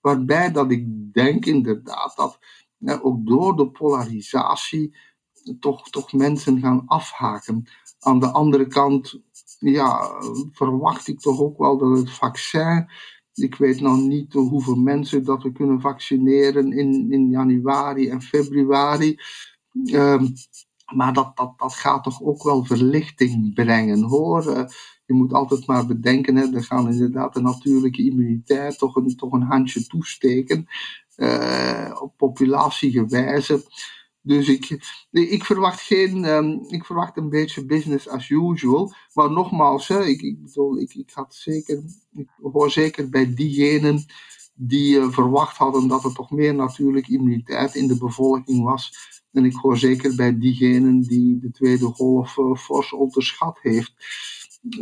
Waarbij 0.00 0.52
dat 0.52 0.70
ik 0.70 1.12
denk 1.12 1.46
inderdaad 1.46 2.16
dat 2.16 2.38
ook 3.02 3.26
door 3.26 3.56
de 3.56 3.70
polarisatie 3.70 4.96
toch, 5.60 5.90
toch 5.90 6.12
mensen 6.12 6.60
gaan 6.60 6.82
afhaken. 6.86 7.66
Aan 8.04 8.20
de 8.20 8.30
andere 8.30 8.66
kant 8.66 9.20
ja, 9.58 10.10
verwacht 10.52 11.08
ik 11.08 11.20
toch 11.20 11.40
ook 11.40 11.58
wel 11.58 11.78
dat 11.78 11.98
het 11.98 12.10
vaccin. 12.10 12.86
Ik 13.34 13.54
weet 13.54 13.80
nog 13.80 13.98
niet 14.00 14.32
hoeveel 14.32 14.76
mensen 14.76 15.24
dat 15.24 15.42
we 15.42 15.52
kunnen 15.52 15.80
vaccineren 15.80 16.72
in, 16.72 17.12
in 17.12 17.30
januari 17.30 18.08
en 18.08 18.22
februari. 18.22 19.18
Um, 19.92 20.32
maar 20.94 21.12
dat, 21.12 21.36
dat, 21.36 21.58
dat 21.58 21.74
gaat 21.74 22.04
toch 22.04 22.22
ook 22.22 22.42
wel 22.42 22.64
verlichting 22.64 23.54
brengen 23.54 24.02
hoor. 24.02 24.46
Uh, 24.46 24.64
je 25.06 25.14
moet 25.14 25.32
altijd 25.32 25.66
maar 25.66 25.86
bedenken, 25.86 26.36
hè, 26.36 26.54
er 26.54 26.64
gaan 26.64 26.92
inderdaad 26.92 27.34
de 27.34 27.40
natuurlijke 27.40 28.04
immuniteit 28.04 28.78
toch 28.78 28.96
een, 28.96 29.16
toch 29.16 29.32
een 29.32 29.42
handje 29.42 29.86
toesteken. 29.86 30.66
Uh, 31.16 31.98
op 32.00 32.16
populatiegewijze. 32.16 33.64
Dus 34.22 34.48
ik, 34.48 34.90
ik 35.10 35.44
verwacht 35.44 35.80
geen, 35.80 36.24
um, 36.24 36.64
ik 36.68 36.84
verwacht 36.84 37.16
een 37.16 37.28
beetje 37.28 37.66
business 37.66 38.08
as 38.08 38.28
usual. 38.28 38.92
Maar 39.12 39.30
nogmaals, 39.30 39.88
hè, 39.88 40.04
ik, 40.04 40.22
ik 40.22 40.42
bedoel, 40.42 40.78
ik, 40.78 40.94
ik 40.94 41.10
had 41.12 41.34
zeker, 41.34 41.82
hoor 42.52 42.70
zeker 42.70 43.08
bij 43.08 43.34
diegenen 43.34 44.04
die 44.54 44.96
uh, 44.96 45.08
verwacht 45.08 45.56
hadden 45.56 45.88
dat 45.88 46.04
er 46.04 46.14
toch 46.14 46.30
meer 46.30 46.54
natuurlijke 46.54 47.12
immuniteit 47.12 47.74
in 47.74 47.86
de 47.86 47.98
bevolking 47.98 48.64
was. 48.64 49.10
En 49.32 49.44
ik 49.44 49.54
hoor 49.54 49.78
zeker 49.78 50.16
bij 50.16 50.38
diegenen 50.38 51.00
die 51.00 51.38
de 51.38 51.50
tweede 51.50 51.86
golf 51.86 52.36
uh, 52.36 52.56
fors 52.56 52.92
onderschat 52.92 53.58
heeft. 53.60 53.92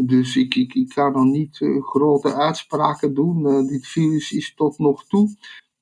Dus 0.01 0.37
ik, 0.37 0.55
ik, 0.55 0.75
ik 0.75 0.93
ga 0.93 1.09
nog 1.09 1.25
niet 1.25 1.61
uh, 1.61 1.83
grote 1.83 2.35
uitspraken 2.35 3.15
doen. 3.15 3.67
dit 3.67 3.87
virus 3.87 4.33
is 4.33 4.55
tot 4.55 4.79
nog 4.79 5.07
toe 5.07 5.37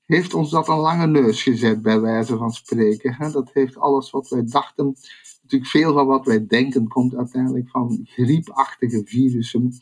heeft 0.09 0.35
ons 0.35 0.51
dat 0.51 0.69
een 0.69 0.77
lange 0.77 1.07
neus 1.07 1.43
gezet, 1.43 1.83
bij 1.83 2.01
wijze 2.01 2.37
van 2.37 2.51
spreken. 2.51 3.33
Dat 3.33 3.51
heeft 3.53 3.77
alles 3.77 4.11
wat 4.11 4.29
wij 4.29 4.45
dachten, 4.45 4.97
natuurlijk 5.43 5.71
veel 5.71 5.93
van 5.93 6.07
wat 6.07 6.27
wij 6.27 6.47
denken, 6.47 6.89
komt 6.89 7.15
uiteindelijk 7.15 7.71
van 7.71 8.01
griepachtige 8.05 9.03
virussen. 9.05 9.79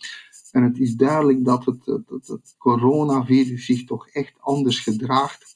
En 0.51 0.62
het 0.62 0.79
is 0.79 0.95
duidelijk 0.95 1.45
dat 1.45 1.64
het, 1.64 1.87
het, 2.09 2.55
coronavirus 2.59 3.66
zich 3.66 3.85
toch 3.85 4.09
echt 4.09 4.35
anders 4.41 4.81
gedraagt. 4.81 5.55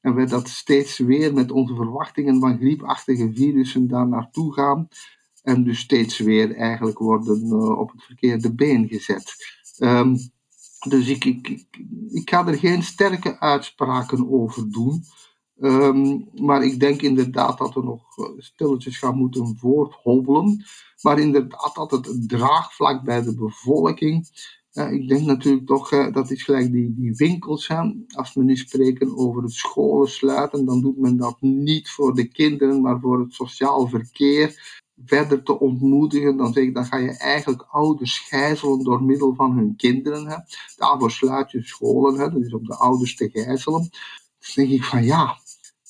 En 0.00 0.14
wij 0.14 0.26
dat 0.26 0.48
steeds 0.48 0.98
weer 0.98 1.34
met 1.34 1.50
onze 1.50 1.74
verwachtingen 1.74 2.40
van 2.40 2.58
griepachtige 2.58 3.30
virussen 3.34 3.88
daar 3.88 4.08
naartoe 4.08 4.52
gaan. 4.52 4.88
En 5.42 5.64
dus 5.64 5.78
steeds 5.78 6.18
weer 6.18 6.54
eigenlijk 6.54 6.98
worden 6.98 7.46
uh, 7.46 7.78
op 7.78 7.92
het 7.92 8.02
verkeerde 8.02 8.54
been 8.54 8.88
gezet. 8.88 9.34
Um, 9.78 10.16
dus 10.88 11.08
ik, 11.08 11.24
ik, 11.24 11.66
ik, 12.08 12.30
ga 12.30 12.46
er 12.46 12.58
geen 12.58 12.82
sterke 12.82 13.40
uitspraken 13.40 14.30
over 14.30 14.70
doen. 14.70 15.04
Um, 15.60 16.28
maar 16.34 16.64
ik 16.64 16.80
denk 16.80 17.02
inderdaad 17.02 17.58
dat 17.58 17.74
we 17.74 17.82
nog 17.82 18.18
eh, 18.18 18.24
stilletjes 18.36 18.98
gaan 18.98 19.16
moeten 19.16 19.56
voorthobbelen. 19.58 20.64
Maar 21.02 21.18
inderdaad 21.18 21.74
dat 21.74 21.90
het 21.90 22.28
draagvlak 22.28 23.04
bij 23.04 23.22
de 23.22 23.34
bevolking. 23.34 24.28
Uh, 24.72 24.92
ik 24.92 25.08
denk 25.08 25.26
natuurlijk 25.26 25.66
toch, 25.66 25.92
uh, 25.92 26.12
dat 26.12 26.30
is 26.30 26.42
gelijk 26.42 26.72
die, 26.72 26.94
die 26.96 27.14
winkels. 27.14 27.68
Hè. 27.68 27.92
Als 28.14 28.34
we 28.34 28.44
nu 28.44 28.56
spreken 28.56 29.16
over 29.16 29.42
het 29.42 29.52
scholen 29.52 30.08
sluiten, 30.08 30.64
dan 30.64 30.80
doet 30.80 30.98
men 30.98 31.16
dat 31.16 31.40
niet 31.40 31.90
voor 31.90 32.14
de 32.14 32.28
kinderen, 32.28 32.80
maar 32.80 33.00
voor 33.00 33.20
het 33.20 33.32
sociaal 33.32 33.88
verkeer 33.88 34.82
verder 35.04 35.42
te 35.42 35.60
ontmoedigen, 35.60 36.36
dan, 36.36 36.52
zeg 36.52 36.64
ik, 36.64 36.74
dan 36.74 36.84
ga 36.84 36.96
je 36.96 37.18
eigenlijk 37.18 37.66
ouders 37.70 38.18
gijzelen 38.18 38.84
door 38.84 39.02
middel 39.02 39.34
van 39.34 39.52
hun 39.56 39.76
kinderen. 39.76 40.26
Hè. 40.26 40.36
Daarvoor 40.76 41.10
sluit 41.10 41.50
je 41.50 41.62
scholen, 41.62 42.18
hè, 42.18 42.40
is 42.40 42.54
om 42.54 42.64
de 42.64 42.76
ouders 42.76 43.16
te 43.16 43.30
gijzelen. 43.30 43.88
Dus 44.38 44.54
denk 44.54 44.70
ik 44.70 44.84
van 44.84 45.04
ja, 45.04 45.36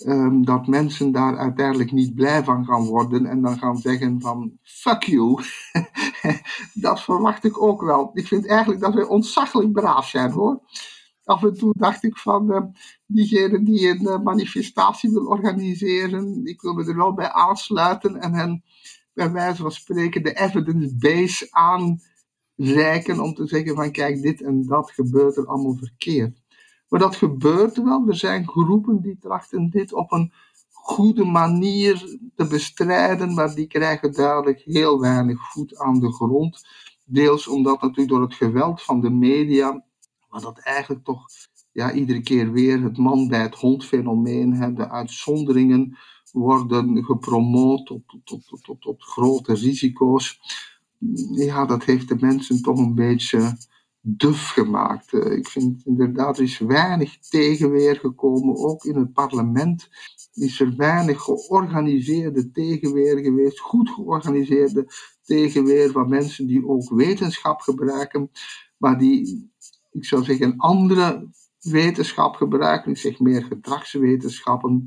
um, 0.06 0.44
dat 0.44 0.66
mensen 0.66 1.12
daar 1.12 1.38
uiteindelijk 1.38 1.92
niet 1.92 2.14
blij 2.14 2.44
van 2.44 2.64
gaan 2.64 2.84
worden 2.84 3.26
en 3.26 3.42
dan 3.42 3.58
gaan 3.58 3.76
zeggen 3.76 4.20
van 4.20 4.58
fuck 4.62 5.02
you. 5.02 5.42
dat 6.74 7.02
verwacht 7.02 7.44
ik 7.44 7.62
ook 7.62 7.82
wel. 7.82 8.10
Ik 8.14 8.26
vind 8.26 8.46
eigenlijk 8.46 8.80
dat 8.80 8.94
we 8.94 9.08
ontzaglijk 9.08 9.72
braaf 9.72 10.08
zijn 10.08 10.30
hoor. 10.30 10.60
Af 11.24 11.42
en 11.42 11.54
toe 11.54 11.74
dacht 11.76 12.02
ik 12.02 12.16
van 12.16 12.50
uh, 12.50 12.62
diegene 13.06 13.62
die 13.62 13.88
een 13.88 14.02
uh, 14.02 14.20
manifestatie 14.20 15.10
wil 15.10 15.26
organiseren, 15.26 16.44
ik 16.44 16.60
wil 16.60 16.74
me 16.74 16.84
er 16.84 16.96
wel 16.96 17.14
bij 17.14 17.30
aansluiten 17.30 18.20
en 18.20 18.34
hen 18.34 18.64
bij 19.12 19.32
wijze 19.32 19.62
van 19.62 19.72
spreken 19.72 20.22
de 20.22 20.32
evidence 20.32 20.96
base 20.96 21.48
aanreiken 21.50 23.20
om 23.20 23.34
te 23.34 23.46
zeggen 23.46 23.74
van 23.74 23.90
kijk, 23.90 24.22
dit 24.22 24.42
en 24.42 24.66
dat 24.66 24.90
gebeurt 24.90 25.36
er 25.36 25.46
allemaal 25.46 25.76
verkeerd. 25.76 26.42
Maar 26.88 27.00
dat 27.00 27.16
gebeurt 27.16 27.82
wel. 27.82 28.08
Er 28.08 28.16
zijn 28.16 28.48
groepen 28.48 29.00
die 29.00 29.18
trachten 29.18 29.70
dit 29.70 29.92
op 29.92 30.12
een 30.12 30.32
goede 30.70 31.24
manier 31.24 32.18
te 32.34 32.46
bestrijden, 32.46 33.34
maar 33.34 33.54
die 33.54 33.66
krijgen 33.66 34.12
duidelijk 34.12 34.60
heel 34.60 35.00
weinig 35.00 35.52
voet 35.52 35.78
aan 35.78 36.00
de 36.00 36.12
grond. 36.12 36.66
Deels 37.04 37.48
omdat 37.48 37.80
natuurlijk 37.80 38.08
door 38.08 38.22
het 38.22 38.34
geweld 38.34 38.82
van 38.82 39.00
de 39.00 39.10
media, 39.10 39.84
maar 40.34 40.42
dat 40.42 40.58
eigenlijk 40.58 41.04
toch 41.04 41.26
ja, 41.72 41.92
iedere 41.92 42.20
keer 42.20 42.52
weer 42.52 42.82
het 42.82 42.96
man 42.96 43.28
bij 43.28 43.42
het 43.42 43.54
hond 43.54 43.84
fenomeen, 43.84 44.74
de 44.74 44.90
uitzonderingen 44.90 45.96
worden 46.32 47.04
gepromoot 47.04 47.86
tot, 47.86 48.02
tot, 48.24 48.46
tot, 48.46 48.64
tot, 48.64 48.80
tot 48.80 49.02
grote 49.02 49.54
risico's. 49.54 50.40
Ja, 51.34 51.66
dat 51.66 51.84
heeft 51.84 52.08
de 52.08 52.16
mensen 52.20 52.62
toch 52.62 52.78
een 52.78 52.94
beetje 52.94 53.56
duf 54.00 54.48
gemaakt. 54.48 55.12
Eh, 55.12 55.32
ik 55.32 55.48
vind 55.48 55.86
inderdaad, 55.86 56.36
er 56.36 56.42
is 56.42 56.58
weinig 56.58 57.18
tegenweer 57.18 57.96
gekomen, 57.96 58.56
ook 58.56 58.84
in 58.84 58.96
het 58.96 59.12
parlement 59.12 59.88
is 60.32 60.60
er 60.60 60.76
weinig 60.76 61.22
georganiseerde 61.22 62.50
tegenweer 62.50 63.18
geweest, 63.18 63.58
goed 63.58 63.90
georganiseerde 63.90 64.86
tegenweer 65.22 65.90
van 65.90 66.08
mensen 66.08 66.46
die 66.46 66.68
ook 66.68 66.90
wetenschap 66.90 67.60
gebruiken, 67.60 68.30
maar 68.76 68.98
die, 68.98 69.52
ik 69.94 70.04
zou 70.04 70.24
zeggen, 70.24 70.56
andere 70.56 71.28
wetenschap 71.60 72.34
gebruiken, 72.34 72.90
ik 72.90 72.96
zeg 72.96 73.18
meer 73.18 73.44
gedragswetenschappen, 73.44 74.86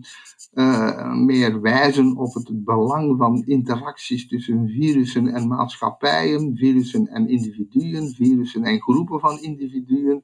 uh, 0.54 1.14
meer 1.14 1.62
wijzen 1.62 2.16
op 2.16 2.34
het 2.34 2.64
belang 2.64 3.18
van 3.18 3.44
interacties 3.46 4.28
tussen 4.28 4.68
virussen 4.68 5.28
en 5.28 5.48
maatschappijen, 5.48 6.56
virussen 6.56 7.08
en 7.08 7.30
individuen, 7.30 8.14
virussen 8.14 8.64
en 8.64 8.82
groepen 8.82 9.20
van 9.20 9.40
individuen. 9.40 10.24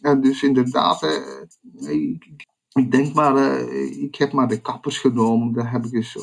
En 0.00 0.20
dus 0.20 0.42
inderdaad, 0.42 1.02
uh, 1.02 1.92
ik, 1.92 2.46
ik 2.74 2.90
denk 2.90 3.14
maar, 3.14 3.36
uh, 3.36 4.02
ik 4.02 4.14
heb 4.14 4.32
maar 4.32 4.48
de 4.48 4.60
kappers 4.60 4.98
genomen. 4.98 5.52
Daar 5.52 5.70
heb 5.70 5.84
ik 5.84 5.90
dus 5.90 6.16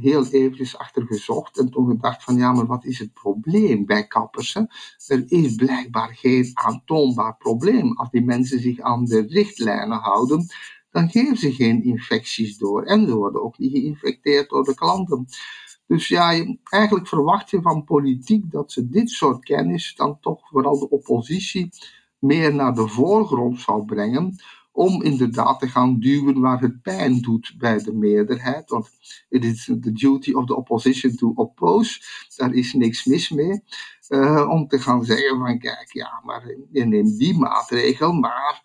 heel 0.00 0.26
eventjes 0.26 0.78
achter 0.78 1.06
gezocht. 1.06 1.58
En 1.58 1.70
toen 1.70 1.88
gedacht 1.88 2.24
van, 2.24 2.36
ja, 2.36 2.52
maar 2.52 2.66
wat 2.66 2.84
is 2.84 2.98
het 2.98 3.12
probleem 3.12 3.86
bij 3.86 4.06
kappers? 4.06 4.54
Er 5.06 5.24
is 5.26 5.54
blijkbaar 5.54 6.14
geen 6.14 6.50
aantoonbaar 6.54 7.36
probleem. 7.36 7.96
Als 7.96 8.10
die 8.10 8.24
mensen 8.24 8.60
zich 8.60 8.80
aan 8.80 9.04
de 9.04 9.26
richtlijnen 9.28 9.98
houden, 9.98 10.46
dan 10.90 11.10
geven 11.10 11.36
ze 11.36 11.52
geen 11.52 11.84
infecties 11.84 12.58
door. 12.58 12.82
En 12.82 13.06
ze 13.06 13.14
worden 13.14 13.42
ook 13.42 13.58
niet 13.58 13.72
geïnfecteerd 13.72 14.48
door 14.48 14.64
de 14.64 14.74
klanten. 14.74 15.26
Dus 15.86 16.08
ja, 16.08 16.44
eigenlijk 16.64 17.08
verwacht 17.08 17.50
je 17.50 17.60
van 17.62 17.84
politiek 17.84 18.50
dat 18.50 18.72
ze 18.72 18.88
dit 18.88 19.10
soort 19.10 19.44
kennis 19.44 19.94
dan 19.96 20.18
toch 20.20 20.48
vooral 20.48 20.78
de 20.78 20.90
oppositie 20.90 21.68
meer 22.18 22.54
naar 22.54 22.74
de 22.74 22.88
voorgrond 22.88 23.60
zou 23.60 23.84
brengen 23.84 24.36
om 24.72 25.02
inderdaad 25.02 25.60
te 25.60 25.68
gaan 25.68 25.98
duwen 25.98 26.40
waar 26.40 26.60
het 26.60 26.82
pijn 26.82 27.20
doet 27.20 27.54
bij 27.58 27.78
de 27.78 27.92
meerderheid. 27.92 28.70
Want 28.70 28.90
it 29.28 29.44
is 29.44 29.64
the 29.64 29.92
duty 29.92 30.32
of 30.32 30.46
the 30.46 30.56
opposition 30.56 31.16
to 31.16 31.32
oppose. 31.34 32.00
Daar 32.36 32.54
is 32.54 32.72
niks 32.72 33.04
mis 33.04 33.30
mee. 33.30 33.62
Uh, 34.08 34.48
om 34.50 34.68
te 34.68 34.78
gaan 34.78 35.04
zeggen 35.04 35.38
van 35.38 35.58
kijk, 35.58 35.92
ja, 35.92 36.20
maar 36.24 36.54
je 36.72 36.84
neemt 36.84 37.18
die 37.18 37.38
maatregel, 37.38 38.12
maar 38.12 38.62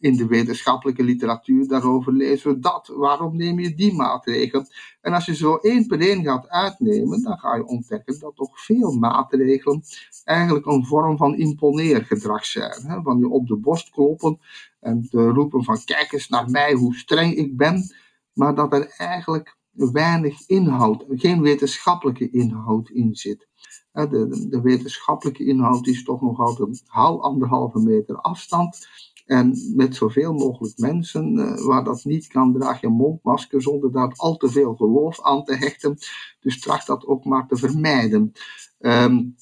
in 0.00 0.16
de 0.16 0.26
wetenschappelijke 0.26 1.02
literatuur 1.02 1.68
daarover 1.68 2.12
lezen 2.12 2.52
we 2.52 2.58
dat. 2.58 2.92
Waarom 2.96 3.36
neem 3.36 3.58
je 3.58 3.74
die 3.74 3.94
maatregel? 3.94 4.64
En 5.00 5.12
als 5.12 5.26
je 5.26 5.34
zo 5.34 5.56
één 5.56 5.86
per 5.86 6.00
één 6.00 6.24
gaat 6.24 6.48
uitnemen, 6.48 7.22
dan 7.22 7.38
ga 7.38 7.54
je 7.54 7.66
ontdekken 7.66 8.18
dat 8.18 8.36
toch 8.36 8.64
veel 8.64 8.92
maatregelen 8.92 9.82
eigenlijk 10.24 10.66
een 10.66 10.84
vorm 10.84 11.16
van 11.16 11.36
imponeergedrag 11.36 12.44
zijn. 12.44 12.82
Hè? 12.86 13.02
Van 13.02 13.18
je 13.18 13.28
op 13.28 13.46
de 13.46 13.56
borst 13.56 13.90
kloppen 13.90 14.40
en 14.80 15.08
te 15.10 15.28
roepen 15.28 15.64
van 15.64 15.84
kijk 15.84 16.12
eens 16.12 16.28
naar 16.28 16.50
mij 16.50 16.72
hoe 16.72 16.94
streng 16.94 17.34
ik 17.34 17.56
ben. 17.56 17.94
Maar 18.32 18.54
dat 18.54 18.72
er 18.72 18.94
eigenlijk 18.96 19.56
weinig 19.72 20.46
inhoud, 20.46 21.04
geen 21.08 21.42
wetenschappelijke 21.42 22.30
inhoud 22.30 22.90
in 22.90 23.14
zit. 23.14 23.48
De, 23.92 24.46
de, 24.48 24.60
wetenschappelijke 24.60 25.44
inhoud 25.44 25.86
is 25.86 26.04
toch 26.04 26.20
nog 26.20 26.38
altijd 26.38 26.82
hou 26.86 27.20
anderhalve 27.20 27.78
meter 27.78 28.16
afstand. 28.16 28.88
En 29.28 29.72
met 29.74 29.94
zoveel 29.94 30.32
mogelijk 30.32 30.78
mensen 30.78 31.38
uh, 31.38 31.66
waar 31.66 31.84
dat 31.84 32.04
niet 32.04 32.26
kan, 32.26 32.52
draag 32.52 32.80
je 32.80 32.86
een 32.86 32.92
mondmasker 32.92 33.62
zonder 33.62 33.92
daar 33.92 34.12
al 34.16 34.36
te 34.36 34.48
veel 34.48 34.74
geloof 34.74 35.22
aan 35.22 35.44
te 35.44 35.54
hechten. 35.54 35.96
Dus 36.40 36.60
tracht 36.60 36.86
dat 36.86 37.06
ook 37.06 37.24
maar 37.24 37.46
te 37.46 37.56
vermijden. 37.56 38.32
Um, 38.78 39.34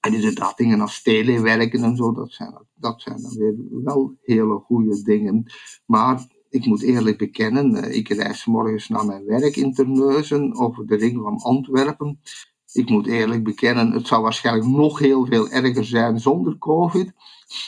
en 0.00 0.14
inderdaad, 0.14 0.56
dingen 0.56 0.80
als 0.80 1.02
telewerken 1.02 1.82
en 1.82 1.96
zo, 1.96 2.12
dat 2.12 2.32
zijn, 2.32 2.66
dat 2.74 3.00
zijn 3.02 3.22
dan 3.22 3.36
weer 3.36 3.54
wel 3.84 4.16
hele 4.22 4.58
goede 4.58 5.02
dingen. 5.02 5.52
Maar 5.86 6.26
ik 6.48 6.66
moet 6.66 6.82
eerlijk 6.82 7.18
bekennen, 7.18 7.74
uh, 7.74 7.96
ik 7.96 8.08
reis 8.08 8.46
morgens 8.46 8.88
naar 8.88 9.06
mijn 9.06 9.24
werk 9.24 9.56
in 9.56 9.72
Terneuzen 9.72 10.56
over 10.56 10.86
de 10.86 10.96
ring 10.96 11.22
van 11.22 11.36
Antwerpen. 11.36 12.20
Ik 12.74 12.90
moet 12.90 13.06
eerlijk 13.06 13.44
bekennen, 13.44 13.92
het 13.92 14.06
zou 14.06 14.22
waarschijnlijk 14.22 14.66
nog 14.66 14.98
heel 14.98 15.26
veel 15.26 15.48
erger 15.48 15.84
zijn 15.84 16.20
zonder 16.20 16.58
COVID. 16.58 17.12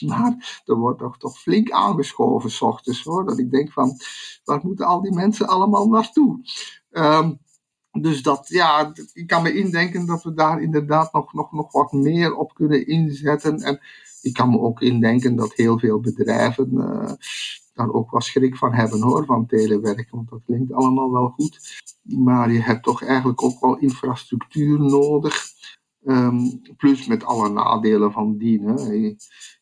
Maar 0.06 0.62
er 0.64 0.76
wordt 0.76 0.98
toch, 0.98 1.18
toch 1.18 1.38
flink 1.38 1.70
aangeschoven 1.70 2.50
s 2.50 2.60
ochtends 2.60 3.04
hoor. 3.04 3.24
Dat 3.24 3.38
ik 3.38 3.50
denk 3.50 3.72
van, 3.72 3.96
waar 4.44 4.60
moeten 4.62 4.86
al 4.86 5.00
die 5.00 5.12
mensen 5.12 5.48
allemaal 5.48 5.88
naartoe? 5.88 6.40
Um, 6.90 7.38
dus 8.00 8.22
dat, 8.22 8.48
ja, 8.48 8.92
ik 9.12 9.26
kan 9.26 9.42
me 9.42 9.54
indenken 9.54 10.06
dat 10.06 10.22
we 10.22 10.34
daar 10.34 10.62
inderdaad 10.62 11.12
nog, 11.12 11.32
nog, 11.32 11.52
nog 11.52 11.72
wat 11.72 11.92
meer 11.92 12.34
op 12.34 12.54
kunnen 12.54 12.86
inzetten. 12.86 13.58
En 13.58 13.80
ik 14.22 14.32
kan 14.32 14.50
me 14.50 14.58
ook 14.58 14.80
indenken 14.80 15.36
dat 15.36 15.52
heel 15.52 15.78
veel 15.78 16.00
bedrijven 16.00 16.70
uh, 16.72 17.12
daar 17.76 17.92
ook 17.92 18.10
wat 18.10 18.24
schrik 18.24 18.56
van 18.56 18.74
hebben 18.74 19.02
hoor, 19.02 19.24
van 19.24 19.46
telewerken. 19.46 20.16
Want 20.16 20.28
dat 20.30 20.40
klinkt 20.46 20.72
allemaal 20.72 21.12
wel 21.12 21.28
goed. 21.28 21.82
Maar 22.02 22.52
je 22.52 22.60
hebt 22.60 22.82
toch 22.82 23.02
eigenlijk 23.02 23.42
ook 23.42 23.60
wel 23.60 23.78
infrastructuur 23.78 24.78
nodig. 24.78 25.54
Um, 26.04 26.60
plus 26.76 27.06
met 27.06 27.24
alle 27.24 27.48
nadelen 27.48 28.12
van 28.12 28.36
dien. 28.36 28.78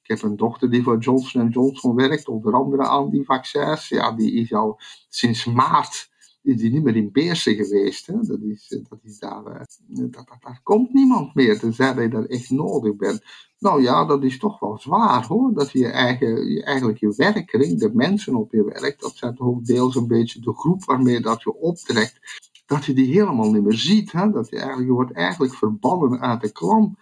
Ik 0.02 0.10
heb 0.10 0.22
een 0.22 0.36
dochter 0.36 0.70
die 0.70 0.82
voor 0.82 0.98
Johnson 0.98 1.48
Johnson 1.48 1.94
werkt, 1.94 2.28
onder 2.28 2.52
andere 2.52 2.82
aan 2.82 3.10
die 3.10 3.24
vaccins. 3.24 3.88
Ja, 3.88 4.12
die 4.12 4.32
is 4.32 4.52
al 4.52 4.80
sinds 5.08 5.44
maart 5.44 6.12
is 6.44 6.56
die 6.56 6.72
niet 6.72 6.82
meer 6.82 6.96
in 6.96 7.12
Beersen 7.12 7.54
geweest. 7.54 8.06
Hè. 8.06 8.14
Dat 8.20 8.40
is, 8.40 8.68
dat 8.88 8.98
is 9.02 9.18
daar, 9.18 9.46
uh, 9.46 10.10
dat, 10.10 10.26
dat, 10.40 10.62
komt 10.62 10.92
niemand 10.92 11.34
meer, 11.34 11.58
tenzij 11.58 12.02
je 12.02 12.08
daar 12.08 12.24
echt 12.24 12.50
nodig 12.50 12.96
bent. 12.96 13.22
Nou 13.58 13.82
ja, 13.82 14.04
dat 14.04 14.22
is 14.22 14.38
toch 14.38 14.60
wel 14.60 14.78
zwaar 14.78 15.26
hoor. 15.26 15.54
Dat 15.54 15.70
je, 15.70 15.78
je 15.78 16.62
eigenlijk 16.64 16.98
je 16.98 17.14
werkkring, 17.16 17.78
de 17.78 17.90
mensen 17.94 18.34
op 18.34 18.52
je 18.52 18.64
werk, 18.64 19.00
dat 19.00 19.16
zijn 19.16 19.34
toch 19.34 19.46
ook 19.46 19.64
deels 19.64 19.96
een 19.96 20.06
beetje 20.06 20.40
de 20.40 20.54
groep 20.54 20.84
waarmee 20.84 21.20
dat 21.20 21.42
je 21.42 21.54
optrekt 21.54 22.20
dat 22.66 22.84
je 22.84 22.92
die 22.92 23.12
helemaal 23.12 23.52
niet 23.52 23.62
meer 23.62 23.78
ziet. 23.78 24.12
Hè? 24.12 24.30
Dat 24.30 24.48
je, 24.48 24.56
eigenlijk, 24.56 24.90
wordt 24.90 25.12
eigenlijk 25.12 25.54
verbannen 25.54 26.20
uit 26.20 26.40
de 26.40 26.52
klan. 26.52 26.96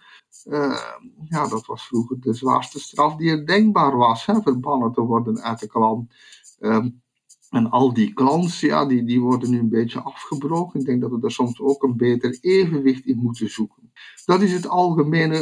Uh, 0.45 0.79
ja, 1.29 1.47
dat 1.47 1.65
was 1.65 1.87
vroeger 1.87 2.19
de 2.19 2.33
zwaarste 2.33 2.79
straf 2.79 3.15
die 3.15 3.29
er 3.29 3.45
denkbaar 3.45 3.97
was. 3.97 4.25
Hè? 4.25 4.41
Verbannen 4.41 4.93
te 4.93 5.01
worden 5.01 5.41
uit 5.41 5.59
de 5.59 5.67
klan. 5.67 6.09
Uh, 6.59 6.85
en 7.53 7.69
al 7.69 7.93
die 7.93 8.13
clans, 8.13 8.59
ja, 8.59 8.85
die, 8.85 9.03
die 9.03 9.21
worden 9.21 9.49
nu 9.49 9.59
een 9.59 9.69
beetje 9.69 10.01
afgebroken. 10.01 10.79
Ik 10.79 10.85
denk 10.85 11.01
dat 11.01 11.11
we 11.11 11.19
daar 11.19 11.31
soms 11.31 11.59
ook 11.59 11.83
een 11.83 11.97
beter 11.97 12.37
evenwicht 12.41 13.05
in 13.05 13.17
moeten 13.17 13.49
zoeken. 13.49 13.91
Dat 14.25 14.41
is 14.41 14.53
het 14.53 14.67
algemene 14.67 15.37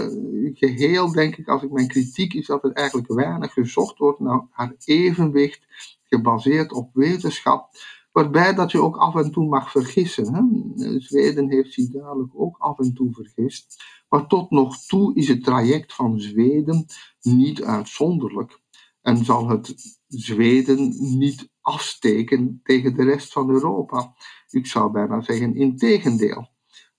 geheel, 0.53 1.11
denk 1.11 1.35
ik, 1.35 1.47
als 1.47 1.63
ik 1.63 1.71
mijn 1.71 1.87
kritiek 1.87 2.33
is, 2.33 2.47
dat 2.47 2.63
er 2.63 2.71
eigenlijk 2.71 3.13
weinig 3.13 3.53
gezocht 3.53 3.97
wordt 3.97 4.19
naar 4.19 4.75
evenwicht, 4.85 5.65
gebaseerd 6.03 6.73
op 6.73 6.89
wetenschap 6.93 7.69
Waarbij 8.11 8.53
dat 8.53 8.71
je 8.71 8.81
ook 8.81 8.97
af 8.97 9.15
en 9.15 9.31
toe 9.31 9.47
mag 9.47 9.71
vergissen. 9.71 10.33
Hè? 10.33 10.99
Zweden 10.99 11.51
heeft 11.51 11.73
zich 11.73 11.89
dadelijk 11.89 12.31
ook 12.33 12.57
af 12.57 12.79
en 12.79 12.93
toe 12.93 13.13
vergist. 13.13 13.83
Maar 14.09 14.27
tot 14.27 14.49
nog 14.49 14.77
toe 14.77 15.15
is 15.15 15.27
het 15.27 15.43
traject 15.43 15.93
van 15.93 16.19
Zweden 16.19 16.85
niet 17.21 17.63
uitzonderlijk. 17.63 18.59
En 19.01 19.25
zal 19.25 19.49
het 19.49 19.75
Zweden 20.07 20.95
niet 21.17 21.49
afsteken 21.61 22.59
tegen 22.63 22.95
de 22.95 23.03
rest 23.03 23.31
van 23.31 23.49
Europa. 23.49 24.13
Ik 24.49 24.65
zou 24.65 24.91
bijna 24.91 25.21
zeggen, 25.21 25.55
in 25.55 25.77
tegendeel. 25.77 26.49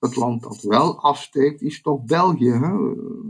Het 0.02 0.16
land 0.16 0.42
dat 0.42 0.62
wel 0.62 1.00
afsteekt 1.00 1.60
is 1.60 1.82
toch 1.82 2.04
België. 2.04 2.50
Hè? 2.50 2.72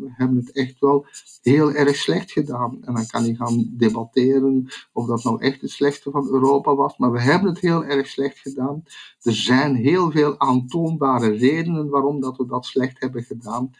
We 0.01 0.13
hebben 0.17 0.37
het 0.37 0.53
echt 0.53 0.79
wel 0.79 1.07
heel 1.43 1.73
erg 1.73 1.97
slecht 1.97 2.33
gedaan. 2.33 2.85
En 2.85 2.95
dan 2.95 3.07
kan 3.07 3.25
je 3.25 3.37
gaan 3.37 3.71
debatteren 3.71 4.67
of 4.93 5.07
dat 5.07 5.25
nou 5.25 5.43
echt 5.43 5.61
het 5.61 5.71
slechtste 5.71 6.11
van 6.11 6.29
Europa 6.29 6.75
was. 6.75 6.97
Maar 6.97 7.13
we 7.13 7.21
hebben 7.21 7.49
het 7.49 7.61
heel 7.61 7.85
erg 7.85 8.07
slecht 8.07 8.39
gedaan. 8.39 8.83
Er 9.23 9.35
zijn 9.35 9.75
heel 9.75 10.11
veel 10.11 10.41
aantoonbare 10.41 11.31
redenen 11.31 11.89
waarom 11.89 12.21
dat 12.21 12.37
we 12.37 12.47
dat 12.47 12.67
slecht 12.67 13.01
hebben 13.01 13.23
gedaan. 13.23 13.71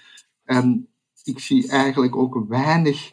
En 0.45 0.89
ik 1.25 1.39
zie 1.39 1.69
eigenlijk 1.69 2.17
ook 2.17 2.45
weinig 2.49 3.13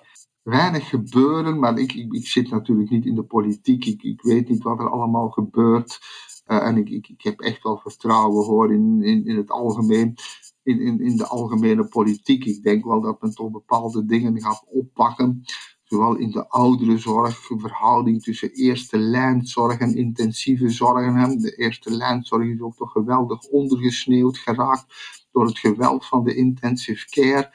weinig 0.49 0.89
gebeuren, 0.89 1.59
maar 1.59 1.77
ik, 1.77 1.93
ik, 1.93 2.27
zit 2.27 2.49
natuurlijk 2.49 2.89
niet 2.89 3.05
in 3.05 3.15
de 3.15 3.23
politiek. 3.23 3.85
Ik, 3.85 4.03
ik 4.03 4.21
weet 4.21 4.49
niet 4.49 4.63
wat 4.63 4.79
er 4.79 4.89
allemaal 4.89 5.29
gebeurt. 5.29 5.99
Uh, 6.47 6.67
en 6.67 6.77
ik, 6.77 6.89
ik, 6.89 7.07
ik 7.07 7.21
heb 7.21 7.39
echt 7.39 7.63
wel 7.63 7.77
vertrouwen 7.77 8.45
hoor 8.45 8.73
in, 8.73 9.03
in, 9.03 9.25
in 9.25 9.37
het 9.37 9.51
algemeen, 9.51 10.15
in, 10.63 10.79
in, 10.81 10.99
in 10.99 11.17
de 11.17 11.27
algemene 11.27 11.87
politiek. 11.87 12.45
Ik 12.45 12.63
denk 12.63 12.85
wel 12.85 13.01
dat 13.01 13.21
men 13.21 13.33
toch 13.33 13.51
bepaalde 13.51 14.05
dingen 14.05 14.41
gaat 14.41 14.65
oppakken. 14.67 15.43
Zowel 15.83 16.15
in 16.15 16.31
de 16.31 16.49
ouderenzorg, 16.49 17.37
verhouding 17.37 18.23
tussen 18.23 18.51
eerste 18.51 18.97
lijnzorg 18.97 19.79
en 19.79 19.95
intensieve 19.95 20.69
zorg. 20.69 21.37
De 21.41 21.55
eerste 21.55 21.91
lijnzorg 21.91 22.47
is 22.47 22.61
ook 22.61 22.75
toch 22.75 22.91
geweldig 22.91 23.43
ondergesneeuwd 23.43 24.37
geraakt 24.37 24.85
door 25.31 25.45
het 25.45 25.59
geweld 25.59 26.05
van 26.05 26.23
de 26.23 26.35
intensive 26.35 27.09
care. 27.09 27.53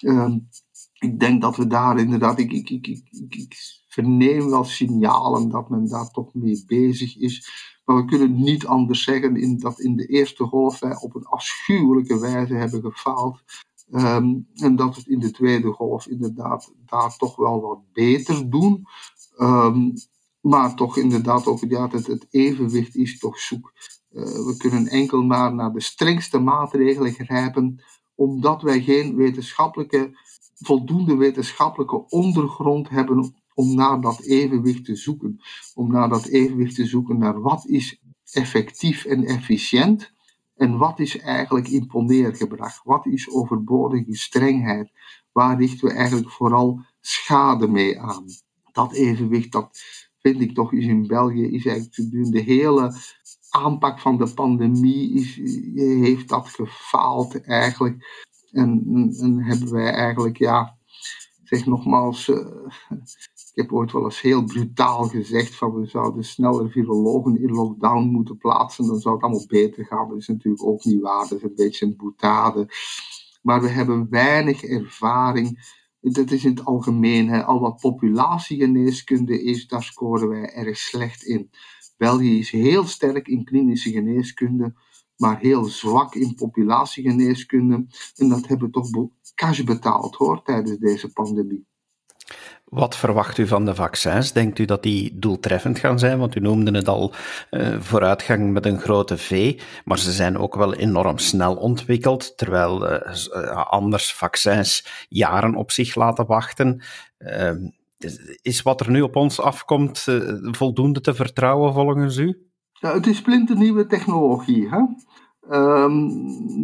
Uh, 0.00 0.34
ik 0.98 1.20
denk 1.20 1.42
dat 1.42 1.56
we 1.56 1.66
daar 1.66 1.98
inderdaad, 1.98 2.38
ik, 2.38 2.52
ik, 2.52 2.70
ik, 2.70 3.02
ik, 3.28 3.56
verneem 3.88 4.50
wel 4.50 4.64
signalen 4.64 5.48
dat 5.48 5.68
men 5.68 5.88
daar 5.88 6.10
toch 6.10 6.34
mee 6.34 6.64
bezig 6.66 7.16
is. 7.16 7.50
Maar 7.84 7.96
we 7.96 8.04
kunnen 8.04 8.34
niet 8.34 8.66
anders 8.66 9.02
zeggen 9.02 9.36
in, 9.36 9.58
dat 9.58 9.80
in 9.80 9.96
de 9.96 10.06
eerste 10.06 10.44
golf 10.44 10.78
wij 10.78 10.96
op 11.00 11.14
een 11.14 11.26
afschuwelijke 11.26 12.20
wijze 12.20 12.54
hebben 12.54 12.80
gefaald. 12.82 13.42
Ehm, 13.90 14.34
en 14.54 14.76
dat 14.76 14.94
we 14.94 15.00
het 15.00 15.08
in 15.08 15.18
de 15.18 15.30
tweede 15.30 15.72
golf 15.72 16.06
inderdaad 16.06 16.72
daar 16.86 17.16
toch 17.16 17.36
wel 17.36 17.60
wat 17.60 17.92
beter 17.92 18.50
doen. 18.50 18.86
Um, 19.38 19.92
maar 20.40 20.74
toch 20.74 20.96
inderdaad 20.96 21.46
ook 21.46 21.64
ja, 21.68 21.88
het, 21.88 22.06
het 22.06 22.26
evenwicht 22.30 22.96
is 22.96 23.18
toch 23.18 23.38
zoek. 23.38 23.72
Uh, 24.10 24.22
we 24.22 24.54
kunnen 24.58 24.86
enkel 24.86 25.22
maar 25.22 25.54
naar 25.54 25.72
de 25.72 25.82
strengste 25.82 26.38
maatregelen 26.38 27.12
grijpen, 27.12 27.84
omdat 28.14 28.62
wij 28.62 28.82
geen 28.82 29.16
wetenschappelijke, 29.16 30.18
voldoende 30.58 31.16
wetenschappelijke 31.16 32.08
ondergrond 32.08 32.88
hebben 32.88 33.34
om 33.54 33.74
naar 33.74 34.00
dat 34.00 34.20
evenwicht 34.20 34.84
te 34.84 34.96
zoeken. 34.96 35.40
Om 35.74 35.92
naar 35.92 36.08
dat 36.08 36.26
evenwicht 36.26 36.74
te 36.74 36.86
zoeken 36.86 37.18
naar 37.18 37.40
wat 37.40 37.66
is 37.66 38.00
effectief 38.32 39.04
en 39.04 39.24
efficiënt 39.24 40.12
en 40.56 40.78
wat 40.78 40.98
is 40.98 41.18
eigenlijk 41.18 41.68
imponeergebracht. 41.68 42.80
Wat 42.84 43.06
is 43.06 43.30
overbodige 43.30 44.16
strengheid. 44.16 44.90
Waar 45.32 45.58
richten 45.58 45.88
we 45.88 45.94
eigenlijk 45.94 46.30
vooral 46.30 46.80
schade 47.00 47.68
mee 47.68 48.00
aan. 48.00 48.24
Dat 48.72 48.92
evenwicht, 48.92 49.52
dat 49.52 49.80
vind 50.18 50.40
ik 50.40 50.54
toch, 50.54 50.72
is 50.72 50.86
in 50.86 51.06
België, 51.06 51.42
is 51.42 51.66
eigenlijk 51.66 52.32
de 52.32 52.40
hele 52.40 52.94
aanpak 53.50 54.00
van 54.00 54.18
de 54.18 54.34
pandemie, 54.34 55.12
is, 55.12 55.36
heeft 55.74 56.28
dat 56.28 56.48
gefaald 56.48 57.40
eigenlijk. 57.40 58.24
En, 58.56 59.12
en 59.20 59.42
hebben 59.42 59.72
wij 59.72 59.92
eigenlijk, 59.92 60.36
ja, 60.36 60.76
zeg 61.44 61.66
nogmaals, 61.66 62.28
uh, 62.28 62.36
ik 63.54 63.62
heb 63.62 63.72
ooit 63.72 63.92
wel 63.92 64.04
eens 64.04 64.20
heel 64.20 64.44
brutaal 64.44 65.04
gezegd 65.04 65.54
van 65.54 65.74
we 65.74 65.86
zouden 65.86 66.24
sneller 66.24 66.70
virologen 66.70 67.42
in 67.42 67.50
lockdown 67.50 68.04
moeten 68.04 68.36
plaatsen, 68.36 68.86
dan 68.86 68.98
zou 68.98 69.14
het 69.14 69.24
allemaal 69.24 69.46
beter 69.46 69.84
gaan. 69.84 70.08
Dat 70.08 70.18
is 70.18 70.28
natuurlijk 70.28 70.64
ook 70.64 70.84
niet 70.84 71.00
waar, 71.00 71.28
dat 71.28 71.38
is 71.38 71.42
een 71.42 71.52
beetje 71.56 71.86
een 71.86 71.96
boetade. 71.96 72.68
Maar 73.42 73.60
we 73.60 73.68
hebben 73.68 74.06
weinig 74.10 74.62
ervaring. 74.62 75.74
Dat 76.00 76.30
is 76.30 76.44
in 76.44 76.50
het 76.50 76.64
algemeen, 76.64 77.28
hè. 77.28 77.44
al 77.44 77.60
wat 77.60 77.80
populatiegeneeskunde 77.80 79.42
is, 79.42 79.66
daar 79.66 79.82
scoren 79.82 80.28
wij 80.28 80.52
erg 80.52 80.76
slecht 80.76 81.22
in. 81.22 81.50
België 81.96 82.38
is 82.38 82.50
heel 82.50 82.84
sterk 82.84 83.28
in 83.28 83.44
klinische 83.44 83.90
geneeskunde, 83.90 84.74
maar 85.16 85.38
heel 85.38 85.64
zwak 85.64 86.14
in 86.14 86.34
populatiegeneeskunde. 86.34 87.86
En 88.16 88.28
dat 88.28 88.46
hebben 88.46 88.66
we 88.66 88.72
toch 88.72 89.08
cash 89.34 89.60
betaald 89.60 90.14
hoor, 90.14 90.42
tijdens 90.42 90.78
deze 90.78 91.12
pandemie. 91.12 91.66
Wat 92.64 92.96
verwacht 92.96 93.38
u 93.38 93.46
van 93.46 93.64
de 93.64 93.74
vaccins? 93.74 94.32
Denkt 94.32 94.58
u 94.58 94.64
dat 94.64 94.82
die 94.82 95.18
doeltreffend 95.18 95.78
gaan 95.78 95.98
zijn? 95.98 96.18
Want 96.18 96.34
u 96.34 96.40
noemde 96.40 96.70
het 96.70 96.88
al 96.88 97.14
uh, 97.50 97.80
vooruitgang 97.80 98.52
met 98.52 98.66
een 98.66 98.80
grote 98.80 99.18
V, 99.18 99.60
maar 99.84 99.98
ze 99.98 100.12
zijn 100.12 100.38
ook 100.38 100.54
wel 100.54 100.74
enorm 100.74 101.18
snel 101.18 101.56
ontwikkeld, 101.56 102.36
terwijl 102.36 102.92
uh, 102.92 103.66
anders 103.66 104.12
vaccins 104.12 105.06
jaren 105.08 105.54
op 105.54 105.70
zich 105.70 105.94
laten 105.94 106.26
wachten. 106.26 106.82
Uh, 107.18 107.50
is 108.42 108.62
wat 108.62 108.80
er 108.80 108.90
nu 108.90 109.02
op 109.02 109.16
ons 109.16 109.40
afkomt 109.40 110.06
voldoende 110.40 111.00
te 111.00 111.14
vertrouwen 111.14 111.72
volgens 111.72 112.16
u? 112.16 112.45
Ja, 112.80 112.94
het 112.94 113.06
is 113.06 113.16
splinternieuwe 113.16 113.86
technologie. 113.86 114.68
Hè? 114.68 114.80
Um, 115.50 116.10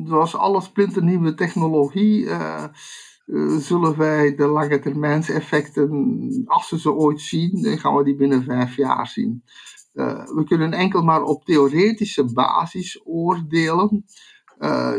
zoals 0.06 0.36
alle 0.36 0.60
splinternieuwe 0.60 1.34
technologie 1.34 2.28
eh, 2.28 2.64
zullen 3.58 3.96
wij 3.96 4.34
de 4.34 4.46
lange 4.46 4.78
termijnseffecten, 4.78 6.44
als 6.46 6.70
we 6.70 6.78
ze 6.78 6.92
ooit 6.92 7.20
zien, 7.20 7.62
dan 7.62 7.78
gaan 7.78 7.96
we 7.96 8.04
die 8.04 8.16
binnen 8.16 8.42
vijf 8.44 8.76
jaar 8.76 9.06
zien. 9.06 9.44
Uh, 9.94 10.26
we 10.26 10.44
kunnen 10.44 10.72
enkel 10.72 11.02
maar 11.02 11.22
op 11.22 11.44
theoretische 11.44 12.32
basis 12.32 13.00
oordelen. 13.04 14.04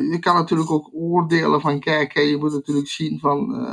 Je 0.10 0.18
kan 0.20 0.36
natuurlijk 0.36 0.72
ook 0.72 0.90
oordelen 0.94 1.62
van, 1.62 1.80
kijk, 1.80 2.14
je 2.14 2.38
moet 2.40 2.52
natuurlijk 2.52 2.88
zien 2.88 3.20
van 3.20 3.68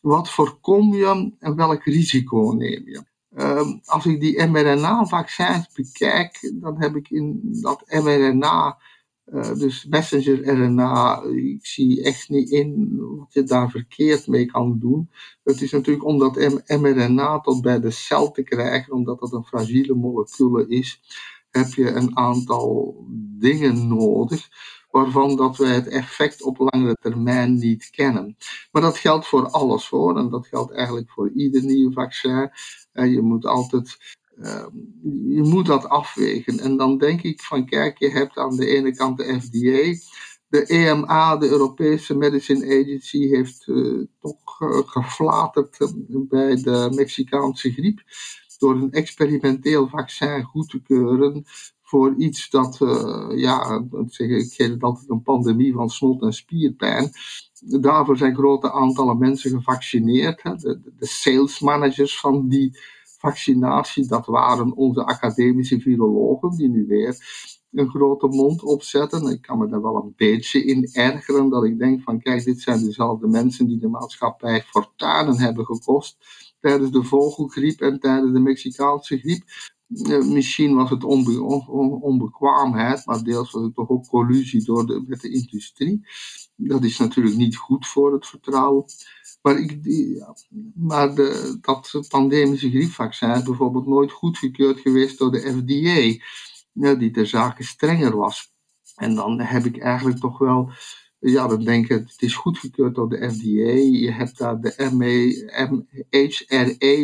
wat 0.00 0.30
voorkom 0.30 0.94
je 0.94 1.32
en 1.38 1.56
welk 1.56 1.84
risico 1.84 2.54
neem 2.58 2.88
je. 2.88 3.11
Ehm, 3.34 3.78
als 3.84 4.06
ik 4.06 4.20
die 4.20 4.46
mRNA-vaccins 4.46 5.68
bekijk, 5.74 6.52
dan 6.54 6.80
heb 6.80 6.96
ik 6.96 7.10
in 7.10 7.40
dat 7.42 7.84
mRNA 7.88 8.78
uh, 9.26 9.54
dus 9.54 9.84
messenger 9.84 10.48
RNA, 10.48 11.22
ik 11.22 11.66
zie 11.66 12.02
echt 12.02 12.28
niet 12.28 12.50
in 12.50 12.96
wat 13.18 13.32
je 13.32 13.42
daar 13.42 13.70
verkeerd 13.70 14.26
mee 14.26 14.46
kan 14.46 14.78
doen. 14.78 15.10
Het 15.42 15.62
is 15.62 15.70
natuurlijk 15.70 16.06
om 16.06 16.18
dat 16.18 16.36
mRNA 16.66 17.40
tot 17.40 17.62
bij 17.62 17.80
de 17.80 17.90
cel 17.90 18.30
te 18.30 18.42
krijgen, 18.42 18.92
omdat 18.92 19.20
dat 19.20 19.32
een 19.32 19.44
fragiele 19.44 19.94
molecule 19.94 20.68
is, 20.68 21.00
heb 21.50 21.72
je 21.74 21.90
een 21.90 22.16
aantal 22.16 22.96
dingen 23.38 23.88
nodig 23.88 24.48
waarvan 24.90 25.36
dat 25.36 25.56
wij 25.56 25.74
het 25.74 25.88
effect 25.88 26.42
op 26.42 26.58
langere 26.58 26.96
termijn 27.00 27.54
niet 27.54 27.90
kennen. 27.90 28.36
Maar 28.72 28.82
dat 28.82 28.98
geldt 28.98 29.26
voor 29.26 29.48
alles 29.50 29.88
hoor, 29.88 30.18
en 30.18 30.28
dat 30.28 30.46
geldt 30.46 30.72
eigenlijk 30.72 31.10
voor 31.10 31.30
ieder 31.34 31.64
nieuw 31.64 31.92
vaccin. 31.92 32.50
Je 32.92 33.20
moet 33.20 33.46
altijd 33.46 33.98
Ehm, 34.42 34.68
je 35.28 35.42
moet 35.42 35.66
dat 35.66 35.88
afwegen. 35.88 36.58
En 36.58 36.76
dan 36.76 36.98
denk 36.98 37.22
ik 37.22 37.40
van, 37.40 37.66
kijk, 37.66 37.98
je 37.98 38.10
hebt 38.10 38.36
aan 38.36 38.56
de 38.56 38.66
ene 38.66 38.94
kant 38.94 39.16
de 39.16 39.40
FDA. 39.40 40.10
De 40.48 40.66
EMA, 40.66 41.36
de 41.36 41.48
Europese 41.48 42.16
Medicine 42.16 42.80
Agency, 42.80 43.28
heeft 43.28 43.66
uh, 43.66 44.06
toch 44.20 44.60
uh, 44.60 44.78
geflaterd 44.84 45.80
eh, 45.80 45.88
bij 46.12 46.54
de 46.62 46.88
Mexicaanse 46.94 47.72
griep. 47.72 48.02
Door 48.58 48.74
een 48.74 48.92
experimenteel 48.92 49.88
vaccin 49.88 50.42
goed 50.42 50.70
te 50.70 50.82
keuren 50.82 51.44
voor 51.92 52.14
iets 52.16 52.50
dat, 52.50 52.78
ja, 53.34 53.84
ik 54.16 54.52
geef 54.52 54.70
het 54.70 54.82
altijd 54.82 55.10
een 55.10 55.22
pandemie 55.22 55.72
van 55.72 55.90
snot 55.90 56.22
en 56.22 56.32
spierpijn. 56.32 57.10
Daarvoor 57.60 58.16
zijn 58.16 58.34
grote 58.34 58.72
aantallen 58.72 59.18
mensen 59.18 59.50
gevaccineerd. 59.50 60.42
De, 60.42 60.80
de 60.98 61.06
sales 61.06 61.60
managers 61.60 62.20
van 62.20 62.48
die 62.48 62.78
vaccinatie, 63.18 64.06
dat 64.06 64.26
waren 64.26 64.76
onze 64.76 65.04
academische 65.04 65.80
virologen 65.80 66.56
die 66.56 66.68
nu 66.68 66.86
weer 66.86 67.16
een 67.72 67.88
grote 67.88 68.26
mond 68.26 68.62
opzetten. 68.62 69.26
Ik 69.26 69.42
kan 69.42 69.58
me 69.58 69.68
daar 69.68 69.82
wel 69.82 69.96
een 69.96 70.14
beetje 70.16 70.64
in 70.64 70.88
ergeren 70.92 71.48
dat 71.48 71.64
ik 71.64 71.78
denk 71.78 72.02
van 72.02 72.20
kijk, 72.20 72.44
dit 72.44 72.60
zijn 72.60 72.84
dezelfde 72.84 73.28
mensen 73.28 73.66
die 73.66 73.78
de 73.78 73.88
maatschappij 73.88 74.62
fortuinen 74.62 75.38
hebben 75.38 75.64
gekost 75.64 76.16
tijdens 76.60 76.90
de 76.90 77.02
vogelgriep 77.02 77.80
en 77.80 78.00
tijdens 78.00 78.32
de 78.32 78.40
Mexicaanse 78.40 79.18
griep. 79.18 79.42
Misschien 80.24 80.74
was 80.74 80.90
het 80.90 81.04
onbe 81.04 81.42
onbekwaamheid, 82.00 83.06
maar 83.06 83.22
deels 83.22 83.50
was 83.50 83.62
het 83.62 83.74
toch 83.74 83.88
ook 83.88 84.06
collusie 84.06 84.64
door 84.64 84.86
de, 84.86 85.04
met 85.06 85.20
de 85.20 85.30
industrie. 85.30 86.06
Dat 86.56 86.84
is 86.84 86.98
natuurlijk 86.98 87.36
niet 87.36 87.56
goed 87.56 87.86
voor 87.86 88.12
het 88.12 88.26
vertrouwen. 88.26 88.84
Maar, 89.42 89.58
ik, 89.58 89.78
maar 90.74 91.14
de, 91.14 91.58
dat 91.60 92.06
pandemische 92.08 92.70
griepvaccin 92.70 93.30
is 93.30 93.42
bijvoorbeeld 93.42 93.86
nooit 93.86 94.12
goedgekeurd 94.12 94.80
geweest 94.80 95.18
door 95.18 95.30
de 95.30 95.40
FDA, 95.40 96.94
die 96.94 97.10
ter 97.10 97.26
zake 97.26 97.64
strenger 97.64 98.16
was. 98.16 98.52
En 98.96 99.14
dan 99.14 99.40
heb 99.40 99.64
ik 99.64 99.78
eigenlijk 99.78 100.18
toch 100.18 100.38
wel, 100.38 100.70
ja, 101.30 101.46
dan 101.46 101.64
denk 101.64 101.88
ik, 101.88 102.08
het 102.08 102.22
is 102.22 102.34
goedgekeurd 102.34 102.94
door 102.94 103.08
de 103.08 103.30
FDA. 103.30 103.72
Je 104.00 104.12
hebt 104.12 104.38
daar 104.38 104.60
de 104.60 104.88
MHRA 104.92 105.68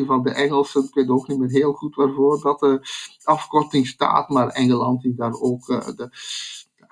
van 0.04 0.22
de 0.22 0.30
Engelsen, 0.30 0.84
ik 0.84 0.94
weet 0.94 1.08
ook 1.08 1.28
niet 1.28 1.38
meer 1.38 1.50
heel 1.50 1.72
goed 1.72 1.94
waarvoor 1.94 2.40
dat 2.42 2.60
de 2.60 2.80
afkorting 3.22 3.86
staat, 3.86 4.28
maar 4.28 4.48
Engeland 4.48 5.02
die 5.02 5.14
daar 5.14 5.32
ook 5.32 5.68
uh, 5.68 5.86
de 5.86 6.10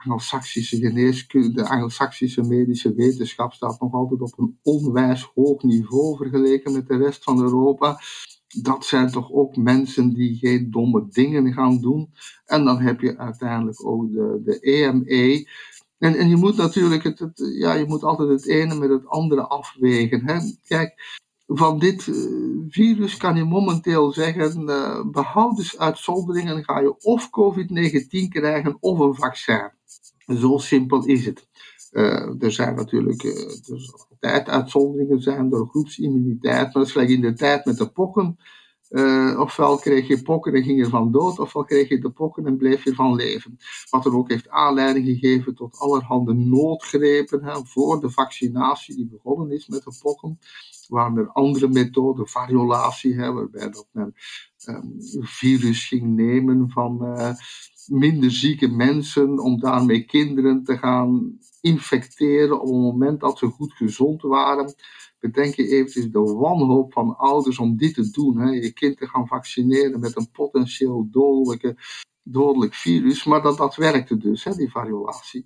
Anglo-Saxische 0.06 0.76
geneeskunde, 0.76 1.52
de 1.52 1.68
Anglo-Saxische 1.68 2.42
medische 2.42 2.94
wetenschap 2.94 3.52
staat 3.52 3.80
nog 3.80 3.92
altijd 3.92 4.20
op 4.20 4.38
een 4.38 4.58
onwijs 4.62 5.30
hoog 5.34 5.62
niveau 5.62 6.16
vergeleken 6.16 6.72
met 6.72 6.86
de 6.86 6.96
rest 6.96 7.24
van 7.24 7.42
Europa. 7.42 8.00
Dat 8.62 8.84
zijn 8.84 9.10
toch 9.10 9.32
ook 9.32 9.56
mensen 9.56 10.14
die 10.14 10.36
geen 10.36 10.70
domme 10.70 11.06
dingen 11.10 11.52
gaan 11.52 11.80
doen. 11.80 12.10
En 12.44 12.64
dan 12.64 12.80
heb 12.80 13.00
je 13.00 13.18
uiteindelijk 13.18 13.86
ook 13.86 14.12
de, 14.12 14.40
de 14.44 14.58
EME. 14.60 15.48
En, 15.98 16.14
en 16.14 16.28
je 16.28 16.36
moet 16.36 16.56
natuurlijk 16.56 17.02
het, 17.02 17.18
het, 17.18 17.54
ja, 17.58 17.72
je 17.72 17.86
moet 17.86 18.02
altijd 18.02 18.28
het 18.28 18.46
ene 18.46 18.74
met 18.74 18.90
het 18.90 19.06
andere 19.06 19.46
afwegen. 19.46 20.28
Hè? 20.28 20.38
Kijk, 20.66 20.94
van 21.46 21.78
dit 21.78 22.08
eh, 22.08 22.14
virus 22.68 23.16
kan 23.16 23.36
je 23.36 23.44
momenteel 23.44 24.12
zeggen, 24.12 24.64
behoudens 25.12 25.78
uitzonderingen 25.78 26.64
ga 26.64 26.80
je 26.80 26.96
of 26.98 27.28
COVID-19 27.28 28.28
krijgen 28.28 28.76
of 28.80 28.98
een 28.98 29.14
vaccin. 29.14 29.70
Zo 30.26 30.58
simpel 30.58 31.04
is 31.04 31.26
het. 31.26 31.48
Uh, 31.92 32.42
er 32.42 32.52
zijn 32.52 32.74
natuurlijk 32.74 33.22
uh, 33.22 33.32
altijd 34.10 34.48
uitzonderingen 34.48 35.22
zijn 35.22 35.48
door 35.50 35.66
groepsimmuniteit, 35.66 36.62
maar 36.62 36.72
dat 36.72 36.86
is 36.86 36.92
gelijk 36.92 37.10
in 37.10 37.20
de 37.20 37.32
tijd 37.32 37.64
met 37.64 37.76
de 37.76 37.90
pokken. 37.90 38.38
Uh, 38.90 39.40
ofwel 39.40 39.78
kreeg 39.78 40.08
je 40.08 40.22
pokken 40.22 40.54
en 40.54 40.62
ging 40.62 40.78
je 40.78 40.88
van 40.88 41.12
dood, 41.12 41.38
ofwel 41.38 41.64
kreeg 41.64 41.88
je 41.88 41.98
de 41.98 42.10
pokken 42.10 42.46
en 42.46 42.56
bleef 42.56 42.84
je 42.84 42.94
van 42.94 43.14
leven. 43.14 43.58
Wat 43.90 44.06
er 44.06 44.16
ook 44.16 44.28
heeft 44.28 44.48
aanleiding 44.48 45.06
gegeven 45.06 45.54
tot 45.54 45.78
allerhande 45.78 46.34
noodgrepen 46.34 47.66
voor 47.66 48.00
de 48.00 48.10
vaccinatie 48.10 48.96
die 48.96 49.08
begonnen 49.08 49.50
is 49.50 49.66
met 49.66 49.82
de 49.82 49.98
pokken. 50.02 50.38
Waren 50.88 51.16
er 51.16 51.28
andere 51.28 51.68
methoden, 51.68 52.28
variolatie, 52.28 53.14
hè, 53.14 53.32
waarbij 53.32 53.70
dat 53.70 53.88
men 53.92 54.14
ehm, 54.64 54.86
virus 55.20 55.88
ging 55.88 56.16
nemen 56.16 56.70
van 56.70 56.98
minder 57.88 58.30
zieke 58.30 58.68
mensen, 58.68 59.38
om 59.38 59.60
daarmee 59.60 60.04
kinderen 60.04 60.64
te 60.64 60.78
gaan 60.78 61.38
infecteren 61.60 62.60
op 62.60 62.66
het 62.66 62.76
moment 62.76 63.20
dat 63.20 63.38
ze 63.38 63.46
goed 63.46 63.72
gezond 63.72 64.22
waren. 64.22 64.74
Bedenk 65.18 65.54
je 65.54 65.68
eventjes 65.68 66.10
de 66.10 66.20
wanhoop 66.20 66.92
van 66.92 67.16
ouders 67.16 67.58
om 67.58 67.76
dit 67.76 67.94
te 67.94 68.10
doen. 68.10 68.38
Hè? 68.38 68.50
Je 68.50 68.72
kind 68.72 68.96
te 68.96 69.06
gaan 69.06 69.26
vaccineren 69.26 70.00
met 70.00 70.16
een 70.16 70.30
potentieel 70.30 71.08
dodelijke, 71.10 71.76
dodelijk 72.22 72.74
virus. 72.74 73.24
Maar 73.24 73.42
dat, 73.42 73.58
dat 73.58 73.76
werkte 73.76 74.16
dus, 74.16 74.44
hè, 74.44 74.54
die 74.54 74.70
variolatie 74.70 75.44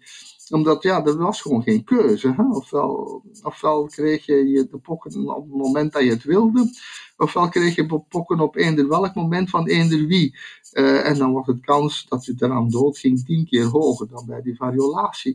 omdat 0.51 0.83
ja, 0.83 1.05
er 1.05 1.17
was 1.17 1.41
gewoon 1.41 1.63
geen 1.63 1.85
keuze. 1.85 2.35
Hè? 2.37 2.43
Ofwel, 2.43 3.23
ofwel 3.43 3.87
kreeg 3.87 4.27
je, 4.27 4.67
de 4.71 4.79
pokken 4.79 5.29
op 5.29 5.43
het 5.43 5.57
moment 5.57 5.93
dat 5.93 6.03
je 6.03 6.11
het 6.11 6.25
wilde, 6.25 6.71
ofwel 7.17 7.49
kreeg 7.49 7.75
je 7.75 8.03
pokken 8.09 8.41
op 8.41 8.57
eender 8.57 8.89
welk 8.89 9.15
moment 9.15 9.51
van 9.51 9.67
eender 9.67 10.07
wie. 10.07 10.39
Uh, 10.73 11.09
en 11.09 11.19
dan 11.19 11.33
was 11.33 11.47
het 11.47 11.61
kans 11.61 12.07
dat 12.09 12.25
je 12.25 12.35
eraan 12.39 12.69
dood 12.69 12.99
ging 12.99 13.25
tien 13.25 13.45
keer 13.45 13.65
hoger 13.65 14.09
dan 14.09 14.27
bij 14.27 14.43
die 14.43 14.57
variolatie. 14.57 15.35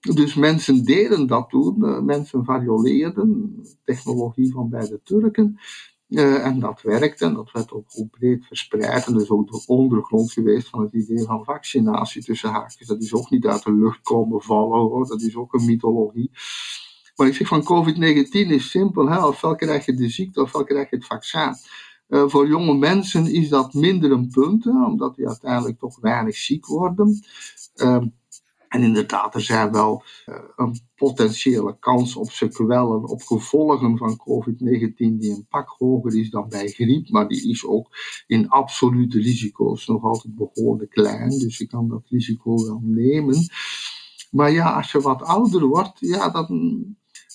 Dus 0.00 0.34
mensen 0.34 0.84
deden 0.84 1.26
dat 1.26 1.48
toen, 1.48 1.76
uh, 1.78 2.00
mensen 2.00 2.44
varioleerden, 2.44 3.56
technologie 3.84 4.52
van 4.52 4.68
bij 4.68 4.88
de 4.88 5.00
Turken. 5.04 5.58
Uh, 6.12 6.46
en 6.46 6.58
dat 6.60 6.82
werkte 6.82 7.24
en 7.24 7.34
dat 7.34 7.52
werd 7.52 7.72
ook 7.72 7.90
goed 7.90 8.10
breed 8.10 8.46
verspreid. 8.46 9.06
En 9.06 9.14
dus 9.14 9.30
ook 9.30 9.50
de 9.50 9.62
ondergrond 9.66 10.32
geweest 10.32 10.68
van 10.68 10.80
het 10.82 10.92
idee 10.92 11.24
van 11.24 11.44
vaccinatie 11.44 12.24
tussen 12.24 12.50
haakjes. 12.50 12.86
Dat 12.86 13.02
is 13.02 13.14
ook 13.14 13.30
niet 13.30 13.46
uit 13.46 13.62
de 13.62 13.74
lucht 13.74 14.02
komen 14.02 14.42
vallen 14.42 14.80
hoor, 14.80 15.06
dat 15.06 15.22
is 15.22 15.36
ook 15.36 15.52
een 15.54 15.64
mythologie. 15.64 16.30
Maar 17.16 17.26
ik 17.26 17.34
zeg 17.34 17.48
van 17.48 17.62
COVID-19 17.64 18.30
is 18.30 18.70
simpel, 18.70 19.08
hè? 19.08 19.26
ofwel 19.26 19.54
krijg 19.54 19.86
je 19.86 19.94
de 19.94 20.08
ziekte 20.08 20.42
ofwel 20.42 20.64
krijg 20.64 20.90
je 20.90 20.96
het 20.96 21.06
vaccin. 21.06 21.54
Uh, 22.08 22.28
voor 22.28 22.48
jonge 22.48 22.74
mensen 22.74 23.26
is 23.26 23.48
dat 23.48 23.74
minder 23.74 24.10
een 24.10 24.28
punt, 24.28 24.64
hè, 24.64 24.84
omdat 24.84 25.16
die 25.16 25.28
uiteindelijk 25.28 25.78
toch 25.78 26.00
weinig 26.00 26.36
ziek 26.36 26.66
worden. 26.66 27.20
Uh, 27.76 28.02
en 28.72 28.82
inderdaad, 28.82 29.34
er 29.34 29.40
zijn 29.40 29.72
wel 29.72 30.02
uh, 30.26 30.36
een 30.56 30.80
potentiële 30.96 31.76
kans 31.78 32.16
op 32.16 32.30
sequellen, 32.30 33.04
op 33.04 33.22
gevolgen 33.22 33.98
van 33.98 34.16
COVID-19, 34.16 34.94
die 34.96 35.30
een 35.30 35.46
pak 35.48 35.68
hoger 35.68 36.18
is 36.18 36.30
dan 36.30 36.48
bij 36.48 36.68
griep, 36.68 37.08
maar 37.08 37.28
die 37.28 37.50
is 37.50 37.66
ook 37.66 37.88
in 38.26 38.48
absolute 38.48 39.18
risico's 39.18 39.86
nog 39.86 40.02
altijd 40.02 40.34
behoorlijk 40.34 40.90
klein. 40.90 41.38
Dus 41.38 41.58
je 41.58 41.66
kan 41.66 41.88
dat 41.88 42.02
risico 42.08 42.64
wel 42.64 42.80
nemen. 42.82 43.46
Maar 44.30 44.50
ja, 44.50 44.72
als 44.76 44.92
je 44.92 45.00
wat 45.00 45.22
ouder 45.22 45.66
wordt, 45.66 45.98
ja, 45.98 46.30
dan 46.30 46.84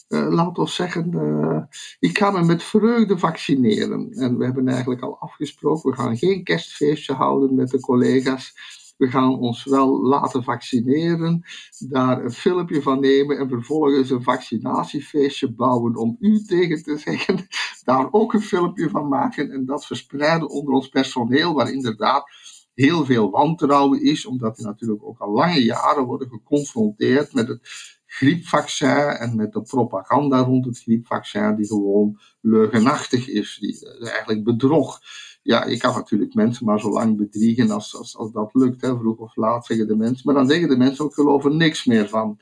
uh, 0.10 0.30
laat 0.30 0.58
ons 0.58 0.76
zeggen, 0.76 1.12
uh, 1.14 1.62
ik 2.00 2.18
ga 2.18 2.32
me 2.32 2.44
met 2.44 2.64
vreugde 2.64 3.18
vaccineren. 3.18 4.12
En 4.12 4.38
we 4.38 4.46
hebben 4.46 4.68
eigenlijk 4.68 5.02
al 5.02 5.18
afgesproken, 5.20 5.90
we 5.90 5.96
gaan 5.96 6.18
geen 6.18 6.44
kerstfeestje 6.44 7.14
houden 7.14 7.56
met 7.56 7.70
de 7.70 7.80
collega's 7.80 8.54
we 8.98 9.08
gaan 9.08 9.40
ons 9.40 9.64
wel 9.64 10.02
laten 10.02 10.44
vaccineren, 10.44 11.44
daar 11.88 12.24
een 12.24 12.32
filmpje 12.32 12.82
van 12.82 13.00
nemen 13.00 13.38
en 13.38 13.50
vervolgens 13.50 14.10
een 14.10 14.24
vaccinatiefeestje 14.24 15.52
bouwen 15.52 15.96
om 15.96 16.16
u 16.20 16.42
tegen 16.42 16.84
te 16.84 16.98
zeggen, 16.98 17.48
daar 17.84 18.08
ook 18.12 18.34
een 18.34 18.42
filmpje 18.42 18.90
van 18.90 19.08
maken 19.08 19.52
en 19.52 19.66
dat 19.66 19.86
verspreiden 19.86 20.50
onder 20.50 20.74
ons 20.74 20.88
personeel, 20.88 21.54
waar 21.54 21.72
inderdaad 21.72 22.30
heel 22.74 23.06
veel 23.06 23.30
wantrouwen 23.30 24.02
is, 24.02 24.26
omdat 24.26 24.56
die 24.56 24.66
natuurlijk 24.66 25.04
ook 25.04 25.20
al 25.20 25.32
lange 25.32 25.64
jaren 25.64 26.04
worden 26.04 26.30
geconfronteerd 26.30 27.34
met 27.34 27.48
het 27.48 27.60
griepvaccin 28.06 29.08
en 29.08 29.36
met 29.36 29.54
de 29.54 29.62
propaganda 29.62 30.40
rond 30.40 30.66
het 30.66 30.80
griepvaccin, 30.80 31.56
die 31.56 31.68
gewoon 31.68 32.20
leugenachtig 32.42 33.28
is, 33.28 33.58
die 33.60 33.90
eigenlijk 34.00 34.44
bedrog 34.44 35.00
ja, 35.48 35.66
je 35.66 35.78
kan 35.78 35.94
natuurlijk 35.94 36.34
mensen 36.34 36.66
maar 36.66 36.80
zo 36.80 36.90
lang 36.90 37.18
bedriegen 37.18 37.72
als, 37.72 37.96
als, 37.96 38.18
als 38.18 38.32
dat 38.32 38.50
lukt. 38.54 38.82
Hè. 38.82 38.98
Vroeg 38.98 39.18
of 39.18 39.36
laat 39.36 39.66
zeggen 39.66 39.88
de 39.88 39.96
mensen. 39.96 40.22
Maar 40.24 40.36
dan 40.36 40.48
zeggen 40.48 40.70
de 40.70 40.78
mensen 40.78 41.06
ook 41.06 41.14
geloven 41.14 41.58
niks 41.58 41.86
meer 41.86 42.10
van. 42.10 42.40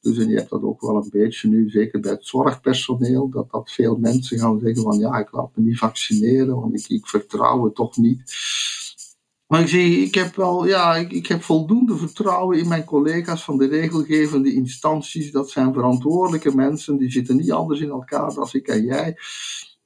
Dus 0.00 0.18
en 0.18 0.28
je 0.28 0.36
hebt 0.36 0.50
dat 0.50 0.62
ook 0.62 0.80
wel 0.80 0.96
een 0.96 1.08
beetje 1.10 1.48
nu, 1.48 1.70
zeker 1.70 2.00
bij 2.00 2.10
het 2.10 2.26
zorgpersoneel, 2.26 3.28
dat, 3.30 3.50
dat 3.50 3.70
veel 3.70 3.96
mensen 3.96 4.38
gaan 4.38 4.58
zeggen 4.58 4.82
van 4.82 4.98
ja, 4.98 5.18
ik 5.18 5.32
laat 5.32 5.50
me 5.54 5.62
niet 5.62 5.78
vaccineren, 5.78 6.60
want 6.60 6.74
ik, 6.74 6.88
ik 6.88 7.06
vertrouw 7.06 7.64
het 7.64 7.74
toch 7.74 7.96
niet. 7.96 8.32
Maar 9.46 9.60
ik 9.60 9.68
zie, 9.68 9.98
ik 9.98 10.14
heb 10.14 10.36
wel, 10.36 10.66
ja, 10.66 10.96
ik, 10.96 11.12
ik 11.12 11.26
heb 11.26 11.42
voldoende 11.42 11.96
vertrouwen 11.96 12.58
in 12.58 12.68
mijn 12.68 12.84
collega's 12.84 13.44
van 13.44 13.58
de 13.58 13.66
regelgevende 13.66 14.52
instanties. 14.52 15.30
Dat 15.30 15.50
zijn 15.50 15.72
verantwoordelijke 15.72 16.54
mensen, 16.54 16.96
die 16.96 17.10
zitten 17.10 17.36
niet 17.36 17.52
anders 17.52 17.80
in 17.80 17.90
elkaar 17.90 18.34
dan 18.34 18.48
ik 18.52 18.68
en 18.68 18.84
jij. 18.84 19.16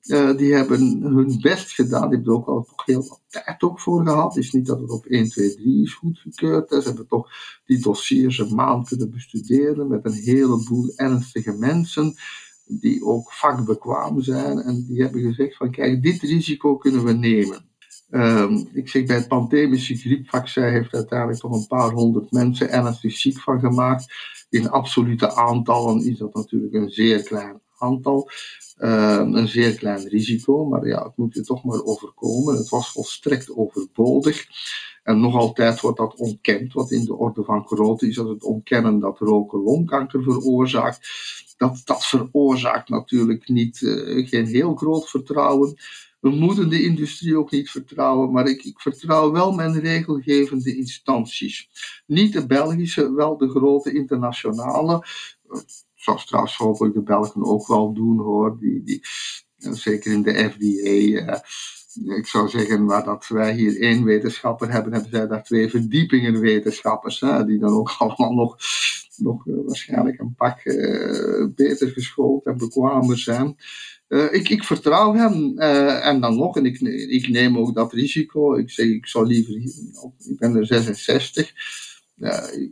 Uh, 0.07 0.36
die 0.36 0.55
hebben 0.55 1.03
hun 1.03 1.38
best 1.40 1.72
gedaan. 1.72 2.09
Die 2.09 2.16
hebben 2.16 2.34
er 2.34 2.38
ook 2.38 2.46
al 2.46 2.68
heel 2.84 3.09
wat 3.09 3.20
tijd 3.28 3.62
ook 3.62 3.80
voor 3.80 4.07
gehad. 4.07 4.34
Het 4.34 4.44
is 4.44 4.53
niet 4.53 4.66
dat 4.66 4.80
het 4.80 4.90
op 4.90 5.07
1, 5.07 5.28
2, 5.28 5.55
3 5.55 5.82
is 5.82 5.94
goedgekeurd. 5.94 6.68
Ze 6.70 6.82
hebben 6.82 7.07
toch 7.07 7.30
die 7.64 7.78
dossiers 7.78 8.38
een 8.38 8.55
maand 8.55 8.88
kunnen 8.88 9.11
bestuderen 9.11 9.88
met 9.88 10.05
een 10.05 10.12
heleboel 10.12 10.92
ernstige 10.96 11.53
mensen 11.53 12.14
die 12.66 13.05
ook 13.05 13.32
vakbekwaam 13.32 14.20
zijn. 14.20 14.59
En 14.59 14.84
die 14.88 15.03
hebben 15.03 15.20
gezegd 15.20 15.57
van 15.57 15.70
kijk, 15.70 16.03
dit 16.03 16.22
risico 16.22 16.76
kunnen 16.76 17.05
we 17.05 17.12
nemen. 17.12 17.70
Um, 18.11 18.68
ik 18.72 18.88
zeg 18.88 19.05
bij 19.05 19.16
het 19.16 19.28
pandemische 19.28 19.96
griepvaccin 19.96 20.62
heeft 20.62 20.94
uiteindelijk 20.94 21.40
toch 21.40 21.53
een 21.53 21.66
paar 21.66 21.90
honderd 21.90 22.30
mensen 22.30 22.70
ernstig 22.70 23.16
ziek 23.16 23.40
van 23.40 23.61
gemaakt. 23.61 24.14
In 24.50 24.70
absolute 24.70 25.34
aantallen 25.34 26.05
is 26.05 26.18
dat 26.18 26.34
natuurlijk 26.34 26.74
een 26.74 26.90
zeer 26.90 27.22
klein 27.22 27.61
aantal. 27.78 28.30
Ehm, 28.83 29.35
een 29.35 29.49
zeer 29.49 29.74
klein 29.74 30.09
risico, 30.09 30.64
maar 30.64 30.87
ja, 30.87 31.05
het 31.05 31.16
moet 31.16 31.35
je 31.35 31.43
toch 31.43 31.64
maar 31.64 31.83
overkomen. 31.85 32.57
Het 32.57 32.68
was 32.68 32.93
volstrekt 32.93 33.57
overbodig. 33.57 34.47
En 35.03 35.20
nog 35.20 35.35
altijd 35.35 35.80
wordt 35.80 35.99
dat 35.99 36.14
ontkend, 36.14 36.72
wat 36.72 36.91
in 36.91 37.05
de 37.05 37.14
orde 37.14 37.45
van 37.45 37.66
grootte 37.66 38.09
is, 38.09 38.14
dat 38.14 38.28
het 38.28 38.43
ontkennen 38.43 38.99
dat 38.99 39.18
roken 39.18 39.62
longkanker 39.62 40.22
veroorzaakt. 40.22 41.09
Dat, 41.57 41.80
dat 41.85 42.05
veroorzaakt 42.05 42.89
natuurlijk 42.89 43.49
niet, 43.49 43.80
uh, 43.80 44.28
geen 44.28 44.47
heel 44.47 44.74
groot 44.74 45.11
vertrouwen. 45.11 45.74
We 46.20 46.30
moeten 46.30 46.68
de 46.68 46.83
industrie 46.83 47.39
ook 47.39 47.51
niet 47.51 47.70
vertrouwen, 47.70 48.33
maar 48.33 48.47
ik, 48.47 48.64
ik 48.64 48.80
vertrouw 48.80 49.33
wel 49.33 49.53
mijn 49.53 49.80
regelgevende 49.80 50.76
instanties. 50.76 51.68
Niet 52.07 52.33
de 52.33 52.47
Belgische, 52.47 53.14
wel 53.14 53.37
de 53.37 53.49
grote 53.49 53.93
internationale 53.93 55.05
zoals 56.03 56.26
trouwens 56.26 56.57
hopelijk 56.57 56.94
de 56.94 57.03
Belgen 57.03 57.44
ook 57.44 57.66
wel 57.66 57.92
doen 57.92 58.18
hoor. 58.18 58.59
Die, 58.61 58.82
die, 58.84 59.00
zeker 59.57 60.12
in 60.12 60.22
de 60.22 60.50
FDA. 60.50 61.32
Uh, 61.32 62.16
ik 62.16 62.26
zou 62.26 62.48
zeggen, 62.48 62.84
waar 62.84 63.05
dat 63.05 63.26
wij 63.28 63.55
hier 63.55 63.80
één 63.80 64.05
wetenschapper 64.05 64.70
hebben, 64.70 64.92
hebben 64.92 65.11
zij 65.11 65.26
daar 65.26 65.44
twee 65.44 65.68
verdiepingen 65.68 66.40
wetenschappers. 66.40 67.20
Hè, 67.20 67.44
die 67.44 67.59
dan 67.59 67.72
ook 67.72 67.94
allemaal 67.98 68.32
nog, 68.32 68.57
nog 69.16 69.46
uh, 69.46 69.55
waarschijnlijk 69.66 70.20
een 70.20 70.34
pak 70.34 70.62
beter 71.55 71.88
geschoold 71.88 72.46
en 72.46 72.57
bekwamer 72.57 73.18
zijn. 73.18 73.57
Ik, 74.30 74.48
ik, 74.48 74.64
vertrouw 74.64 75.14
hem. 75.14 75.59
En 75.59 76.20
dan 76.20 76.36
nog, 76.36 76.57
en 76.57 76.66
ik, 76.66 76.80
ik, 77.11 77.28
neem 77.28 77.59
ook 77.59 77.74
dat 77.74 77.92
risico. 77.92 78.55
Ik 78.55 78.70
zeg, 78.70 78.86
ik 78.86 79.07
zou 79.07 79.26
liever, 79.26 79.55
ik 80.28 80.38
ben 80.38 80.57
er 80.57 80.66
66 80.66 81.53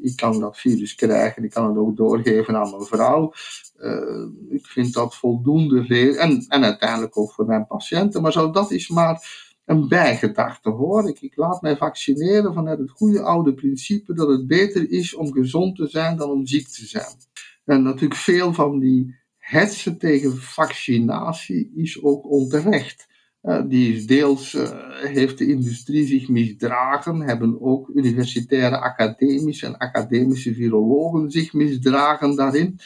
ik 0.03 0.16
kan 0.16 0.40
dat 0.40 0.59
virus 0.59 0.94
krijgen, 0.94 1.44
ik 1.44 1.51
kan 1.51 1.68
het 1.68 1.76
ook 1.76 1.96
doorgeven 1.96 2.57
aan 2.57 2.70
mijn 2.70 2.82
vrouw. 2.82 3.32
Uh, 3.78 4.26
ik 4.48 4.66
vind 4.66 4.92
dat 4.92 5.16
voldoende 5.16 5.82
reden. 5.82 6.18
En, 6.18 6.44
en 6.48 6.64
uiteindelijk 6.64 7.18
ook 7.18 7.32
voor 7.32 7.46
mijn 7.46 7.66
patiënten. 7.66 8.22
Maar 8.22 8.32
zo, 8.32 8.51
dat 8.51 8.70
is 8.70 8.88
maar 8.88 9.48
een 9.64 9.88
bijgedachte 9.88 10.70
hoor. 10.70 11.09
Ik, 11.09 11.20
ik 11.20 11.36
laat 11.36 11.62
mij 11.62 11.76
vaccineren 11.76 12.55
vanuit 12.55 12.78
het 12.78 12.90
goede 12.90 13.22
oude 13.22 13.55
principe 13.55 14.14
dat 14.14 14.28
het 14.28 14.46
beter 14.46 14.90
is 14.90 15.14
om 15.14 15.32
gezond 15.32 15.76
te 15.76 15.86
zijn 15.88 16.16
dan 16.16 16.30
om 16.30 16.46
ziek 16.46 16.68
te 16.68 16.86
zijn. 16.86 17.16
En 17.64 17.82
natuurlijk 17.82 18.20
veel 18.20 18.53
van 18.53 18.78
die 18.78 19.18
hetsen 19.38 19.98
tegen 19.98 20.36
vaccinatie 20.36 21.72
is 21.74 22.03
ook 22.03 22.30
onterecht. 22.30 23.09
Uh, 23.43 23.62
die 23.68 24.05
deels 24.05 24.55
uh, 24.55 24.70
heeft 24.91 25.38
de 25.38 25.47
industrie 25.47 26.07
zich 26.07 26.28
misdragen, 26.28 27.20
hebben 27.20 27.61
ook 27.61 27.88
universitaire 27.88 28.78
academische 28.78 29.66
en 29.66 29.76
academische 29.76 30.55
virologen 30.55 31.30
zich 31.30 31.53
misdragen 31.53 32.36
daarin. 32.36 32.78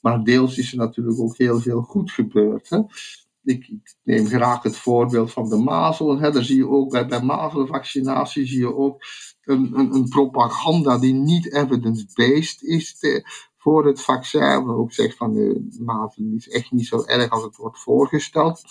Maar 0.00 0.24
deels 0.24 0.58
is 0.58 0.72
er 0.72 0.78
natuurlijk 0.78 1.20
ook 1.20 1.36
heel 1.36 1.60
veel 1.60 1.82
goed 1.82 2.10
gebeurd. 2.10 2.68
Hè. 2.68 2.80
Ik, 3.44 3.70
neem 4.02 4.26
graag 4.26 4.62
het 4.62 4.76
voorbeeld 4.76 5.32
van 5.32 5.48
de 5.48 5.56
mazelen. 5.56 6.18
Hè. 6.18 6.30
Daar 6.30 6.44
zie 6.44 6.56
je 6.56 6.68
ook 6.68 6.90
bij, 6.90 7.06
bij 7.06 7.22
mazelenvaccinatie 7.22 8.46
zie 8.46 8.58
je 8.58 8.74
ook 8.74 9.02
een, 9.44 9.78
een, 9.78 9.94
een 9.94 10.08
propaganda 10.08 10.98
die 10.98 11.14
niet 11.14 11.52
evidence-based 11.52 12.62
is 12.62 12.98
te, 12.98 13.24
voor 13.56 13.86
het 13.86 14.00
vaccin. 14.00 14.40
Waar 14.64 14.76
ook 14.76 14.92
zegt 14.92 15.16
van 15.16 15.32
de 15.32 15.78
mazelen 15.84 16.36
is 16.36 16.48
echt 16.48 16.70
niet 16.70 16.86
zo 16.86 17.04
erg 17.04 17.30
als 17.30 17.42
het 17.42 17.56
wordt 17.56 17.78
voorgesteld. 17.78 18.62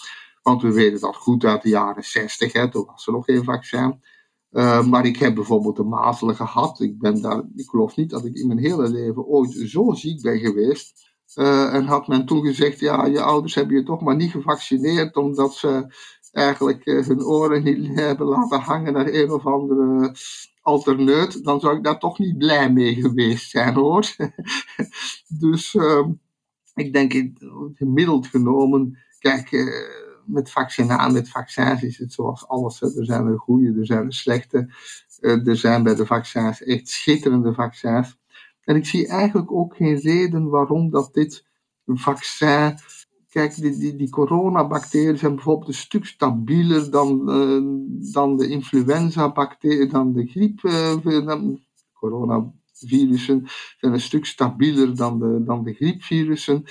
Want 0.50 0.62
we 0.62 0.74
weten 0.74 1.00
dat 1.00 1.16
goed 1.16 1.44
uit 1.44 1.62
de 1.62 1.70
jaren 1.70 2.04
60, 2.04 2.54
hè, 2.54 2.70
toen 2.70 2.86
was 2.86 3.08
er 3.08 3.14
nog 3.14 3.26
geen 3.26 3.44
vaccin. 3.44 4.02
Uh, 4.52 4.86
maar 4.86 5.06
ik 5.06 5.18
heb 5.18 5.36
bijvoorbeeld 5.36 5.76
de 5.76 5.84
mazelen 5.84 6.36
gehad. 6.36 6.80
Ik, 6.80 7.00
ben 7.00 7.22
daar, 7.22 7.44
ik 7.56 7.70
geloof 7.70 7.96
niet 7.96 8.10
dat 8.10 8.26
ik 8.26 8.36
in 8.36 8.48
mijn 8.48 8.60
hele 8.60 8.90
leven 8.90 9.26
ooit 9.26 9.52
zo 9.52 9.94
ziek 9.94 10.22
ben 10.22 10.40
geweest. 10.40 11.14
Uh, 11.36 11.74
en 11.74 11.86
had 11.86 12.08
men 12.08 12.26
toen 12.26 12.46
gezegd, 12.46 12.80
ja, 12.80 13.06
je 13.06 13.22
ouders 13.22 13.56
hebben 13.56 13.76
je 13.76 13.84
toch 13.84 14.02
maar 14.02 14.16
niet 14.16 14.32
gevaccineerd 14.32 15.16
omdat 15.16 15.54
ze 15.54 15.94
eigenlijk 16.32 16.86
hun 16.86 17.24
oren 17.24 17.64
niet 17.64 17.96
hebben 18.00 18.28
laten 18.28 18.60
hangen 18.60 18.94
naar 18.94 19.08
een 19.08 19.32
of 19.32 19.46
andere 19.46 20.16
alterneut, 20.62 21.44
dan 21.44 21.60
zou 21.60 21.78
ik 21.78 21.84
daar 21.84 22.00
toch 22.00 22.20
niet 22.20 22.38
blij 22.38 22.72
mee 22.72 22.96
geweest 22.96 23.50
zijn 23.50 23.74
hoor. 23.74 24.16
dus 25.40 25.76
ehm, 25.76 26.12
ik 26.74 26.94
denk 26.94 27.34
gemiddeld 27.74 28.28
genomen, 28.28 28.98
kijk, 29.20 29.52
met 30.30 30.54
met 31.12 31.30
vaccins 31.30 31.84
is 31.84 31.98
het 31.98 32.14
zoals 32.14 32.48
alles. 32.48 32.82
Er 32.82 33.06
zijn 33.06 33.26
er 33.26 33.40
goede, 33.40 33.80
er 33.80 33.86
zijn 33.86 34.06
er 34.06 34.14
slechte. 34.14 34.70
Uh, 35.20 35.48
er 35.48 35.58
zijn 35.58 35.84
bij 35.84 35.96
de 35.96 36.06
vaccins 36.06 36.64
echt 36.64 36.88
schitterende 36.88 37.54
vaccins. 37.54 38.18
En 38.64 38.76
ik 38.76 38.86
zie 38.86 39.08
eigenlijk 39.08 39.52
ook 39.52 39.76
geen 39.76 39.96
reden 39.96 40.50
waarom 40.50 40.90
dat 40.90 41.14
dit 41.14 41.46
vaccin 41.86 42.78
Kijk, 43.30 43.56
die, 43.56 43.78
die, 43.78 43.96
die 43.96 44.10
coronabacteriën 44.10 45.18
zijn 45.18 45.36
bijvoorbeeld 45.36 45.68
een 45.68 45.74
stuk 45.74 46.06
stabieler 46.06 46.92
dan, 46.92 47.24
uh, 47.30 48.12
dan 48.14 48.38
de 48.38 48.48
influenza-bacteriën, 48.48 49.90
dan 49.90 50.14
de 50.14 50.26
griep. 50.26 50.64
Uh, 50.64 51.26
dan 51.26 51.60
coronavirussen 51.94 53.48
zijn 53.78 53.94
een 53.94 54.02
stuk 54.02 54.26
stabieler 54.26 54.96
dan 54.96 55.20
de, 55.20 55.44
dan 55.44 55.64
de 55.64 55.74
griepvirussen. 55.74 56.64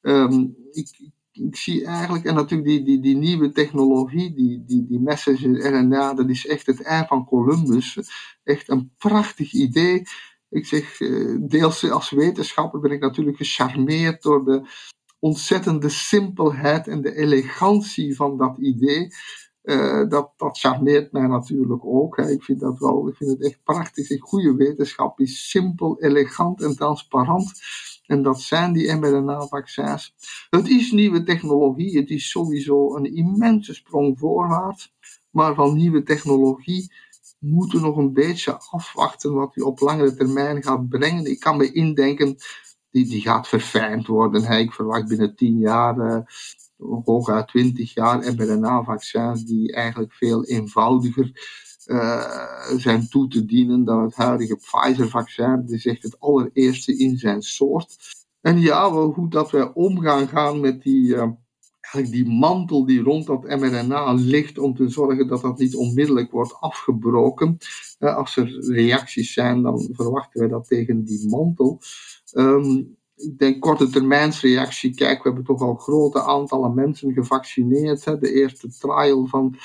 Um, 0.00 0.56
ik, 0.70 1.10
ik 1.32 1.56
zie 1.56 1.84
eigenlijk, 1.84 2.24
en 2.24 2.34
natuurlijk 2.34 2.68
die, 2.68 2.84
die, 2.84 3.00
die 3.00 3.16
nieuwe 3.16 3.52
technologie, 3.52 4.34
die, 4.34 4.64
die, 4.66 4.86
die 4.86 5.00
messenger 5.00 5.72
RNA, 5.72 6.14
dat 6.14 6.28
is 6.28 6.46
echt 6.46 6.66
het 6.66 6.82
ei 6.82 7.06
van 7.06 7.24
Columbus. 7.24 7.98
Echt 8.44 8.68
een 8.68 8.92
prachtig 8.98 9.52
idee. 9.52 10.02
Ik 10.48 10.66
zeg, 10.66 11.00
eh, 11.00 11.36
deels 11.40 11.90
als 11.90 12.10
wetenschapper 12.10 12.80
ben 12.80 12.90
ik 12.90 13.00
natuurlijk 13.00 13.36
gecharmeerd 13.36 14.22
door 14.22 14.44
de, 14.44 14.68
ontzettende 15.22 15.88
simpelheid 15.88 16.88
en 16.88 17.02
de 17.02 17.14
elegantie 17.14 18.16
van 18.16 18.36
dat 18.36 18.58
idee. 18.58 19.08
Uh, 19.62 20.08
dat, 20.08 20.32
dat 20.36 20.58
charmeert 20.58 21.12
mij 21.12 21.26
natuurlijk 21.26 21.84
ook. 21.84 22.18
Ik 22.18 22.42
vind 22.42 22.60
dat 22.60 22.78
wel, 22.78 23.08
ik 23.08 23.16
vind 23.16 23.30
het 23.30 23.44
echt 23.44 23.60
prachtig. 23.64 24.10
Een 24.10 24.20
goede 24.20 24.54
wetenschap 24.54 25.20
is 25.20 25.50
simpel, 25.50 26.00
elegant 26.00 26.62
en 26.62 26.76
transparant. 26.76 27.52
En 28.12 28.22
dat 28.22 28.40
zijn 28.40 28.72
die 28.72 28.94
mRNA-vaccins. 28.94 30.14
Het 30.50 30.68
is 30.68 30.90
nieuwe 30.90 31.22
technologie. 31.22 31.98
Het 31.98 32.10
is 32.10 32.30
sowieso 32.30 32.96
een 32.96 33.14
immense 33.14 33.74
sprong 33.74 34.18
voorwaarts. 34.18 34.92
Maar 35.30 35.54
van 35.54 35.76
nieuwe 35.76 36.02
technologie 36.02 36.92
moeten 37.38 37.80
we 37.80 37.86
nog 37.86 37.96
een 37.96 38.12
beetje 38.12 38.60
afwachten 38.70 39.34
wat 39.34 39.54
die 39.54 39.64
op 39.64 39.80
langere 39.80 40.14
termijn 40.14 40.62
gaat 40.62 40.88
brengen. 40.88 41.30
Ik 41.30 41.40
kan 41.40 41.56
me 41.56 41.72
indenken 41.72 42.36
die, 42.90 43.06
die 43.06 43.20
gaat 43.20 43.48
verfijnd 43.48 44.06
worden. 44.06 44.58
Ik 44.58 44.72
verwacht 44.72 45.08
binnen 45.08 45.36
10 45.36 45.58
jaar, 45.58 45.96
uh, 45.96 46.18
hooguit 47.04 47.48
20 47.48 47.94
jaar, 47.94 48.34
mRNA-vaccins 48.34 49.44
die 49.44 49.72
eigenlijk 49.72 50.12
veel 50.12 50.44
eenvoudiger 50.44 51.32
zijn 52.76 53.08
toe 53.08 53.28
te 53.28 53.44
dienen 53.44 53.84
dan 53.84 54.02
het 54.02 54.14
huidige 54.14 54.56
Pfizer-vaccin. 54.56 55.56
Dat 55.56 55.70
is 55.70 55.86
echt 55.86 56.02
het 56.02 56.20
allereerste 56.20 56.96
in 56.96 57.18
zijn 57.18 57.42
soort. 57.42 57.96
En 58.40 58.60
ja, 58.60 58.90
hoe 58.90 59.28
dat 59.28 59.50
wij 59.50 59.72
omgaan 59.74 60.28
gaan 60.28 60.60
met 60.60 60.82
die, 60.82 61.14
uh, 61.14 61.30
die 62.10 62.28
mantel 62.28 62.86
die 62.86 63.02
rond 63.02 63.26
dat 63.26 63.42
mRNA 63.42 64.12
ligt, 64.12 64.58
om 64.58 64.74
te 64.74 64.88
zorgen 64.88 65.26
dat 65.26 65.40
dat 65.40 65.58
niet 65.58 65.74
onmiddellijk 65.74 66.30
wordt 66.30 66.54
afgebroken. 66.60 67.58
Uh, 67.98 68.16
als 68.16 68.36
er 68.36 68.72
reacties 68.72 69.32
zijn, 69.32 69.62
dan 69.62 69.88
verwachten 69.92 70.40
wij 70.40 70.48
dat 70.48 70.66
tegen 70.66 71.04
die 71.04 71.28
mantel. 71.28 71.80
Um, 72.32 72.96
ik 73.16 73.38
denk 73.38 73.60
korte 73.60 73.88
termijnsreactie. 73.88 74.94
Kijk, 74.94 75.22
we 75.22 75.28
hebben 75.28 75.44
toch 75.44 75.60
al 75.60 75.74
grote 75.74 76.22
aantallen 76.22 76.74
mensen 76.74 77.12
gevaccineerd. 77.12 78.04
Hè. 78.04 78.18
De 78.18 78.32
eerste 78.32 78.68
trial 78.78 79.26
van, 79.26 79.56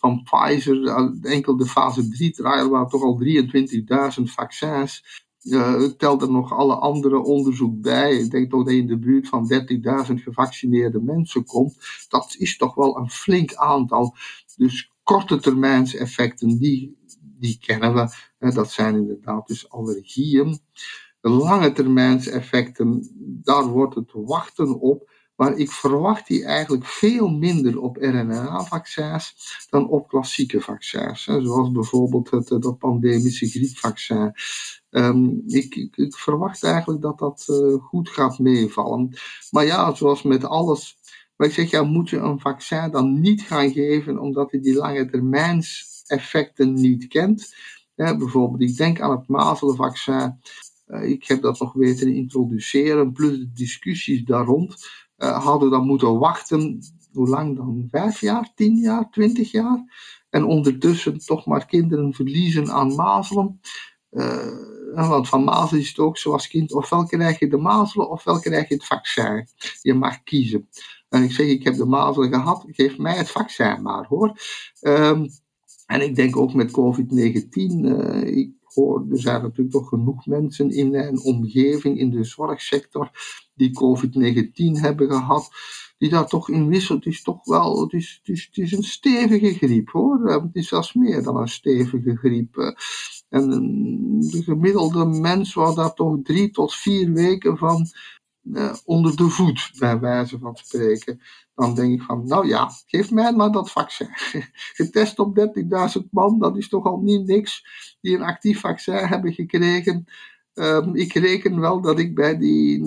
van 0.00 0.22
Pfizer, 0.22 0.86
enkel 1.22 1.56
de 1.56 1.66
fase 1.66 2.08
3 2.08 2.30
trial, 2.30 2.68
waren 2.68 2.88
toch 2.88 3.02
al 3.02 3.20
23.000 4.18 4.22
vaccins. 4.22 5.24
Uh, 5.42 5.84
telt 5.84 6.22
er 6.22 6.30
nog 6.30 6.52
alle 6.52 6.74
andere 6.74 7.18
onderzoek 7.18 7.80
bij. 7.80 8.16
Ik 8.16 8.30
denk 8.30 8.50
toch 8.50 8.64
dat 8.64 8.72
je 8.72 8.80
in 8.80 8.86
de 8.86 8.98
buurt 8.98 9.28
van 9.28 9.52
30.000 10.08 10.14
gevaccineerde 10.14 11.00
mensen 11.02 11.44
komt. 11.44 11.76
Dat 12.08 12.34
is 12.38 12.56
toch 12.56 12.74
wel 12.74 12.96
een 12.96 13.10
flink 13.10 13.54
aantal. 13.54 14.14
Dus 14.56 14.92
korte 15.02 15.40
termijnseffecten, 15.40 16.58
die, 16.58 16.96
die 17.38 17.58
kennen 17.60 17.94
we. 17.94 18.52
Dat 18.52 18.70
zijn 18.70 18.94
inderdaad 18.94 19.46
dus 19.46 19.70
allergieën 19.70 20.60
lange 21.20 21.72
termijnseffecten, 21.72 23.08
daar 23.42 23.66
wordt 23.66 23.94
het 23.94 24.10
wachten 24.12 24.80
op. 24.80 25.09
Maar 25.40 25.56
ik 25.56 25.70
verwacht 25.70 26.26
die 26.26 26.44
eigenlijk 26.44 26.84
veel 26.84 27.28
minder 27.28 27.80
op 27.80 27.96
RNA-vaccins 27.96 29.34
dan 29.70 29.88
op 29.88 30.08
klassieke 30.08 30.60
vaccins. 30.60 31.22
Zoals 31.24 31.72
bijvoorbeeld 31.72 32.30
het, 32.30 32.48
het 32.48 32.78
pandemische 32.78 33.46
griepvaccin. 33.46 34.32
Um, 34.90 35.42
ik, 35.46 35.74
ik, 35.94 36.16
verwacht 36.16 36.64
eigenlijk 36.64 37.02
dat 37.02 37.18
dat 37.18 37.46
uh, 37.48 37.82
goed 37.82 38.08
gaat 38.08 38.38
meevallen. 38.38 39.14
Maar 39.50 39.64
ja, 39.64 39.94
zoals 39.94 40.22
met 40.22 40.44
alles. 40.44 40.96
Maar 41.36 41.46
ik 41.46 41.54
zeg, 41.54 41.70
ja, 41.70 41.82
moet 41.82 42.10
je 42.10 42.16
een 42.16 42.40
vaccin 42.40 42.90
dan 42.90 43.20
niet 43.20 43.42
gaan 43.42 43.70
geven 43.72 44.18
omdat 44.18 44.50
je 44.50 44.60
die 44.60 44.74
lange 44.74 45.10
termijnseffecten 45.10 46.72
niet 46.74 47.06
kent. 47.08 47.54
Bijvoorbeeld, 47.94 48.70
ik 48.70 48.76
denk 48.76 49.00
aan 49.00 49.10
het 49.10 49.28
mazelenvaccin. 49.28 50.40
Eh, 50.86 51.10
ik 51.10 51.26
heb 51.26 51.42
dat 51.42 51.60
nog 51.60 51.72
weten 51.72 52.14
introduceren, 52.14 53.12
plus 53.12 53.38
de 53.38 53.52
discussies 53.52 54.24
daar 54.24 54.44
rond. 54.44 54.88
Uh, 55.20 55.44
hadden 55.44 55.70
dan 55.70 55.86
moeten 55.86 56.18
wachten, 56.18 56.78
hoe 57.12 57.28
lang 57.28 57.56
dan? 57.56 57.88
Vijf 57.90 58.20
jaar, 58.20 58.52
tien 58.54 58.76
jaar, 58.76 59.10
twintig 59.10 59.50
jaar? 59.50 59.84
En 60.30 60.44
ondertussen 60.44 61.18
toch 61.18 61.46
maar 61.46 61.66
kinderen 61.66 62.12
verliezen 62.12 62.70
aan 62.70 62.94
mazelen. 62.94 63.60
Uh, 64.10 65.08
want 65.08 65.28
van 65.28 65.44
mazelen 65.44 65.82
is 65.82 65.88
het 65.88 65.98
ook 65.98 66.18
zoals 66.18 66.48
kind, 66.48 66.72
ofwel 66.72 67.06
krijg 67.06 67.38
je 67.38 67.48
de 67.48 67.56
mazelen, 67.56 68.10
ofwel 68.10 68.40
krijg 68.40 68.68
je 68.68 68.74
het 68.74 68.86
vaccin. 68.86 69.46
Je 69.82 69.94
mag 69.94 70.22
kiezen. 70.22 70.68
En 71.08 71.22
ik 71.22 71.32
zeg, 71.32 71.46
ik 71.46 71.64
heb 71.64 71.74
de 71.74 71.84
mazelen 71.84 72.32
gehad, 72.32 72.64
geef 72.66 72.98
mij 72.98 73.16
het 73.16 73.30
vaccin 73.30 73.82
maar 73.82 74.06
hoor. 74.06 74.38
Um, 74.80 75.28
en 75.86 76.00
ik 76.00 76.14
denk 76.14 76.36
ook 76.36 76.54
met 76.54 76.70
COVID-19, 76.70 77.48
uh, 77.54 78.48
er 79.10 79.20
zijn 79.20 79.42
natuurlijk 79.42 79.70
toch 79.70 79.88
genoeg 79.88 80.26
mensen 80.26 80.70
in 80.70 80.90
mijn 80.90 81.20
omgeving, 81.22 81.98
in 81.98 82.10
de 82.10 82.24
zorgsector, 82.24 83.10
die 83.54 83.70
COVID-19 83.70 84.80
hebben 84.80 85.10
gehad, 85.10 85.50
die 85.98 86.08
daar 86.08 86.26
toch 86.26 86.48
in 86.48 86.68
wisselt. 86.68 87.04
Het 87.04 87.12
is 87.14 87.22
toch 87.22 87.44
wel, 87.44 87.80
het 87.80 87.92
is, 87.92 88.20
het 88.22 88.56
is, 88.56 88.72
een 88.72 88.82
stevige 88.82 89.52
griep 89.52 89.90
hoor. 89.90 90.26
Eh, 90.26 90.42
het 90.42 90.54
is 90.54 90.68
zelfs 90.68 90.94
meer 90.94 91.22
dan 91.22 91.36
een 91.36 91.48
stevige 91.48 92.16
griep. 92.16 92.56
Eh. 92.56 92.72
En 93.28 93.48
de 94.30 94.42
gemiddelde 94.42 95.04
mens 95.04 95.54
was 95.54 95.74
daar 95.74 95.94
toch 95.94 96.18
drie 96.22 96.50
tot 96.50 96.74
vier 96.74 97.12
weken 97.12 97.56
van 97.56 97.86
uh, 98.52 98.74
onder 98.84 99.16
de 99.16 99.28
voet, 99.28 99.70
bij 99.78 99.98
wijze 99.98 100.38
van 100.38 100.56
spreken. 100.56 101.20
Dan 101.54 101.74
denk 101.74 102.00
ik 102.00 102.02
van, 102.02 102.26
nou 102.26 102.46
ja, 102.46 102.70
geef 102.86 103.10
mij 103.10 103.32
maar 103.32 103.52
dat 103.52 103.70
vaccin. 103.70 104.08
Getest 104.78 105.18
op 105.18 105.38
30.000 105.38 105.44
man, 106.10 106.38
dat 106.38 106.56
is 106.56 106.68
toch 106.68 106.84
al 106.84 106.98
niet 106.98 107.26
niks 107.26 107.64
die 108.00 108.16
een 108.16 108.22
actief 108.22 108.60
vaccin 108.60 108.94
hebben 108.94 109.32
gekregen. 109.32 110.06
Um, 110.54 110.94
ik 110.94 111.12
reken 111.12 111.60
wel 111.60 111.80
dat 111.80 111.98
ik 111.98 112.14
bij 112.14 112.38
die 112.38 112.80
29.995 112.80 112.84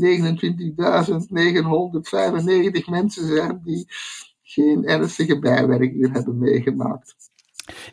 mensen 2.89 3.27
zijn 3.27 3.61
die 3.63 3.87
geen 4.41 4.85
ernstige 4.85 5.39
bijwerkingen 5.39 6.11
hebben 6.11 6.37
meegemaakt. 6.37 7.15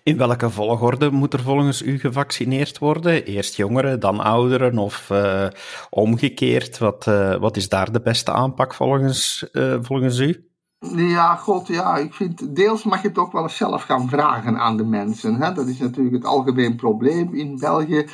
In 0.02 0.16
welke 0.16 0.50
volgorde 0.50 1.10
moet 1.10 1.32
er 1.32 1.40
volgens 1.40 1.82
u 1.82 1.98
gevaccineerd 1.98 2.78
worden? 2.78 3.24
Eerst 3.24 3.56
jongeren, 3.56 4.00
dan 4.00 4.20
ouderen 4.20 4.78
of 4.78 5.08
uh, 5.12 5.46
omgekeerd? 5.90 6.78
Wat, 6.78 7.06
uh, 7.06 7.36
wat 7.36 7.56
is 7.56 7.68
daar 7.68 7.92
de 7.92 8.00
beste 8.00 8.32
aanpak 8.32 8.74
volgens, 8.74 9.48
uh, 9.52 9.76
volgens 9.80 10.18
u? 10.18 10.44
Ja, 10.96 11.36
god, 11.36 11.66
ja, 11.66 11.96
ik 11.96 12.14
vind 12.14 12.56
deels 12.56 12.84
mag 12.84 13.02
je 13.02 13.08
het 13.08 13.18
ook 13.18 13.32
wel 13.32 13.42
eens 13.42 13.56
zelf 13.56 13.82
gaan 13.82 14.08
vragen 14.08 14.58
aan 14.58 14.76
de 14.76 14.84
mensen. 14.84 15.40
Hè? 15.40 15.52
Dat 15.52 15.68
is 15.68 15.78
natuurlijk 15.78 16.14
het 16.14 16.24
algemeen 16.24 16.76
probleem 16.76 17.34
in 17.34 17.58
België. 17.58 18.06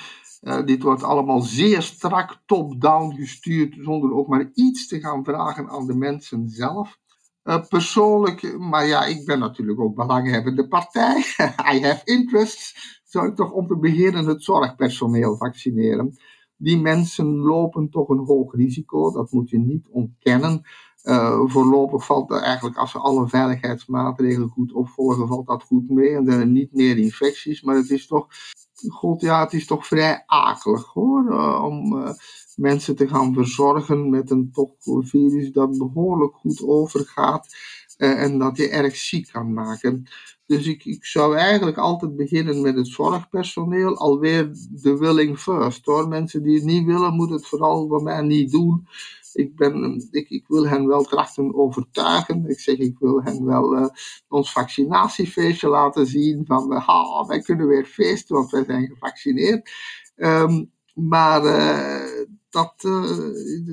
dit 0.64 0.82
wordt 0.82 1.02
allemaal 1.02 1.40
zeer 1.40 1.82
strak 1.82 2.36
top-down 2.46 3.14
gestuurd, 3.14 3.76
zonder 3.80 4.12
ook 4.12 4.28
maar 4.28 4.50
iets 4.54 4.88
te 4.88 5.00
gaan 5.00 5.24
vragen 5.24 5.68
aan 5.68 5.86
de 5.86 5.94
mensen 5.94 6.48
zelf. 6.48 6.98
Uh, 7.46 7.66
persoonlijk, 7.68 8.58
maar 8.58 8.86
ja, 8.86 9.04
ik 9.04 9.24
ben 9.24 9.38
natuurlijk 9.38 9.80
ook 9.80 9.94
belanghebbende 9.94 10.68
partij. 10.68 11.16
I 11.74 11.82
have 11.82 12.00
interests. 12.04 13.00
Zou 13.04 13.28
ik 13.28 13.34
toch 13.34 13.52
om 13.52 13.66
te 13.66 13.78
beginnen 13.78 14.26
het 14.26 14.42
zorgpersoneel 14.42 15.36
vaccineren. 15.36 16.16
Die 16.56 16.80
mensen 16.80 17.36
lopen 17.36 17.90
toch 17.90 18.08
een 18.08 18.24
hoog 18.26 18.54
risico, 18.54 19.10
dat 19.10 19.32
moet 19.32 19.50
je 19.50 19.58
niet 19.58 19.88
ontkennen. 19.90 20.62
Uh, 21.04 21.40
voorlopig 21.44 22.04
valt 22.04 22.30
er 22.30 22.40
eigenlijk, 22.40 22.76
als 22.76 22.92
we 22.92 22.98
alle 22.98 23.28
veiligheidsmaatregelen 23.28 24.48
goed 24.48 24.72
opvolgen, 24.72 25.28
valt 25.28 25.46
dat 25.46 25.62
goed 25.62 25.90
mee. 25.90 26.14
En 26.14 26.26
er 26.26 26.32
zijn 26.32 26.52
niet 26.52 26.72
meer 26.72 26.98
infecties, 26.98 27.62
maar 27.62 27.76
het 27.76 27.90
is 27.90 28.06
toch, 28.06 28.26
god 28.88 29.20
ja, 29.20 29.40
het 29.40 29.52
is 29.52 29.66
toch 29.66 29.86
vrij 29.86 30.22
akelig 30.26 30.86
hoor. 30.86 31.30
Uh, 31.30 31.64
om 31.64 31.94
mensen 32.56 32.96
te 32.96 33.08
gaan 33.08 33.34
verzorgen 33.34 34.10
met 34.10 34.30
een 34.30 34.52
virus 35.00 35.52
dat 35.52 35.78
behoorlijk 35.78 36.34
goed 36.34 36.62
overgaat. 36.62 37.54
en 37.96 38.38
dat 38.38 38.56
je 38.56 38.68
erg 38.68 38.96
ziek 38.96 39.28
kan 39.32 39.52
maken. 39.52 40.06
Dus 40.46 40.66
ik, 40.66 40.84
ik 40.84 41.04
zou 41.04 41.36
eigenlijk 41.36 41.78
altijd 41.78 42.16
beginnen 42.16 42.60
met 42.60 42.76
het 42.76 42.88
zorgpersoneel, 42.88 43.96
alweer 43.96 44.50
de 44.70 44.96
willing 44.96 45.38
first 45.38 45.86
hoor. 45.86 46.08
Mensen 46.08 46.42
die 46.42 46.54
het 46.54 46.64
niet 46.64 46.84
willen, 46.84 47.14
moeten 47.14 47.36
het 47.36 47.46
vooral 47.46 47.88
voor 47.88 48.02
mij 48.02 48.22
niet 48.22 48.50
doen. 48.50 48.86
Ik, 49.32 49.56
ben, 49.56 50.06
ik, 50.10 50.30
ik 50.30 50.44
wil 50.48 50.68
hen 50.68 50.86
wel 50.86 51.02
trachten 51.02 51.54
overtuigen. 51.54 52.48
Ik 52.48 52.60
zeg, 52.60 52.76
ik 52.76 52.98
wil 52.98 53.22
hen 53.22 53.44
wel 53.44 53.76
uh, 53.76 53.86
ons 54.28 54.52
vaccinatiefeestje 54.52 55.68
laten 55.68 56.06
zien. 56.06 56.46
Van, 56.46 56.72
uh, 56.72 57.26
wij 57.26 57.40
kunnen 57.40 57.66
weer 57.66 57.84
feesten, 57.84 58.36
want 58.36 58.50
wij 58.50 58.64
zijn 58.64 58.86
gevaccineerd. 58.86 59.70
Um, 60.16 60.70
maar 60.94 61.44
uh, 61.44 62.26
dat, 62.56 62.74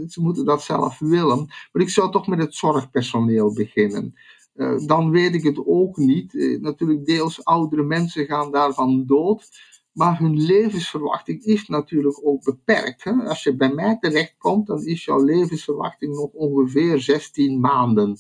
ze 0.08 0.22
moeten 0.22 0.46
dat 0.46 0.64
zelf 0.64 1.00
willen. 1.00 1.46
Maar 1.72 1.82
ik 1.82 1.90
zou 1.90 2.12
toch 2.12 2.28
met 2.28 2.40
het 2.40 2.56
zorgpersoneel 2.56 3.54
beginnen. 3.54 4.16
Uh, 4.56 4.78
dan 4.86 5.12
weet 5.12 5.34
ik 5.34 5.44
het 5.44 5.66
ook 5.66 5.98
niet. 5.98 6.34
Uh, 6.34 6.62
natuurlijk, 6.62 7.06
deels 7.06 7.46
oudere 7.46 7.84
mensen 7.84 8.26
gaan 8.26 8.52
daarvan 8.52 9.06
dood. 9.06 9.50
Maar 9.92 10.20
hun 10.20 10.42
levensverwachting 10.42 11.44
is 11.44 11.68
natuurlijk 11.68 12.20
ook 12.24 12.44
beperkt. 12.44 13.04
Hè? 13.04 13.12
Als 13.12 13.44
je 13.44 13.56
bij 13.56 13.74
mij 13.74 13.98
terechtkomt, 14.00 14.68
dan 14.68 14.86
is 14.86 15.06
jouw 15.06 15.24
levensverwachting 15.24 16.16
nog 16.16 16.32
ongeveer 16.32 17.00
16 17.02 17.60
maanden 17.60 18.18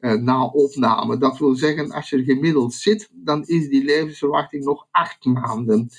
na 0.00 0.44
opname. 0.46 1.18
Dat 1.18 1.38
wil 1.38 1.54
zeggen, 1.54 1.90
als 1.90 2.10
je 2.10 2.24
gemiddeld 2.24 2.74
zit, 2.74 3.08
dan 3.12 3.44
is 3.44 3.68
die 3.68 3.84
levensverwachting 3.84 4.64
nog 4.64 4.86
8 4.90 5.24
maanden. 5.24 5.90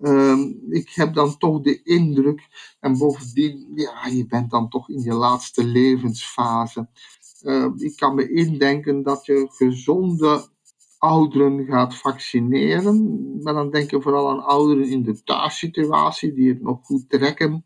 Ehm, 0.00 0.40
ik 0.68 0.90
heb 0.94 1.14
dan 1.14 1.38
toch 1.38 1.60
de 1.60 1.82
indruk, 1.82 2.48
en 2.80 2.98
bovendien, 2.98 3.72
ja, 3.74 4.06
je 4.06 4.26
bent 4.26 4.50
dan 4.50 4.68
toch 4.68 4.88
in 4.88 5.00
je 5.00 5.14
laatste 5.14 5.64
levensfase. 5.64 6.88
Uh, 7.42 7.70
ik 7.76 7.96
kan 7.96 8.14
me 8.14 8.32
indenken 8.32 9.02
dat 9.02 9.26
je 9.26 9.46
gezonde 9.50 10.48
ouderen 10.98 11.64
gaat 11.64 11.94
vaccineren. 11.94 13.20
Maar 13.42 13.54
dan 13.54 13.70
denk 13.70 13.90
je 13.90 14.02
vooral 14.02 14.30
aan 14.30 14.44
ouderen 14.44 14.88
in 14.88 15.02
de 15.02 15.22
thuissituatie 15.22 16.32
die 16.32 16.48
het 16.48 16.62
nog 16.62 16.78
goed 16.82 17.08
trekken. 17.08 17.64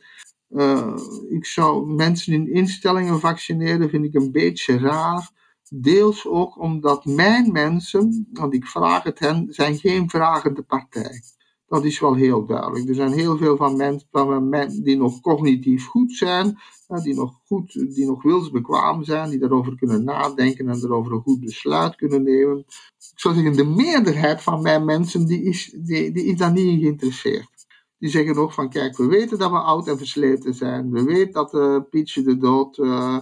Uh, 0.51 0.97
ik 1.29 1.47
zou 1.47 1.87
mensen 1.87 2.33
in 2.33 2.53
instellingen 2.53 3.21
vaccineren, 3.21 3.91
vind 3.91 4.05
ik 4.05 4.15
een 4.15 4.33
beetje 4.33 4.79
raar. 4.79 5.31
Deels 5.69 6.27
ook 6.27 6.59
omdat 6.59 7.05
mijn 7.05 7.53
mensen, 7.53 8.29
want 8.33 8.55
ik 8.55 8.67
vraag 8.67 9.03
het 9.03 9.19
hen, 9.19 9.47
zijn 9.51 9.79
geen 9.79 10.11
vragende 10.11 10.63
partij. 10.63 11.23
Dat 11.71 11.85
is 11.85 12.01
wel 12.01 12.15
heel 12.15 12.47
duidelijk. 12.47 12.89
Er 12.89 12.95
zijn 12.95 13.13
heel 13.13 13.37
veel 13.37 13.57
van 13.57 13.77
mensen 13.77 14.09
van 14.11 14.51
die 14.83 14.97
nog 14.97 15.21
cognitief 15.21 15.87
goed 15.87 16.13
zijn, 16.13 16.59
die 17.03 17.15
nog 17.15 17.41
goed, 17.47 17.73
die 17.95 18.07
nog 18.07 18.23
wilsbekwaam 18.23 19.05
zijn, 19.05 19.31
die 19.31 19.39
daarover 19.39 19.77
kunnen 19.77 20.05
nadenken 20.05 20.69
en 20.69 20.77
erover 20.77 21.13
een 21.13 21.21
goed 21.21 21.41
besluit 21.41 21.97
kunnen 21.97 22.23
nemen. 22.23 22.59
Ik 22.59 23.19
zou 23.21 23.35
zeggen, 23.35 23.57
de 23.57 23.65
meerderheid 23.65 24.43
van 24.43 24.63
mijn 24.63 24.85
mensen 24.85 25.27
die 25.27 25.43
is, 25.43 25.77
die, 25.79 26.13
is 26.13 26.37
daar 26.37 26.53
niet 26.53 26.67
in 26.67 26.81
geïnteresseerd. 26.81 27.67
Die 27.99 28.11
zeggen 28.11 28.35
nog 28.35 28.55
van, 28.55 28.71
kijk, 28.71 28.97
we 28.97 29.07
weten 29.07 29.39
dat 29.39 29.51
we 29.51 29.59
oud 29.59 29.89
en 29.89 29.99
versleten 29.99 30.55
zijn. 30.55 30.91
We 30.91 31.05
weten 31.05 31.33
dat 31.33 31.55
uh, 31.55 31.77
Pietje 31.91 32.23
de 32.23 32.37
Dood 32.37 32.79
uh, 32.79 33.19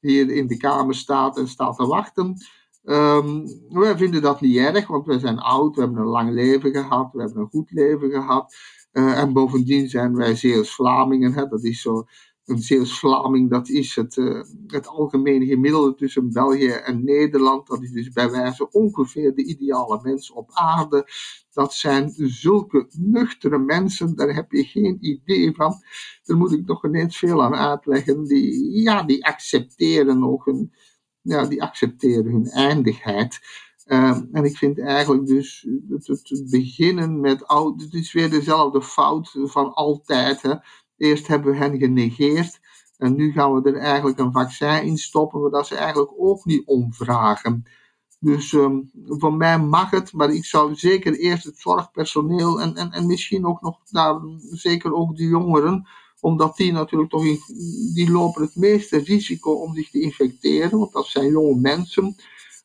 hier 0.00 0.30
in 0.30 0.46
de 0.46 0.56
kamer 0.56 0.94
staat 0.94 1.38
en 1.38 1.48
staat 1.48 1.76
te 1.76 1.86
wachten. 1.86 2.36
Um, 2.84 3.44
wij 3.68 3.96
vinden 3.96 4.22
dat 4.22 4.40
niet 4.40 4.56
erg, 4.56 4.86
want 4.86 5.06
wij 5.06 5.18
zijn 5.18 5.38
oud, 5.38 5.74
we 5.74 5.80
hebben 5.80 6.00
een 6.00 6.08
lang 6.08 6.32
leven 6.32 6.72
gehad, 6.72 7.12
we 7.12 7.20
hebben 7.20 7.42
een 7.42 7.48
goed 7.48 7.70
leven 7.70 8.10
gehad. 8.10 8.54
Uh, 8.92 9.18
en 9.18 9.32
bovendien 9.32 9.88
zijn 9.88 10.16
wij 10.16 10.36
Zeeuws-Vlamingen, 10.36 11.48
dat 11.48 11.64
is 11.64 11.80
zo 11.80 12.04
een 12.44 12.58
Zeeuws-Vlaming, 12.58 13.50
dat 13.50 13.68
is 13.68 13.96
het, 13.96 14.16
uh, 14.16 14.42
het 14.66 14.86
algemene 14.86 15.46
gemiddelde 15.46 15.94
tussen 15.94 16.32
België 16.32 16.68
en 16.68 17.04
Nederland. 17.04 17.66
Dat 17.66 17.82
is 17.82 17.90
dus 17.90 18.08
bij 18.08 18.30
wijze 18.30 18.70
ongeveer 18.70 19.34
de 19.34 19.44
ideale 19.44 20.00
mens 20.02 20.32
op 20.32 20.50
aarde. 20.52 21.08
Dat 21.52 21.74
zijn 21.74 22.12
zulke 22.16 22.86
nuchtere 22.98 23.58
mensen, 23.58 24.16
daar 24.16 24.34
heb 24.34 24.52
je 24.52 24.64
geen 24.64 24.96
idee 25.00 25.54
van. 25.54 25.74
Daar 26.22 26.36
moet 26.36 26.52
ik 26.52 26.66
nog 26.66 26.84
ineens 26.84 27.18
veel 27.18 27.42
aan 27.42 27.54
uitleggen. 27.54 28.24
Die, 28.24 28.80
ja, 28.82 29.02
die 29.02 29.26
accepteren 29.26 30.18
nog 30.18 30.46
een 30.46 30.72
ja, 31.22 31.46
die 31.46 31.62
accepteren 31.62 32.32
hun 32.32 32.46
eindigheid. 32.46 33.40
Uh, 33.86 34.18
en 34.32 34.44
ik 34.44 34.56
vind 34.56 34.80
eigenlijk 34.80 35.26
dus 35.26 35.66
het, 35.88 36.06
het, 36.06 36.50
beginnen 36.50 37.20
met 37.20 37.46
oud, 37.46 37.80
het 37.80 37.94
is 37.94 38.12
weer 38.12 38.30
dezelfde 38.30 38.82
fout 38.82 39.38
van 39.44 39.74
altijd. 39.74 40.42
Hè. 40.42 40.54
Eerst 40.96 41.26
hebben 41.26 41.52
we 41.52 41.58
hen 41.58 41.78
genegeerd 41.78 42.60
en 43.02 43.14
nu 43.14 43.32
gaan 43.32 43.54
we 43.54 43.70
er 43.70 43.76
eigenlijk 43.76 44.18
een 44.18 44.32
vaccin 44.32 44.82
in 44.82 44.96
stoppen, 44.96 45.50
waar 45.50 45.64
ze 45.64 45.76
eigenlijk 45.76 46.12
ook 46.16 46.44
niet 46.44 46.66
om 46.66 46.94
vragen. 46.94 47.64
Dus 48.20 48.52
um, 48.52 48.90
voor 49.06 49.34
mij 49.34 49.58
mag 49.58 49.90
het, 49.90 50.12
maar 50.12 50.30
ik 50.30 50.44
zou 50.44 50.74
zeker 50.74 51.14
eerst 51.14 51.44
het 51.44 51.58
zorgpersoneel 51.58 52.60
en, 52.60 52.74
en, 52.74 52.90
en 52.90 53.06
misschien 53.06 53.46
ook 53.46 53.60
nog, 53.60 53.78
nou, 53.90 54.38
zeker 54.38 54.92
ook 54.94 55.16
de 55.16 55.24
jongeren, 55.24 55.88
omdat 56.22 56.56
die 56.56 56.72
natuurlijk 56.72 57.10
toch, 57.10 57.22
die 57.94 58.10
lopen 58.10 58.42
het 58.42 58.56
meeste 58.56 58.98
risico 58.98 59.52
om 59.52 59.74
zich 59.74 59.90
te 59.90 60.00
infecteren, 60.00 60.78
want 60.78 60.92
dat 60.92 61.06
zijn 61.06 61.30
jonge 61.30 61.60
mensen. 61.60 62.14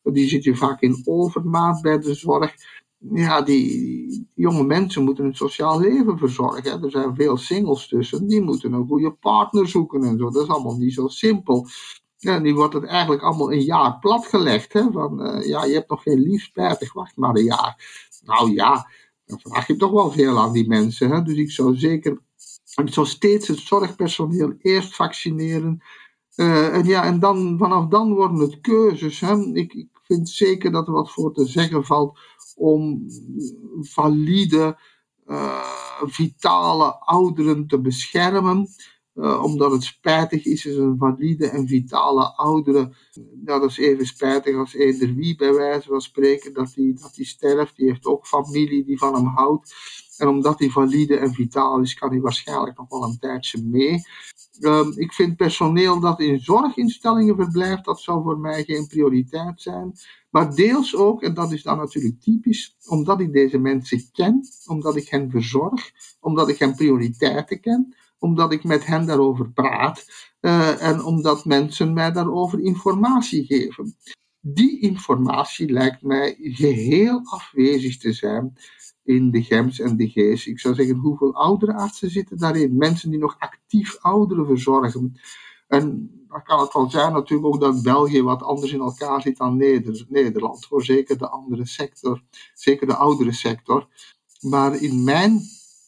Die 0.03 0.27
zitten 0.27 0.57
vaak 0.57 0.81
in 0.81 1.01
overmaat 1.05 1.81
bij 1.81 1.99
de 1.99 2.13
zorg. 2.13 2.55
Ja, 2.97 3.41
die, 3.41 4.27
jonge 4.35 4.63
mensen 4.63 5.03
moeten 5.03 5.25
een 5.25 5.35
sociaal 5.35 5.79
leven 5.79 6.17
verzorgen. 6.17 6.83
Er 6.83 6.91
zijn 6.91 7.15
veel 7.15 7.37
singles 7.37 7.87
tussen, 7.87 8.27
die 8.27 8.41
moeten 8.41 8.73
een 8.73 8.87
goede 8.87 9.11
partner 9.11 9.67
zoeken 9.67 10.03
en 10.03 10.17
zo. 10.17 10.29
Dat 10.29 10.43
is 10.43 10.49
allemaal 10.49 10.77
niet 10.77 10.93
zo 10.93 11.07
simpel. 11.07 11.67
Ja, 12.17 12.39
nu 12.39 12.53
wordt 12.53 12.73
het 12.73 12.85
eigenlijk 12.85 13.21
allemaal 13.21 13.51
een 13.51 13.63
jaar 13.63 13.99
platgelegd. 13.99 14.73
Hè? 14.73 14.91
Van, 14.91 15.27
uh, 15.27 15.47
ja, 15.47 15.65
je 15.65 15.73
hebt 15.73 15.89
nog 15.89 16.03
geen 16.03 16.19
liefspijtig, 16.19 16.93
wacht 16.93 17.15
maar 17.15 17.35
een 17.35 17.43
jaar. 17.43 18.07
Nou 18.25 18.53
ja, 18.53 18.89
dan 19.25 19.39
vraag 19.39 19.67
je 19.67 19.75
toch 19.75 19.91
wel 19.91 20.11
veel 20.11 20.39
aan 20.39 20.53
die 20.53 20.67
mensen. 20.67 21.09
Hè? 21.09 21.21
Dus 21.21 21.37
ik 21.37 21.51
zou 21.51 21.77
zeker 21.77 22.25
ik 22.85 22.93
zou 22.93 23.05
steeds 23.05 23.47
het 23.47 23.59
zorgpersoneel 23.59 24.53
eerst 24.61 24.95
vaccineren. 24.95 25.81
Uh, 26.35 26.75
en, 26.75 26.85
ja, 26.85 27.03
en 27.03 27.19
dan, 27.19 27.57
vanaf 27.57 27.87
dan 27.87 28.13
worden 28.13 28.39
het 28.39 28.61
keuzes. 28.61 29.19
Hè. 29.19 29.35
Ik, 29.53 29.73
ik 29.73 29.89
vind 30.03 30.29
zeker 30.29 30.71
dat 30.71 30.87
er 30.87 30.93
wat 30.93 31.11
voor 31.11 31.33
te 31.33 31.45
zeggen 31.45 31.85
valt 31.85 32.19
om 32.55 33.05
valide, 33.81 34.79
uh, 35.25 35.63
vitale 36.01 36.99
ouderen 36.99 37.67
te 37.67 37.81
beschermen. 37.81 38.67
Uh, 39.17 39.43
omdat 39.43 39.71
het 39.71 39.83
spijtig 39.83 40.45
is, 40.45 40.65
is 40.65 40.75
een 40.75 40.97
valide 40.97 41.49
en 41.49 41.67
vitale 41.67 42.35
oudere. 42.35 42.93
Dat 43.33 43.63
is 43.63 43.77
even 43.77 44.05
spijtig 44.05 44.55
als 44.55 44.73
eender 44.73 45.15
wie, 45.15 45.35
bij 45.35 45.53
wijze 45.53 45.87
van 45.87 46.01
spreken, 46.01 46.53
dat 46.53 46.71
die, 46.75 46.93
dat 46.93 47.13
die 47.15 47.25
sterft. 47.25 47.75
Die 47.75 47.87
heeft 47.87 48.05
ook 48.05 48.27
familie 48.27 48.85
die 48.85 48.97
van 48.97 49.13
hem 49.13 49.25
houdt. 49.25 49.75
En 50.17 50.27
omdat 50.27 50.59
hij 50.59 50.69
valide 50.69 51.17
en 51.17 51.33
vitaal 51.33 51.81
is, 51.81 51.93
kan 51.93 52.09
hij 52.09 52.19
waarschijnlijk 52.19 52.77
nog 52.77 52.89
wel 52.89 53.03
een 53.03 53.19
tijdje 53.19 53.63
mee. 53.63 54.01
Um, 54.59 54.93
ik 54.95 55.13
vind 55.13 55.35
personeel 55.35 55.99
dat 55.99 56.19
in 56.19 56.39
zorginstellingen 56.39 57.35
verblijft, 57.35 57.85
dat 57.85 58.01
zou 58.01 58.23
voor 58.23 58.39
mij 58.39 58.63
geen 58.63 58.87
prioriteit 58.87 59.61
zijn. 59.61 59.93
Maar 60.29 60.55
deels 60.55 60.95
ook, 60.95 61.23
en 61.23 61.33
dat 61.33 61.51
is 61.51 61.63
dan 61.63 61.77
natuurlijk 61.77 62.21
typisch, 62.21 62.75
omdat 62.85 63.19
ik 63.19 63.33
deze 63.33 63.57
mensen 63.57 64.11
ken, 64.11 64.41
omdat 64.65 64.95
ik 64.95 65.09
hen 65.09 65.31
verzorg, 65.31 65.91
omdat 66.19 66.49
ik 66.49 66.57
hen 66.57 66.75
prioriteiten 66.75 67.59
ken, 67.59 67.95
omdat 68.19 68.51
ik 68.51 68.63
met 68.63 68.85
hen 68.85 69.05
daarover 69.05 69.51
praat 69.51 70.05
uh, 70.41 70.83
en 70.83 71.03
omdat 71.03 71.45
mensen 71.45 71.93
mij 71.93 72.11
daarover 72.11 72.59
informatie 72.59 73.45
geven. 73.45 73.95
Die 74.39 74.79
informatie 74.79 75.71
lijkt 75.71 76.01
mij 76.01 76.35
geheel 76.39 77.21
afwezig 77.23 77.97
te 77.97 78.13
zijn 78.13 78.57
in 79.03 79.31
de 79.31 79.43
GEMS 79.43 79.79
en 79.79 79.97
de 79.97 80.09
GES. 80.09 80.47
Ik 80.47 80.59
zou 80.59 80.75
zeggen, 80.75 80.95
hoeveel 80.95 81.33
oudere 81.35 81.73
artsen 81.73 82.09
zitten 82.09 82.37
daarin? 82.37 82.77
Mensen 82.77 83.09
die 83.09 83.19
nog 83.19 83.35
actief 83.39 83.97
ouderen 84.01 84.45
verzorgen. 84.45 85.19
En 85.67 86.11
dan 86.27 86.43
kan 86.43 86.59
het 86.59 86.73
wel 86.73 86.89
zijn 86.89 87.13
natuurlijk 87.13 87.47
ook 87.47 87.61
dat 87.61 87.83
België 87.83 88.21
wat 88.21 88.43
anders 88.43 88.71
in 88.71 88.79
elkaar 88.79 89.21
zit 89.21 89.37
dan 89.37 89.57
Nederland. 90.09 90.65
Voor 90.65 90.83
zeker 90.83 91.17
de 91.17 91.29
andere 91.29 91.65
sector, 91.65 92.23
zeker 92.53 92.87
de 92.87 92.95
oudere 92.95 93.33
sector. 93.33 93.87
Maar 94.41 94.81
in 94.81 95.03
mijn, 95.03 95.39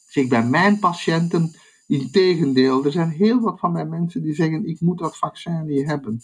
zeg 0.08 0.28
bij 0.28 0.46
mijn 0.46 0.80
patiënten, 0.80 1.56
in 1.90 2.12
tegendeel, 2.12 2.86
er 2.86 2.92
zijn 2.92 3.10
heel 3.10 3.40
wat 3.40 3.60
van 3.60 3.72
mijn 3.72 3.90
mensen 3.90 4.22
die 4.22 4.34
zeggen, 4.34 4.66
ik 4.66 4.82
moet 4.82 4.98
dat 4.98 5.18
vaccin 5.18 5.66
niet 5.66 5.86
hebben. 5.86 6.22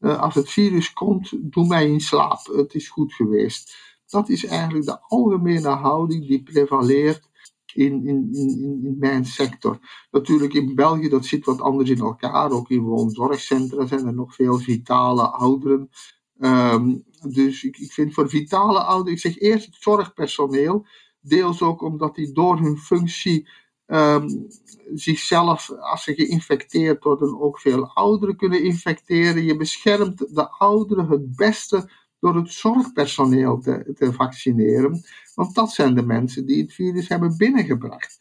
Uh, 0.00 0.20
als 0.20 0.34
het 0.34 0.50
virus 0.50 0.92
komt, 0.92 1.52
doe 1.52 1.66
mij 1.66 1.90
in 1.90 2.00
slaap. 2.00 2.46
Het 2.46 2.74
is 2.74 2.88
goed 2.88 3.14
geweest. 3.14 3.76
Dat 4.06 4.28
is 4.28 4.44
eigenlijk 4.44 4.84
de 4.84 5.00
algemene 5.00 5.68
houding 5.68 6.26
die 6.26 6.42
prevaleert 6.42 7.28
in, 7.74 8.06
in, 8.06 8.28
in, 8.32 8.80
in 8.84 8.96
mijn 8.98 9.24
sector. 9.24 9.78
Natuurlijk 10.10 10.52
in 10.52 10.74
België, 10.74 11.08
dat 11.08 11.26
zit 11.26 11.44
wat 11.44 11.60
anders 11.60 11.90
in 11.90 11.98
elkaar. 11.98 12.50
Ook 12.50 12.70
in 12.70 12.82
woonzorgcentra 12.82 13.86
zijn 13.86 14.06
er 14.06 14.14
nog 14.14 14.34
veel 14.34 14.58
vitale 14.58 15.28
ouderen. 15.28 15.90
Um, 16.38 17.04
dus 17.28 17.64
ik, 17.64 17.76
ik 17.78 17.92
vind 17.92 18.14
voor 18.14 18.28
vitale 18.28 18.80
ouderen, 18.80 19.12
ik 19.12 19.20
zeg 19.20 19.38
eerst 19.38 19.66
het 19.66 19.76
zorgpersoneel. 19.78 20.86
Deels 21.20 21.62
ook 21.62 21.82
omdat 21.82 22.14
die 22.14 22.32
door 22.32 22.58
hun 22.58 22.78
functie 22.78 23.48
um, 23.86 24.46
zichzelf, 24.94 25.70
als 25.70 26.02
ze 26.02 26.14
geïnfecteerd 26.14 27.04
worden, 27.04 27.40
ook 27.40 27.60
veel 27.60 27.86
ouderen 27.94 28.36
kunnen 28.36 28.62
infecteren. 28.62 29.44
Je 29.44 29.56
beschermt 29.56 30.34
de 30.34 30.50
ouderen 30.50 31.08
het 31.08 31.36
beste 31.36 31.90
door 32.20 32.36
het 32.36 32.52
zorgpersoneel 32.52 33.58
te, 33.58 33.92
te 33.94 34.12
vaccineren. 34.12 35.02
Want 35.34 35.54
dat 35.54 35.72
zijn 35.72 35.94
de 35.94 36.02
mensen 36.02 36.46
die 36.46 36.62
het 36.62 36.72
virus 36.72 37.08
hebben 37.08 37.36
binnengebracht. 37.36 38.16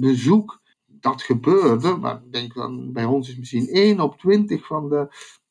bezoek, 0.00 0.60
dat 0.86 1.22
gebeurde, 1.22 1.96
maar 1.96 2.22
denk 2.30 2.54
dan 2.54 2.92
bij 2.92 3.04
ons 3.04 3.28
is 3.28 3.36
misschien 3.36 3.68
1 3.68 4.00
op 4.00 4.18
20 4.18 4.66
van 4.66 4.88
de, 4.88 5.06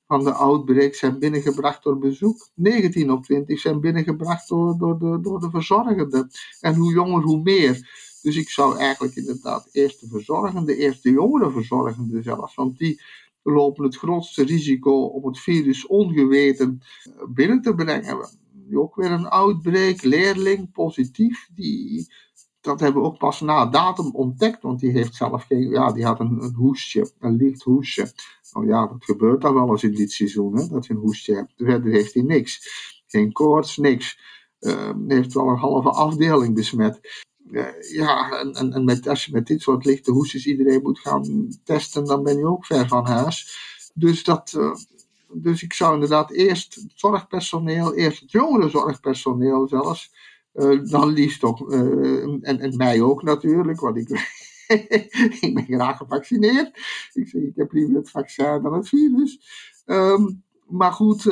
van 0.08 0.24
de 0.24 0.32
outbreaks 0.32 1.00
zijn 1.00 1.20
binnengebracht 1.20 1.84
door 1.84 1.98
bezoek. 1.98 2.50
19 2.56 3.12
op 3.12 3.24
20 3.24 3.60
zijn 3.60 3.80
binnengebracht 3.80 4.50
door, 4.50 4.78
door, 4.78 5.00
de, 5.00 5.20
door 5.22 5.40
de 5.40 5.50
verzorgende. 5.50 6.30
En 6.60 6.76
hoe 6.76 6.94
jonger, 6.94 7.22
hoe 7.22 7.42
meer. 7.42 7.90
Dus 8.24 8.36
ik 8.36 8.50
zou 8.50 8.78
eigenlijk 8.78 9.16
inderdaad 9.16 9.70
eerst 9.72 10.00
de 10.00 10.08
verzorgende, 10.08 10.76
eerst 10.76 11.04
de 11.04 11.12
jongere 11.12 11.52
verzorgende 11.52 12.22
zelfs, 12.22 12.56
want 12.56 12.78
die 12.78 13.02
lopen 13.42 13.84
het 13.84 13.98
grootste 13.98 14.44
risico 14.44 15.06
om 15.06 15.26
het 15.28 15.40
virus 15.40 15.88
ongeweten 15.88 16.82
eh, 17.04 17.12
binnen 17.30 17.62
te 17.62 17.76
brengen. 17.76 18.30
Ook 18.74 18.96
weer 18.96 19.12
een 19.12 19.28
outbreak, 19.28 20.04
leerling, 20.04 20.72
positief, 20.72 21.50
die, 21.54 22.08
dat 22.62 22.80
hebben 22.80 23.02
we 23.02 23.08
ook 23.08 23.18
pas 23.18 23.42
na 23.42 23.66
datum 23.66 24.12
ontdekt, 24.16 24.62
want 24.62 24.80
die 24.80 24.92
heeft 24.92 25.16
zelf 25.16 25.44
geen, 25.44 25.70
ja, 25.70 25.92
die 25.92 26.06
had 26.06 26.20
een, 26.20 26.44
een 26.44 26.54
hoestje, 26.54 27.12
een 27.20 27.36
licht 27.36 27.64
hoestje. 27.64 28.12
Nou 28.54 28.68
ja, 28.68 28.88
dat 28.88 29.06
gebeurt 29.06 29.42
dan 29.42 29.54
wel 29.54 29.70
eens 29.70 29.84
in 29.84 29.96
dit 29.96 30.12
seizoen, 30.12 30.58
hè, 30.58 30.68
dat 30.68 30.86
je 30.86 30.94
een 30.94 31.00
hoestje 31.00 31.36
hebt. 31.36 31.54
Verder 31.58 31.92
heeft 31.92 32.14
hij 32.14 32.24
niks. 32.24 32.68
Geen 33.08 33.32
koorts, 33.32 33.78
niks. 33.78 34.20
Uh, 34.60 34.92
heeft 35.08 35.34
wel 35.34 35.48
een 35.48 35.58
halve 35.58 35.90
afdeling 35.90 36.56
besmet. 36.56 37.00
Uh, 37.52 37.92
ja, 37.92 38.32
en, 38.32 38.74
en, 38.74 38.84
met, 38.84 39.08
als 39.08 39.26
je 39.26 39.32
met 39.32 39.48
dit 39.48 39.62
soort 39.62 39.86
lichte 39.86 40.12
hoestjes 40.12 40.46
iedereen 40.46 40.82
moet 40.82 41.00
gaan 41.00 41.48
testen, 41.64 42.06
dan 42.06 42.24
ben 42.24 42.38
je 42.38 42.48
ook 42.48 42.66
ver 42.66 42.88
van 42.88 43.06
huis. 43.06 43.58
Dus, 43.94 44.24
dat, 44.24 44.54
uh, 44.58 44.76
dus 45.34 45.64
ik 45.64 45.74
zou 45.74 45.94
inderdaad 45.94 46.32
eerst 46.32 46.76
het 46.76 46.92
zorgpersoneel, 46.96 47.94
eerst 47.94 48.20
het 48.20 48.32
jongere 48.32 48.70
zorgpersoneel 48.70 49.68
zelfs, 49.68 50.14
uh, 50.54 50.86
dan 50.86 51.08
liefst 51.08 51.44
ook, 51.44 51.72
en, 51.72 52.60
en 52.60 52.78
mij 52.78 53.02
ook 53.02 53.24
natuurlijk, 53.24 53.80
want 53.80 53.98
ik, 53.98 54.10
ik 55.48 55.54
ben 55.54 55.66
graag 55.66 55.98
gevaccineerd. 55.98 56.68
Ik 57.14 57.28
zeg, 57.28 57.42
ik 57.42 57.56
heb 57.56 57.72
liever 57.72 57.96
het 57.96 58.10
vaccin 58.10 58.62
dan 58.62 58.74
het 58.74 58.90
virus. 58.90 59.40
Um, 59.86 60.44
maar 60.68 60.92
goed, 60.92 61.26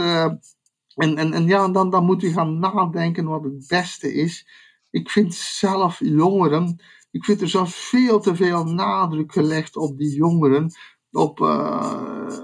en, 0.95 1.17
en, 1.17 1.33
en 1.33 1.45
ja, 1.45 1.67
dan, 1.67 1.89
dan 1.89 2.05
moet 2.05 2.23
u 2.23 2.31
gaan 2.31 2.59
nadenken 2.59 3.25
wat 3.25 3.43
het 3.43 3.67
beste 3.67 4.13
is. 4.13 4.45
Ik 4.91 5.09
vind 5.09 5.34
zelf 5.35 5.99
jongeren, 5.99 6.81
ik 7.11 7.26
vind 7.26 7.41
er 7.41 7.49
zelfs 7.49 7.76
veel 7.76 8.19
te 8.19 8.35
veel 8.35 8.63
nadruk 8.63 9.31
gelegd 9.31 9.77
op 9.77 9.97
die 9.97 10.15
jongeren, 10.15 10.72
op 11.11 11.39
uh, 11.39 12.38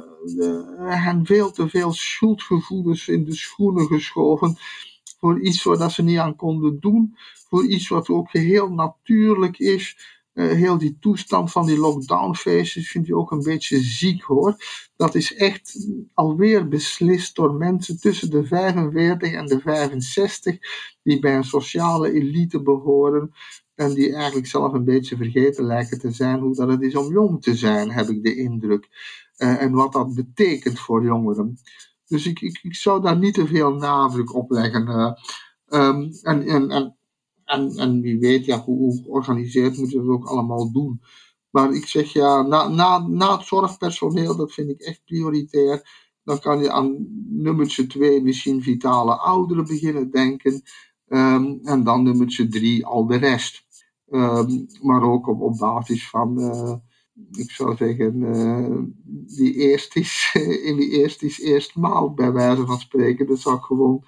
hen 0.86 1.26
veel 1.26 1.52
te 1.52 1.69
veel 1.69 1.91
schuldgevoelens 1.91 3.07
in 3.07 3.24
de 3.24 3.36
schoenen 3.36 3.88
geschoven 3.88 4.57
voor 5.19 5.41
iets 5.41 5.64
waar 5.64 5.91
ze 5.91 6.03
niet 6.03 6.18
aan 6.18 6.36
konden 6.36 6.80
doen, 6.80 7.18
voor 7.49 7.65
iets 7.65 7.88
wat 7.88 8.10
ook 8.10 8.30
geheel 8.30 8.69
natuurlijk 8.69 9.60
is. 9.60 10.16
Uh, 10.38 10.51
heel 10.51 10.77
die 10.77 10.97
toestand 10.99 11.51
van 11.51 11.65
die 11.65 11.77
lockdown-feestjes 11.77 12.91
vind 12.91 13.07
je 13.07 13.15
ook 13.15 13.31
een 13.31 13.43
beetje 13.43 13.80
ziek 13.80 14.23
hoor. 14.23 14.55
Dat 14.95 15.15
is 15.15 15.35
echt 15.35 15.88
alweer 16.14 16.68
beslist 16.68 17.35
door 17.35 17.53
mensen 17.53 17.99
tussen 17.99 18.30
de 18.30 18.45
45 18.45 19.34
en 19.34 19.45
de 19.45 19.59
65, 19.59 20.57
die 21.03 21.19
bij 21.19 21.35
een 21.35 21.43
sociale 21.43 22.11
elite 22.11 22.61
behoren. 22.61 23.31
En 23.76 23.93
die 23.93 24.14
eigenlijk 24.14 24.47
zelf 24.47 24.73
een 24.73 24.84
beetje 24.84 25.18
vergeten 25.18 25.65
lijken 25.65 25.99
te 25.99 26.11
zijn 26.11 26.39
hoe 26.39 26.55
dat 26.55 26.69
het 26.69 26.81
is 26.81 26.95
om 26.95 27.11
jong 27.11 27.41
te 27.41 27.55
zijn, 27.55 27.91
heb 27.91 28.07
ik 28.07 28.23
de 28.23 28.35
indruk. 28.35 28.88
Uh, 29.38 29.61
en 29.61 29.72
wat 29.72 29.93
dat 29.93 30.15
betekent 30.15 30.80
voor 30.80 31.03
jongeren. 31.03 31.57
Dus 32.05 32.26
ik, 32.26 32.41
ik, 32.41 32.59
ik 32.61 32.76
zou 32.76 33.01
daar 33.01 33.18
niet 33.18 33.34
te 33.34 33.47
veel 33.47 33.73
nadruk 33.73 34.35
op 34.35 34.51
leggen. 34.51 34.88
Uh, 34.88 35.14
um, 35.68 36.09
en, 36.22 36.47
en, 36.47 36.69
en 36.69 36.97
en, 37.48 37.78
en 37.78 38.02
wie 38.02 38.19
weet, 38.19 38.45
ja, 38.45 38.64
hoe, 38.64 39.02
georganiseerd 39.03 39.78
moet 39.78 39.91
je 39.91 39.98
dat 39.98 40.07
ook 40.07 40.26
allemaal 40.26 40.72
doen. 40.72 41.02
Maar 41.49 41.74
ik 41.74 41.86
zeg 41.86 42.14
ja, 42.14 42.41
na, 42.41 42.68
na, 42.68 43.07
na 43.07 43.38
het 43.38 43.45
zorgpersoneel, 43.45 44.36
dat 44.36 44.53
vind 44.53 44.69
ik 44.69 44.82
echt 44.82 45.02
prioritair. 45.06 46.06
Dan 46.24 46.40
kan 46.40 46.60
je 46.60 46.72
aan 46.72 47.07
nummertje 47.30 47.88
2 47.88 48.22
misschien 48.22 48.61
vitale 48.61 49.15
ouderen 49.15 49.65
beginnen 49.65 50.11
denken. 50.11 50.61
Um, 51.07 51.60
en 51.64 51.84
dan 51.84 52.03
nummertje 52.03 52.48
3 52.48 52.86
al 52.86 53.06
de 53.06 53.18
rest. 53.18 53.65
Um, 54.10 54.68
maar 54.82 55.03
ook 55.03 55.28
op, 55.28 55.41
op 55.41 55.57
basis 55.57 56.10
van, 56.10 56.40
uh, 56.40 56.74
ik 57.32 57.52
zou 57.52 57.76
zeggen, 57.76 58.22
uh, 58.22 58.80
die 59.38 59.53
eerst 59.53 59.95
is, 59.95 60.32
in 60.69 60.76
die 60.76 60.90
eerst 60.90 61.24
is 61.24 61.40
eerst 61.40 61.76
maal 61.76 62.14
bij 62.14 62.32
wijze 62.32 62.65
van 62.65 62.80
spreken. 62.80 63.28
Dat 63.28 63.40
zou 63.40 63.56
ik 63.56 63.64
gewoon 63.64 64.03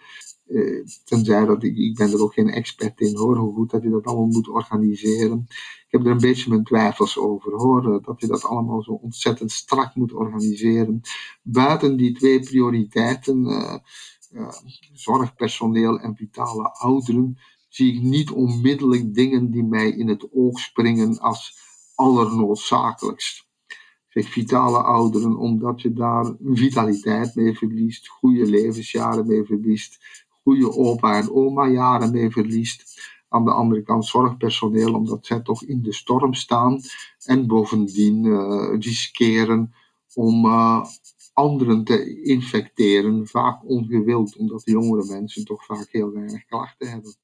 uh, 0.50 0.86
tenzij 1.04 1.46
dat 1.46 1.64
ik, 1.64 1.78
ik 1.78 1.96
ben 1.96 2.12
er 2.12 2.22
ook 2.22 2.34
geen 2.34 2.50
expert 2.50 3.02
in 3.02 3.16
hoor, 3.16 3.38
hoe 3.38 3.54
goed 3.54 3.70
dat 3.70 3.84
je 3.84 3.90
dat 3.90 4.06
allemaal 4.06 4.26
moet 4.28 4.48
organiseren. 4.48 5.46
Ik 5.50 5.88
heb 5.90 6.06
er 6.06 6.12
een 6.12 6.18
beetje 6.18 6.50
mijn 6.50 6.64
twijfels 6.64 7.18
over 7.18 7.54
hoor, 7.54 7.94
eh, 7.94 8.04
dat 8.06 8.22
je 8.22 8.28
dat 8.28 8.44
allemaal 8.44 8.84
zo 8.84 8.92
ontzettend 8.92 9.52
strak 9.52 9.96
moet 9.96 10.14
organiseren. 10.14 11.02
Buiten 11.44 11.98
die 11.98 12.14
twee 12.14 12.40
prioriteiten, 12.40 13.46
uh, 13.46 14.52
zorgpersoneel 14.94 16.00
en 16.00 16.16
vitale 16.16 16.72
ouderen, 16.72 17.38
zie 17.70 17.94
ik 17.94 18.02
niet 18.02 18.32
onmiddellijk 18.32 19.14
dingen 19.14 19.52
die 19.52 19.64
mij 19.64 19.90
in 19.90 20.08
het 20.08 20.28
oog 20.34 20.60
springen 20.60 21.20
als 21.20 21.58
allernoodzakelijkst. 21.96 23.48
Zeg 24.08 24.30
vitale 24.30 24.82
ouderen, 24.84 25.38
omdat 25.38 25.82
je 25.82 25.94
daar 25.94 26.36
vitaliteit 26.44 27.36
mee 27.36 27.58
verliest, 27.58 28.08
goede 28.08 28.46
levensjaren 28.46 29.28
mee 29.28 29.44
verliest, 29.44 29.98
goede 30.50 30.78
opa 30.78 31.18
en 31.18 31.32
oma 31.32 31.68
jaren 31.68 32.12
mee 32.12 32.30
verliest. 32.30 33.02
Aan 33.30 33.46
de 33.46 33.52
andere 33.52 33.82
kant 33.82 34.06
zorgpersoneel, 34.06 34.94
omdat 34.94 35.26
zij 35.26 35.40
toch 35.42 35.64
in 35.64 35.82
de 35.82 35.94
storm 35.94 36.34
staan 36.34 36.80
en 37.26 37.48
bovendien 37.48 38.26
uh, 38.26 38.80
riskeren 38.80 39.74
om 40.14 40.46
uh, 40.46 40.86
anderen 41.34 41.84
te 41.84 42.24
infecteren, 42.24 43.28
vaak 43.28 43.70
ongewild, 43.70 44.38
omdat 44.38 44.62
jongere 44.66 45.06
mensen 45.06 45.46
toch 45.46 45.66
vaak 45.66 45.88
heel 45.92 46.12
weinig 46.12 46.46
klachten 46.46 46.90
hebben. 46.90 47.16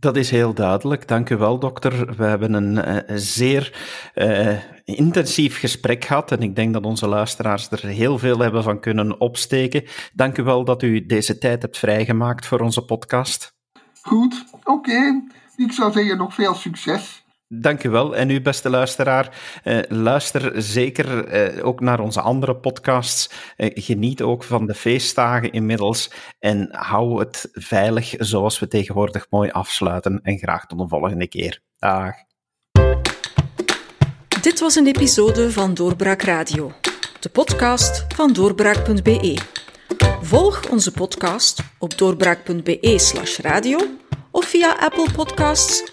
Dat 0.00 0.16
is 0.16 0.30
heel 0.30 0.54
duidelijk. 0.54 1.08
Dank 1.08 1.30
u 1.30 1.36
wel, 1.36 1.58
dokter. 1.58 2.16
We 2.16 2.24
hebben 2.24 2.52
een 2.52 2.74
uh, 2.74 3.16
zeer 3.18 3.72
uh, 4.14 4.58
intensief 4.84 5.58
gesprek 5.58 6.04
gehad 6.04 6.32
en 6.32 6.42
ik 6.42 6.56
denk 6.56 6.72
dat 6.72 6.84
onze 6.84 7.08
luisteraars 7.08 7.70
er 7.70 7.86
heel 7.86 8.18
veel 8.18 8.38
hebben 8.38 8.62
van 8.62 8.80
kunnen 8.80 9.20
opsteken. 9.20 9.84
Dank 10.12 10.38
u 10.38 10.42
wel 10.42 10.64
dat 10.64 10.82
u 10.82 11.06
deze 11.06 11.38
tijd 11.38 11.62
hebt 11.62 11.78
vrijgemaakt 11.78 12.46
voor 12.46 12.60
onze 12.60 12.84
podcast. 12.84 13.54
Goed, 14.02 14.44
oké. 14.64 15.22
Ik 15.56 15.72
zou 15.72 15.92
zeggen 15.92 16.16
nog 16.16 16.34
veel 16.34 16.54
succes. 16.54 17.19
Dank 17.52 17.84
u 17.84 17.90
wel. 17.90 18.16
En 18.16 18.30
u, 18.30 18.40
beste 18.40 18.70
luisteraar, 18.70 19.38
eh, 19.62 19.78
luister 19.88 20.62
zeker 20.62 21.24
eh, 21.24 21.66
ook 21.66 21.80
naar 21.80 22.00
onze 22.00 22.20
andere 22.20 22.56
podcasts. 22.56 23.30
Eh, 23.56 23.70
geniet 23.74 24.22
ook 24.22 24.44
van 24.44 24.66
de 24.66 24.74
feestdagen 24.74 25.52
inmiddels. 25.52 26.10
En 26.38 26.68
hou 26.70 27.18
het 27.18 27.48
veilig 27.52 28.14
zoals 28.18 28.58
we 28.58 28.68
tegenwoordig 28.68 29.26
mooi 29.30 29.50
afsluiten. 29.50 30.20
En 30.22 30.38
graag 30.38 30.66
tot 30.66 30.78
de 30.78 30.88
volgende 30.88 31.28
keer. 31.28 31.60
Dag. 31.78 32.14
Dit 34.42 34.60
was 34.60 34.74
een 34.74 34.86
episode 34.86 35.50
van 35.50 35.74
Doorbraak 35.74 36.22
Radio, 36.22 36.72
de 37.20 37.28
podcast 37.28 38.06
van 38.14 38.32
doorbraak.be. 38.32 39.38
Volg 40.22 40.70
onze 40.70 40.92
podcast 40.92 41.62
op 41.78 41.98
doorbraak.be/slash 41.98 43.38
radio 43.38 43.78
of 44.30 44.44
via 44.44 44.76
Apple 44.78 45.06
Podcasts, 45.12 45.92